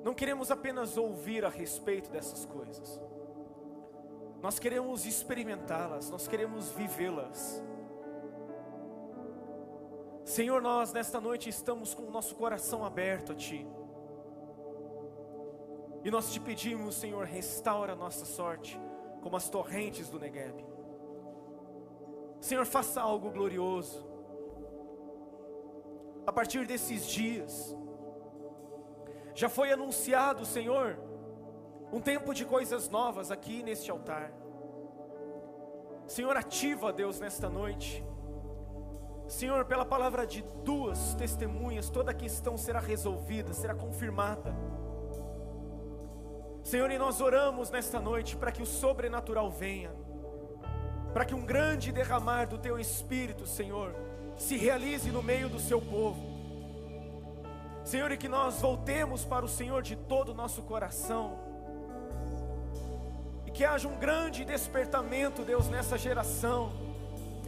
não 0.03 0.13
queremos 0.13 0.51
apenas 0.51 0.95
ouvir 0.95 1.43
a 1.43 1.49
respeito 1.49 2.11
dessas 2.11 2.45
coisas. 2.45 3.01
Nós 4.43 4.59
queremos 4.59 5.07
experimentá-las, 5.07 6.11
nós 6.11 6.27
queremos 6.27 6.69
vivê-las. 6.69 7.63
Senhor, 10.23 10.61
nós 10.61 10.93
nesta 10.93 11.19
noite 11.19 11.49
estamos 11.49 11.95
com 11.95 12.03
o 12.03 12.11
nosso 12.11 12.35
coração 12.35 12.85
aberto 12.85 13.31
a 13.31 13.35
Ti. 13.35 13.65
E 16.03 16.11
nós 16.11 16.31
te 16.31 16.39
pedimos, 16.39 16.93
Senhor, 16.93 17.25
restaura 17.25 17.93
a 17.93 17.95
nossa 17.95 18.25
sorte 18.25 18.79
como 19.25 19.37
as 19.37 19.49
torrentes 19.49 20.07
do 20.07 20.19
Negueb. 20.19 20.63
Senhor, 22.39 22.63
faça 22.63 23.01
algo 23.01 23.31
glorioso. 23.31 24.05
A 26.27 26.31
partir 26.31 26.67
desses 26.67 27.07
dias, 27.07 27.75
já 29.33 29.49
foi 29.49 29.71
anunciado, 29.71 30.45
Senhor, 30.45 30.99
um 31.91 31.99
tempo 31.99 32.35
de 32.35 32.45
coisas 32.45 32.87
novas 32.87 33.31
aqui 33.31 33.63
neste 33.63 33.89
altar. 33.89 34.31
Senhor, 36.05 36.37
ativa, 36.37 36.93
Deus, 36.93 37.19
nesta 37.19 37.49
noite. 37.49 38.05
Senhor, 39.27 39.65
pela 39.65 39.87
palavra 39.87 40.27
de 40.27 40.43
duas 40.63 41.15
testemunhas, 41.15 41.89
toda 41.89 42.13
questão 42.13 42.59
será 42.59 42.79
resolvida, 42.79 43.55
será 43.55 43.73
confirmada. 43.73 44.55
Senhor, 46.65 46.89
e 46.89 46.97
nós 46.97 47.21
oramos 47.21 47.69
nesta 47.69 47.99
noite 47.99 48.35
para 48.35 48.51
que 48.51 48.63
o 48.63 48.65
sobrenatural 48.65 49.51
venha, 49.51 49.91
para 51.13 51.23
que 51.23 51.35
um 51.35 51.45
grande 51.45 51.91
derramar 51.91 52.45
do 52.45 52.57
Teu 52.57 52.79
Espírito, 52.79 53.45
Senhor, 53.45 53.95
se 54.35 54.57
realize 54.57 55.11
no 55.11 55.21
meio 55.21 55.47
do 55.47 55.59
Seu 55.59 55.79
povo. 55.79 56.19
Senhor, 57.83 58.11
e 58.11 58.17
que 58.17 58.27
nós 58.27 58.59
voltemos 58.61 59.23
para 59.23 59.45
o 59.45 59.47
Senhor 59.47 59.83
de 59.83 59.95
todo 59.95 60.29
o 60.29 60.33
nosso 60.33 60.63
coração, 60.63 61.37
e 63.45 63.51
que 63.51 63.63
haja 63.63 63.87
um 63.87 63.99
grande 63.99 64.43
despertamento, 64.43 65.43
Deus, 65.43 65.69
nessa 65.69 65.99
geração. 65.99 66.73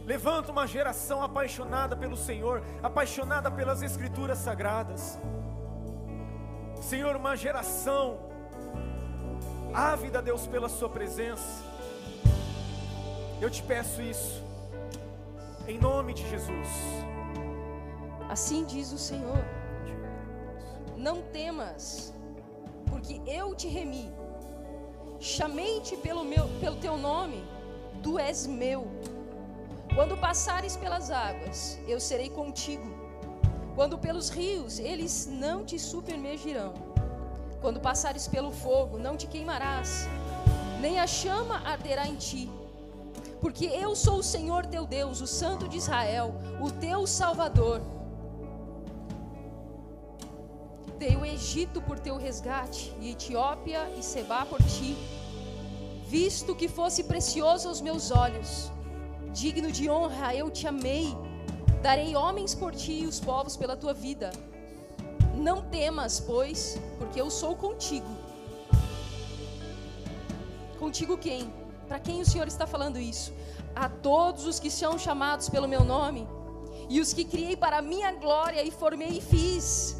Levanta 0.06 0.52
uma 0.52 0.64
geração 0.64 1.24
apaixonada 1.24 1.96
pelo 1.96 2.16
Senhor, 2.16 2.62
apaixonada 2.84 3.50
pelas 3.50 3.82
Escrituras 3.82 4.38
Sagradas. 4.38 5.18
Senhor, 6.80 7.16
uma 7.16 7.34
geração 7.34 8.27
ávida, 9.78 10.20
Deus, 10.20 10.46
pela 10.46 10.68
Sua 10.68 10.88
presença. 10.88 11.62
Eu 13.40 13.48
te 13.48 13.62
peço 13.62 14.02
isso, 14.02 14.42
em 15.68 15.78
nome 15.78 16.12
de 16.12 16.28
Jesus. 16.28 16.68
Assim 18.28 18.64
diz 18.64 18.92
o 18.92 18.98
Senhor: 18.98 19.38
Não 20.96 21.22
temas, 21.22 22.12
porque 22.90 23.20
eu 23.24 23.54
te 23.54 23.68
remi, 23.68 24.10
chamei-te 25.20 25.96
pelo, 25.98 26.24
pelo 26.58 26.76
teu 26.76 26.96
nome, 26.96 27.44
tu 28.02 28.18
és 28.18 28.46
meu. 28.46 28.88
Quando 29.94 30.16
passares 30.16 30.76
pelas 30.76 31.10
águas, 31.10 31.78
eu 31.86 32.00
serei 32.00 32.28
contigo. 32.28 32.98
Quando 33.76 33.96
pelos 33.96 34.28
rios, 34.28 34.80
eles 34.80 35.26
não 35.26 35.64
te 35.64 35.78
submergirão. 35.78 36.87
Quando 37.60 37.80
passares 37.80 38.28
pelo 38.28 38.52
fogo, 38.52 38.98
não 38.98 39.16
te 39.16 39.26
queimarás, 39.26 40.08
nem 40.80 40.98
a 41.00 41.06
chama 41.06 41.56
arderá 41.64 42.06
em 42.06 42.14
ti. 42.14 42.48
Porque 43.40 43.66
eu 43.66 43.94
sou 43.94 44.18
o 44.18 44.22
Senhor 44.22 44.66
teu 44.66 44.86
Deus, 44.86 45.20
o 45.20 45.26
Santo 45.26 45.68
de 45.68 45.76
Israel, 45.76 46.34
o 46.60 46.70
teu 46.70 47.06
Salvador. 47.06 47.80
Dei 50.98 51.16
o 51.16 51.24
Egito 51.24 51.80
por 51.80 51.98
teu 51.98 52.16
resgate, 52.16 52.92
e 53.00 53.12
Etiópia 53.12 53.88
e 53.96 54.02
Seba 54.02 54.44
por 54.46 54.60
ti, 54.62 54.96
visto 56.06 56.56
que 56.56 56.68
fosse 56.68 57.04
precioso 57.04 57.68
aos 57.68 57.80
meus 57.80 58.10
olhos, 58.10 58.72
digno 59.32 59.70
de 59.70 59.88
honra, 59.88 60.34
eu 60.34 60.50
te 60.50 60.66
amei. 60.66 61.16
Darei 61.82 62.16
homens 62.16 62.54
por 62.56 62.74
ti 62.74 63.02
e 63.02 63.06
os 63.06 63.20
povos 63.20 63.56
pela 63.56 63.76
tua 63.76 63.94
vida. 63.94 64.30
Não 65.38 65.62
temas, 65.62 66.18
pois, 66.18 66.80
porque 66.98 67.20
eu 67.20 67.30
sou 67.30 67.54
contigo. 67.54 68.08
Contigo 70.78 71.16
quem? 71.16 71.52
Para 71.86 71.98
quem 71.98 72.20
o 72.20 72.26
Senhor 72.26 72.48
está 72.48 72.66
falando 72.66 72.98
isso? 72.98 73.32
A 73.74 73.88
todos 73.88 74.46
os 74.46 74.58
que 74.58 74.70
são 74.70 74.98
chamados 74.98 75.48
pelo 75.48 75.68
meu 75.68 75.84
nome 75.84 76.26
e 76.88 77.00
os 77.00 77.12
que 77.12 77.24
criei 77.24 77.56
para 77.56 77.78
a 77.78 77.82
minha 77.82 78.12
glória 78.12 78.62
e 78.62 78.70
formei 78.70 79.18
e 79.18 79.20
fiz. 79.20 79.96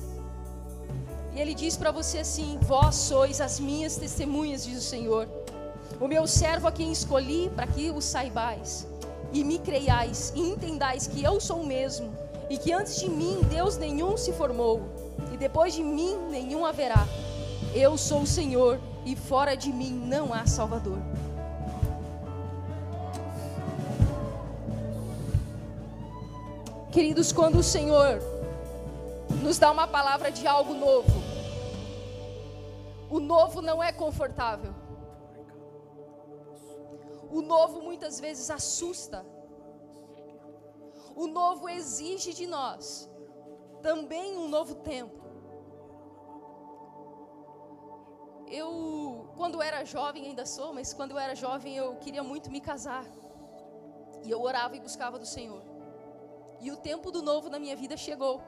E 1.34 1.40
ele 1.40 1.54
diz 1.54 1.76
para 1.76 1.90
você 1.90 2.18
assim: 2.18 2.58
Vós 2.62 2.94
sois 2.94 3.40
as 3.40 3.60
minhas 3.60 3.96
testemunhas, 3.96 4.64
diz 4.64 4.78
o 4.78 4.88
Senhor. 4.94 5.28
o 6.00 6.06
meu 6.06 6.26
servo 6.26 6.68
a 6.68 6.72
quem 6.72 6.92
escolhi 6.92 7.50
para 7.54 7.66
que 7.66 7.90
o 7.90 8.00
saibais, 8.00 8.86
e 9.32 9.42
me 9.42 9.58
creiais 9.58 10.32
e 10.34 10.40
entendais 10.40 11.06
que 11.06 11.22
eu 11.22 11.40
sou 11.40 11.60
o 11.60 11.66
mesmo, 11.66 12.12
e 12.48 12.56
que 12.56 12.72
antes 12.72 13.00
de 13.00 13.08
mim 13.08 13.40
Deus 13.50 13.76
nenhum 13.76 14.16
se 14.16 14.32
formou, 14.32 14.76
e 15.32 15.36
depois 15.36 15.74
de 15.74 15.82
mim 15.82 16.16
nenhum 16.30 16.64
haverá. 16.64 17.06
Eu 17.74 17.98
sou 17.98 18.22
o 18.22 18.26
Senhor, 18.26 18.80
e 19.04 19.16
fora 19.16 19.56
de 19.56 19.72
mim 19.72 19.92
não 19.92 20.34
há 20.34 20.46
Salvador. 20.46 20.98
Queridos, 26.92 27.32
quando 27.32 27.58
o 27.58 27.62
Senhor 27.62 28.20
nos 29.42 29.58
dá 29.58 29.70
uma 29.70 29.86
palavra 29.86 30.30
de 30.30 30.46
algo 30.46 30.74
novo, 30.74 31.22
o 33.10 33.20
novo 33.20 33.62
não 33.62 33.82
é 33.82 33.92
confortável. 33.92 34.74
O 37.30 37.40
novo 37.42 37.80
muitas 37.82 38.18
vezes 38.18 38.50
assusta. 38.50 39.24
O 41.14 41.26
novo 41.26 41.68
exige 41.68 42.32
de 42.32 42.46
nós 42.46 43.08
também 43.82 44.36
um 44.36 44.48
novo 44.48 44.74
tempo. 44.76 45.18
Eu, 48.46 49.30
quando 49.36 49.62
era 49.62 49.84
jovem, 49.84 50.26
ainda 50.26 50.46
sou, 50.46 50.72
mas 50.72 50.94
quando 50.94 51.10
eu 51.12 51.18
era 51.18 51.34
jovem 51.34 51.76
eu 51.76 51.96
queria 51.96 52.22
muito 52.22 52.50
me 52.50 52.60
casar. 52.60 53.04
E 54.24 54.30
eu 54.30 54.40
orava 54.40 54.76
e 54.76 54.80
buscava 54.80 55.18
do 55.18 55.26
Senhor. 55.26 55.62
E 56.60 56.70
o 56.70 56.76
tempo 56.76 57.10
do 57.10 57.22
novo 57.22 57.48
na 57.48 57.58
minha 57.58 57.76
vida 57.76 57.96
chegou. 57.96 58.42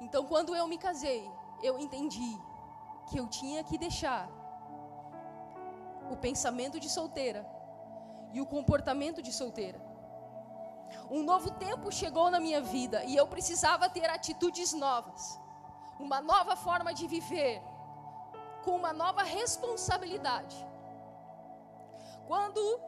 Então, 0.00 0.26
quando 0.26 0.54
eu 0.54 0.66
me 0.66 0.78
casei, 0.78 1.28
eu 1.62 1.78
entendi 1.78 2.38
que 3.08 3.18
eu 3.18 3.26
tinha 3.28 3.64
que 3.64 3.78
deixar 3.78 4.28
o 6.10 6.16
pensamento 6.16 6.78
de 6.78 6.88
solteira 6.88 7.46
e 8.32 8.40
o 8.40 8.46
comportamento 8.46 9.22
de 9.22 9.32
solteira. 9.32 9.91
Um 11.10 11.22
novo 11.22 11.50
tempo 11.52 11.92
chegou 11.92 12.30
na 12.30 12.40
minha 12.40 12.60
vida 12.60 13.04
e 13.04 13.16
eu 13.16 13.26
precisava 13.26 13.88
ter 13.88 14.08
atitudes 14.08 14.72
novas, 14.72 15.40
uma 15.98 16.20
nova 16.20 16.56
forma 16.56 16.92
de 16.94 17.06
viver, 17.06 17.62
com 18.64 18.76
uma 18.76 18.92
nova 18.92 19.22
responsabilidade. 19.22 20.56
Quando 22.26 22.80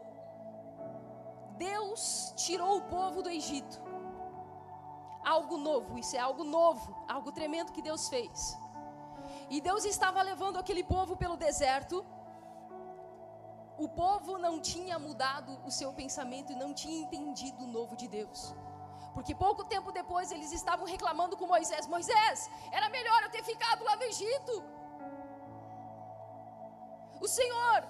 Deus 1.57 2.33
tirou 2.37 2.79
o 2.79 2.83
povo 2.83 3.23
do 3.23 3.29
Egito, 3.29 3.81
algo 5.25 5.57
novo, 5.57 5.99
isso 5.99 6.17
é 6.17 6.19
algo 6.19 6.45
novo, 6.45 6.95
algo 7.09 7.33
tremendo 7.33 7.73
que 7.73 7.83
Deus 7.83 8.09
fez. 8.09 8.59
E 9.51 9.61
Deus 9.61 9.85
estava 9.85 10.23
levando 10.23 10.59
aquele 10.59 10.85
povo 10.85 11.17
pelo 11.17 11.37
deserto, 11.37 12.05
o 13.77 13.89
povo 13.89 14.39
não 14.39 14.61
tinha 14.61 14.99
mudado 14.99 15.61
o 15.65 15.71
seu 15.71 15.93
pensamento 15.93 16.53
e 16.53 16.57
não 16.57 16.73
tinha 16.73 17.03
entendido 17.05 17.65
o 17.65 17.67
novo 17.67 17.97
de 17.97 18.07
Deus. 18.07 18.55
Porque 19.15 19.35
pouco 19.35 19.65
tempo 19.65 19.93
depois 19.93 20.31
eles 20.33 20.53
estavam 20.53 20.87
reclamando 20.87 21.37
com 21.37 21.47
Moisés: 21.47 21.87
Moisés, 21.87 22.51
era 22.73 22.89
melhor 22.89 23.23
eu 23.23 23.31
ter 23.31 23.43
ficado 23.43 23.85
lá 23.85 23.97
no 23.97 24.03
Egito. 24.05 24.65
O 27.21 27.29
Senhor 27.29 27.81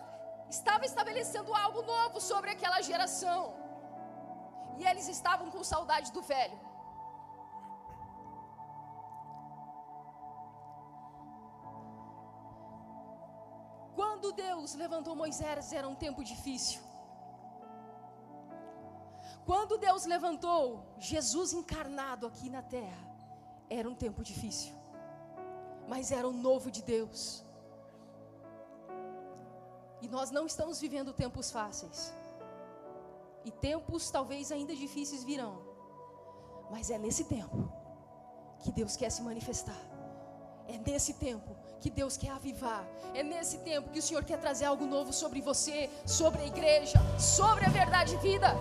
estava 0.49 0.85
estabelecendo 0.85 1.55
algo 1.55 1.83
novo 1.83 2.21
sobre 2.21 2.51
aquela 2.51 2.81
geração. 2.81 3.55
E 4.79 4.87
eles 4.87 5.09
estavam 5.09 5.51
com 5.51 5.63
saudade 5.63 6.13
do 6.13 6.23
velho. 6.23 6.59
Quando 14.25 14.37
Deus 14.37 14.75
levantou 14.75 15.15
Moisés, 15.15 15.71
era 15.79 15.87
um 15.87 15.95
tempo 15.95 16.25
difícil. 16.25 16.81
Quando 19.45 19.77
Deus 19.77 20.07
levantou 20.07 20.83
Jesus 20.99 21.53
encarnado 21.53 22.27
aqui 22.27 22.49
na 22.49 22.63
terra, 22.63 23.05
era 23.69 23.87
um 23.87 23.95
tempo 23.95 24.23
difícil. 24.23 24.73
Mas 25.87 26.11
era 26.11 26.27
o 26.27 26.33
novo 26.33 26.71
de 26.71 26.83
Deus. 26.83 27.45
E 30.01 30.09
nós 30.09 30.31
não 30.31 30.47
estamos 30.47 30.81
vivendo 30.81 31.13
tempos 31.13 31.51
fáceis. 31.51 32.11
E 33.45 33.51
tempos 33.51 34.11
talvez 34.11 34.51
ainda 34.51 34.75
difíceis 34.75 35.23
virão. 35.23 35.55
Mas 36.71 36.89
é 36.89 36.97
nesse 36.97 37.25
tempo 37.25 37.71
que 38.61 38.73
Deus 38.73 38.97
quer 38.97 39.11
se 39.11 39.21
manifestar. 39.21 39.83
É 40.67 40.79
nesse 40.79 41.13
tempo 41.13 41.64
que 41.85 41.91
Deus 41.91 42.17
quer 42.17 42.31
avivar. 42.31 42.83
É 43.13 43.23
nesse 43.23 43.59
tempo 43.59 43.91
que 43.91 43.99
o 43.99 44.03
Senhor 44.03 44.25
quer 44.25 44.39
trazer 44.39 44.65
algo 44.65 44.87
novo 44.87 45.13
sobre 45.13 45.43
você, 45.43 45.91
sobre 46.07 46.41
a 46.41 46.47
igreja, 46.47 46.99
sobre 47.19 47.67
a 47.67 47.69
verdade 47.69 48.15
e 48.15 48.17
vida. 48.17 48.57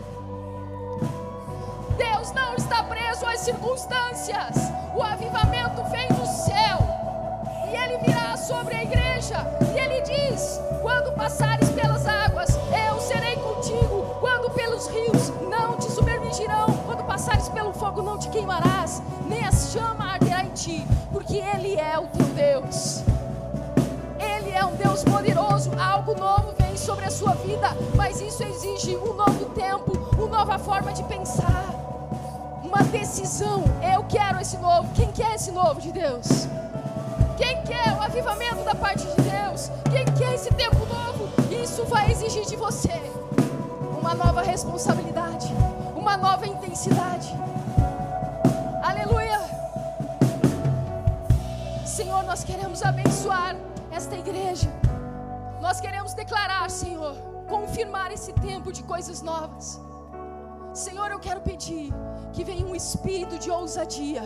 Deus 1.98 2.34
não 2.34 2.54
está 2.56 2.84
preso 2.84 3.26
às 3.26 3.40
circunstâncias. 3.40 4.58
O 4.94 5.02
avivamento 5.02 5.82
vem 5.86 6.10
do 6.10 6.26
céu. 6.26 6.80
E 7.72 7.78
ele 7.78 7.98
virá 8.00 8.36
sobre 8.36 8.76
a 8.76 8.84
igreja. 8.84 9.38
E 9.74 9.80
ele 9.80 10.02
diz: 10.02 10.60
Quando 10.82 11.16
passares 11.16 11.70
pelas 11.70 12.06
águas, 12.06 12.50
eu 12.90 13.00
serei 13.00 13.38
contigo. 13.38 14.18
Quando 14.20 14.50
pelos 14.50 14.88
rios, 14.88 15.30
não 15.50 15.78
te 15.78 15.90
submergirão. 15.90 16.66
Quando 16.86 17.06
passares 17.06 17.48
pelo 17.48 17.72
fogo, 17.72 18.02
não 18.02 18.20
te 18.20 18.28
queimarás. 18.28 19.02
Nem 19.30 19.46
a 19.46 19.52
chama 19.54 20.12
arderá 20.12 20.44
em 20.44 20.50
ti 20.50 20.86
porque 21.14 21.38
Ele 21.38 21.80
é 21.80 21.98
o 21.98 22.08
teu 22.08 22.26
Deus. 22.34 23.13
Poderoso. 25.04 25.72
Algo 25.80 26.16
novo 26.16 26.54
vem 26.60 26.76
sobre 26.78 27.06
a 27.06 27.12
sua 27.12 27.34
vida, 27.36 27.70
mas 27.96 28.22
isso 28.22 28.44
exige 28.44 28.96
um 28.98 29.14
novo 29.14 29.46
tempo, 29.56 29.92
uma 30.18 30.28
nova 30.28 30.60
forma 30.60 30.92
de 30.92 31.04
pensar, 31.04 31.66
uma 32.64 32.84
decisão. 32.84 33.64
Eu 33.94 34.04
quero 34.04 34.42
esse 34.42 34.58
novo. 34.58 34.90
Quem 34.94 35.12
quer 35.12 35.36
esse 35.36 35.52
novo 35.52 35.80
de 35.80 35.92
Deus? 35.92 36.48
Quem 37.38 37.62
quer 37.64 37.94
o 37.98 38.02
avivamento 38.02 38.64
da 38.64 38.76
parte 38.76 39.06
de 39.06 39.22
Deus? 39.22 39.72
Quem 39.92 40.06
quer 40.06 40.36
esse 40.36 40.54
tempo 40.54 40.86
novo? 40.86 41.30
Isso 41.52 41.84
vai 41.86 42.12
exigir 42.12 42.46
de 42.46 42.56
você 42.56 43.02
uma 44.00 44.14
nova 44.14 44.42
responsabilidade, 44.42 45.48
uma 45.96 46.18
nova 46.18 46.46
intensidade. 46.46 47.34
Senhor, 51.94 52.24
nós 52.24 52.44
queremos 52.44 52.82
abençoar 52.82 53.56
esta 53.92 54.16
igreja. 54.16 54.68
Nós 55.66 55.80
queremos 55.80 56.14
declarar, 56.14 56.70
Senhor, 56.70 57.16
confirmar 57.48 58.10
esse 58.12 58.34
tempo 58.34 58.72
de 58.78 58.84
coisas 58.84 59.22
novas. 59.22 59.80
Senhor, 60.74 61.10
eu 61.12 61.20
quero 61.28 61.42
pedir 61.42 61.94
que 62.34 62.44
venha 62.44 62.66
um 62.66 62.76
espírito 62.76 63.38
de 63.44 63.50
ousadia 63.50 64.24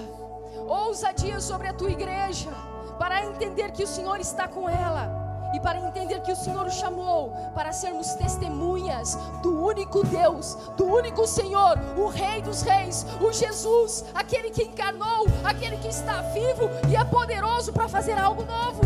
ousadia 0.67 1.39
sobre 1.39 1.67
a 1.67 1.73
tua 1.73 1.91
igreja, 1.91 2.49
para 2.97 3.23
entender 3.23 3.71
que 3.71 3.83
o 3.83 3.88
Senhor 3.88 4.19
está 4.19 4.47
com 4.47 4.67
ela 4.67 5.05
e 5.53 5.59
para 5.59 5.79
entender 5.79 6.19
que 6.21 6.31
o 6.31 6.35
Senhor 6.35 6.65
o 6.65 6.71
chamou 6.71 7.31
para 7.53 7.71
sermos 7.71 8.15
testemunhas 8.15 9.15
do 9.41 9.63
único 9.63 10.05
Deus, 10.05 10.55
do 10.75 10.85
único 10.85 11.25
Senhor, 11.25 11.77
o 11.97 12.07
Rei 12.07 12.41
dos 12.41 12.61
Reis, 12.63 13.05
o 13.21 13.31
Jesus, 13.31 14.03
aquele 14.13 14.49
que 14.49 14.63
encarnou, 14.63 15.25
aquele 15.43 15.77
que 15.77 15.88
está 15.88 16.21
vivo 16.21 16.69
e 16.89 16.95
é 16.95 17.03
poderoso 17.05 17.71
para 17.71 17.88
fazer 17.88 18.17
algo 18.17 18.43
novo. 18.43 18.81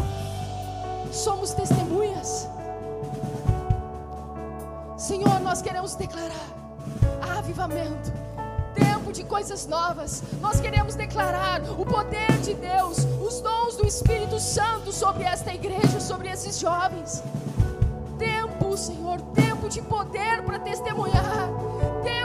Somos 1.11 1.51
testemunhas. 1.53 2.49
Senhor, 4.97 5.39
nós 5.41 5.61
queremos 5.61 5.95
declarar 5.95 6.47
avivamento 7.37 8.11
tempo 8.73 9.11
de 9.11 9.23
coisas 9.23 9.67
novas. 9.67 10.23
Nós 10.39 10.59
queremos 10.59 10.95
declarar 10.95 11.61
o 11.77 11.85
poder 11.85 12.31
de 12.41 12.53
Deus, 12.53 12.99
os 13.21 13.41
dons 13.41 13.75
do 13.75 13.85
Espírito 13.85 14.39
Santo 14.39 14.91
sobre 14.91 15.23
esta 15.23 15.53
igreja, 15.53 15.99
sobre 15.99 16.29
esses 16.29 16.59
jovens. 16.59 17.21
Tempo, 18.17 18.77
Senhor, 18.77 19.19
tempo 19.33 19.67
de 19.67 19.81
poder 19.81 20.43
para 20.43 20.59
testemunhar, 20.59 21.49
tempo 22.03 22.20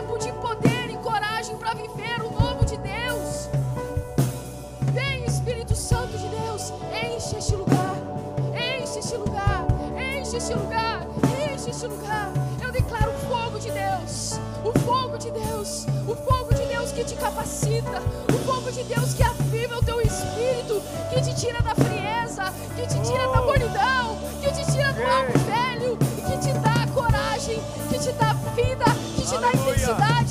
este 10.46 10.54
lugar, 10.54 11.04
enche 11.52 11.70
este 11.70 11.86
lugar. 11.88 12.30
Eu 12.62 12.70
declaro 12.70 13.10
o 13.10 13.18
fogo 13.28 13.58
de 13.58 13.68
Deus, 13.68 14.38
o 14.64 14.78
fogo 14.78 15.18
de 15.18 15.28
Deus, 15.32 15.86
o 16.06 16.14
fogo 16.14 16.54
de 16.54 16.64
Deus 16.66 16.92
que 16.92 17.02
te 17.02 17.16
capacita, 17.16 18.00
o 18.32 18.38
fogo 18.46 18.70
de 18.70 18.84
Deus 18.84 19.12
que 19.12 19.24
aviva 19.24 19.76
o 19.76 19.82
teu 19.82 20.00
espírito, 20.00 20.80
que 21.12 21.20
te 21.20 21.34
tira 21.34 21.60
da 21.62 21.74
frieza, 21.74 22.54
que 22.76 22.82
te 22.82 23.00
tira 23.00 23.26
da 23.28 23.42
mornidão, 23.42 24.18
que 24.40 24.52
te 24.52 24.64
tira 24.70 24.92
do 24.92 25.02
algo 25.02 25.36
velho, 25.50 25.96
que 25.96 26.38
te 26.38 26.52
dá 26.60 26.86
coragem, 26.94 27.60
que 27.90 27.98
te 27.98 28.12
dá 28.12 28.32
vida, 28.54 28.84
que 29.16 29.22
te 29.22 29.38
dá 29.38 29.50
intensidade, 29.52 30.25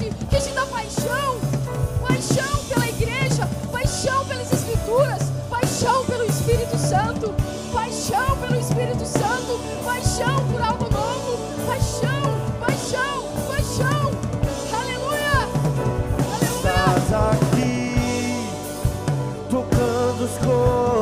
错。 20.45 20.94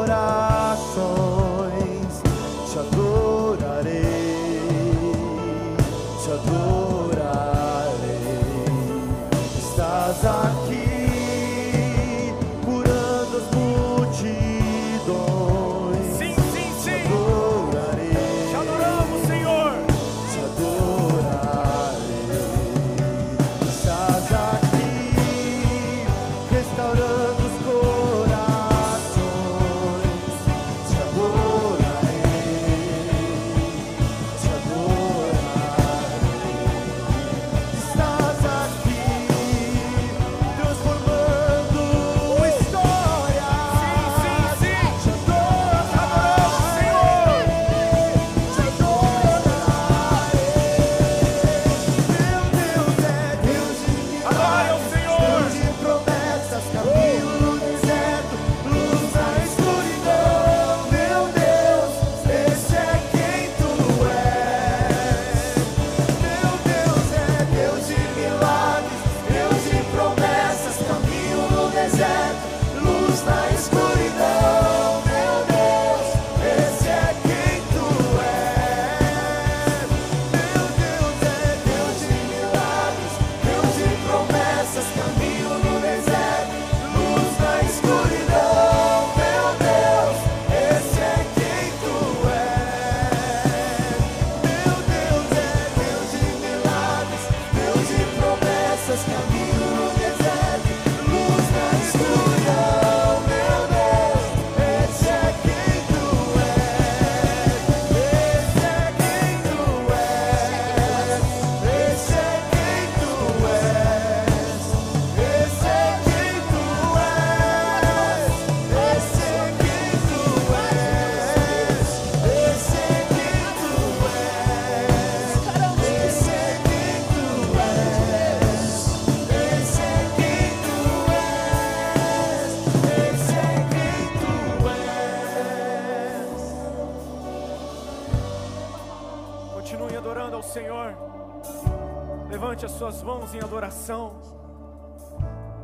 Adoração. 143.64 144.14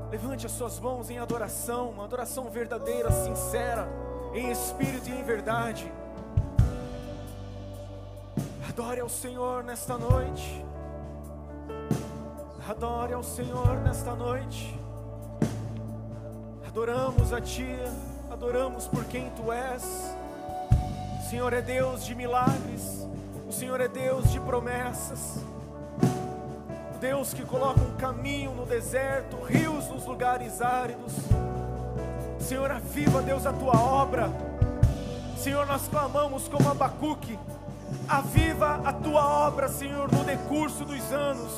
Levante 0.09 0.45
as 0.45 0.53
suas 0.53 0.79
mãos 0.79 1.09
em 1.09 1.19
adoração, 1.19 1.89
uma 1.89 2.05
adoração 2.05 2.49
verdadeira, 2.49 3.11
sincera, 3.11 3.87
em 4.33 4.49
espírito 4.49 5.09
e 5.09 5.11
em 5.11 5.23
verdade. 5.23 5.91
Adore 8.69 9.01
ao 9.01 9.09
Senhor 9.09 9.63
nesta 9.63 9.97
noite. 9.97 10.65
Adore 12.67 13.13
ao 13.13 13.23
Senhor 13.23 13.77
nesta 13.81 14.15
noite. 14.15 14.79
Adoramos 16.65 17.33
a 17.33 17.41
Ti, 17.41 17.75
adoramos 18.31 18.87
por 18.87 19.03
quem 19.05 19.29
Tu 19.31 19.51
és. 19.51 20.15
O 21.19 21.29
Senhor 21.29 21.51
é 21.51 21.61
Deus 21.61 22.05
de 22.05 22.15
milagres, 22.15 23.05
o 23.47 23.51
Senhor 23.51 23.81
é 23.81 23.87
Deus 23.89 24.31
de 24.31 24.39
promessas. 24.39 25.43
Deus 26.99 27.33
que 27.33 27.43
coloca 27.43 27.79
um 27.79 27.95
caminho 27.95 28.53
no 28.53 28.65
deserto, 28.65 29.37
rios 29.37 29.87
nos 29.87 30.05
lugares 30.05 30.61
áridos. 30.61 31.13
Senhor, 32.39 32.69
aviva, 32.69 33.21
Deus, 33.21 33.45
a 33.45 33.53
tua 33.53 33.79
obra. 33.79 34.29
Senhor, 35.37 35.65
nós 35.65 35.87
clamamos 35.87 36.49
como 36.49 36.69
Abacuque. 36.69 37.39
Aviva 38.07 38.81
a 38.83 38.91
tua 38.91 39.25
obra, 39.47 39.69
Senhor, 39.69 40.11
no 40.11 40.25
decurso 40.25 40.83
dos 40.83 41.11
anos. 41.13 41.51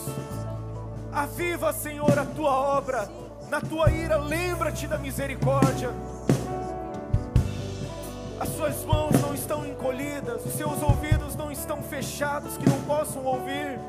Aviva, 1.12 1.74
Senhor, 1.74 2.20
a 2.20 2.26
tua 2.26 2.52
obra. 2.52 3.10
Na 3.50 3.60
tua 3.60 3.90
ira, 3.90 4.18
lembra-te 4.18 4.86
da 4.86 5.00
misericórdia. 5.00 5.90
As 8.40 8.50
suas 8.50 8.84
mãos 8.86 9.20
não 9.20 9.34
estão 9.34 9.66
encolhidas, 9.66 10.46
os 10.46 10.54
seus 10.54 10.82
ouvidos 10.84 11.36
não 11.36 11.52
estão 11.52 11.82
fechados 11.82 12.58
que 12.58 12.70
não 12.70 12.82
possam 12.84 13.26
ouvir. 13.26 13.80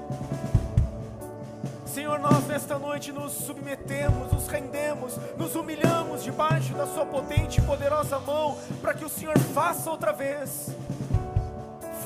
Senhor, 1.93 2.19
nós 2.19 2.47
nesta 2.47 2.79
noite 2.79 3.13
nos 3.13 3.33
submetemos, 3.33 4.33
nos 4.33 4.47
rendemos, 4.47 5.15
nos 5.37 5.55
humilhamos 5.55 6.25
debaixo 6.25 6.73
da 6.73 6.87
Sua 6.87 7.05
potente 7.05 7.61
e 7.61 7.63
poderosa 7.63 8.19
mão, 8.19 8.57
para 8.81 8.95
que 8.95 9.05
o 9.05 9.11
Senhor 9.11 9.39
faça 9.39 9.91
outra 9.91 10.11
vez, 10.11 10.71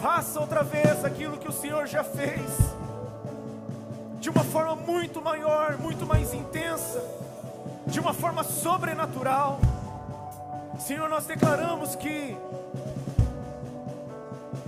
faça 0.02 0.40
outra 0.40 0.64
vez 0.64 1.04
aquilo 1.04 1.38
que 1.38 1.48
o 1.48 1.52
Senhor 1.52 1.86
já 1.86 2.02
fez, 2.02 2.40
de 4.18 4.28
uma 4.28 4.42
forma 4.42 4.74
muito 4.74 5.22
maior, 5.22 5.78
muito 5.78 6.04
mais 6.04 6.34
intensa, 6.34 7.00
de 7.86 8.00
uma 8.00 8.12
forma 8.12 8.42
sobrenatural. 8.42 9.60
Senhor, 10.80 11.08
nós 11.08 11.26
declaramos 11.26 11.94
que, 11.94 12.36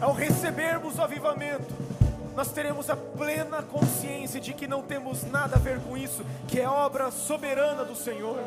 ao 0.00 0.12
recebermos 0.12 0.96
o 0.96 1.02
avivamento, 1.02 1.87
nós 2.34 2.52
teremos 2.52 2.88
a 2.90 2.96
plena 2.96 3.62
consciência 3.62 4.40
de 4.40 4.52
que 4.52 4.66
não 4.66 4.82
temos 4.82 5.24
nada 5.24 5.56
a 5.56 5.58
ver 5.58 5.80
com 5.80 5.96
isso, 5.96 6.24
que 6.46 6.60
é 6.60 6.68
obra 6.68 7.10
soberana 7.10 7.84
do 7.84 7.94
Senhor. 7.94 8.38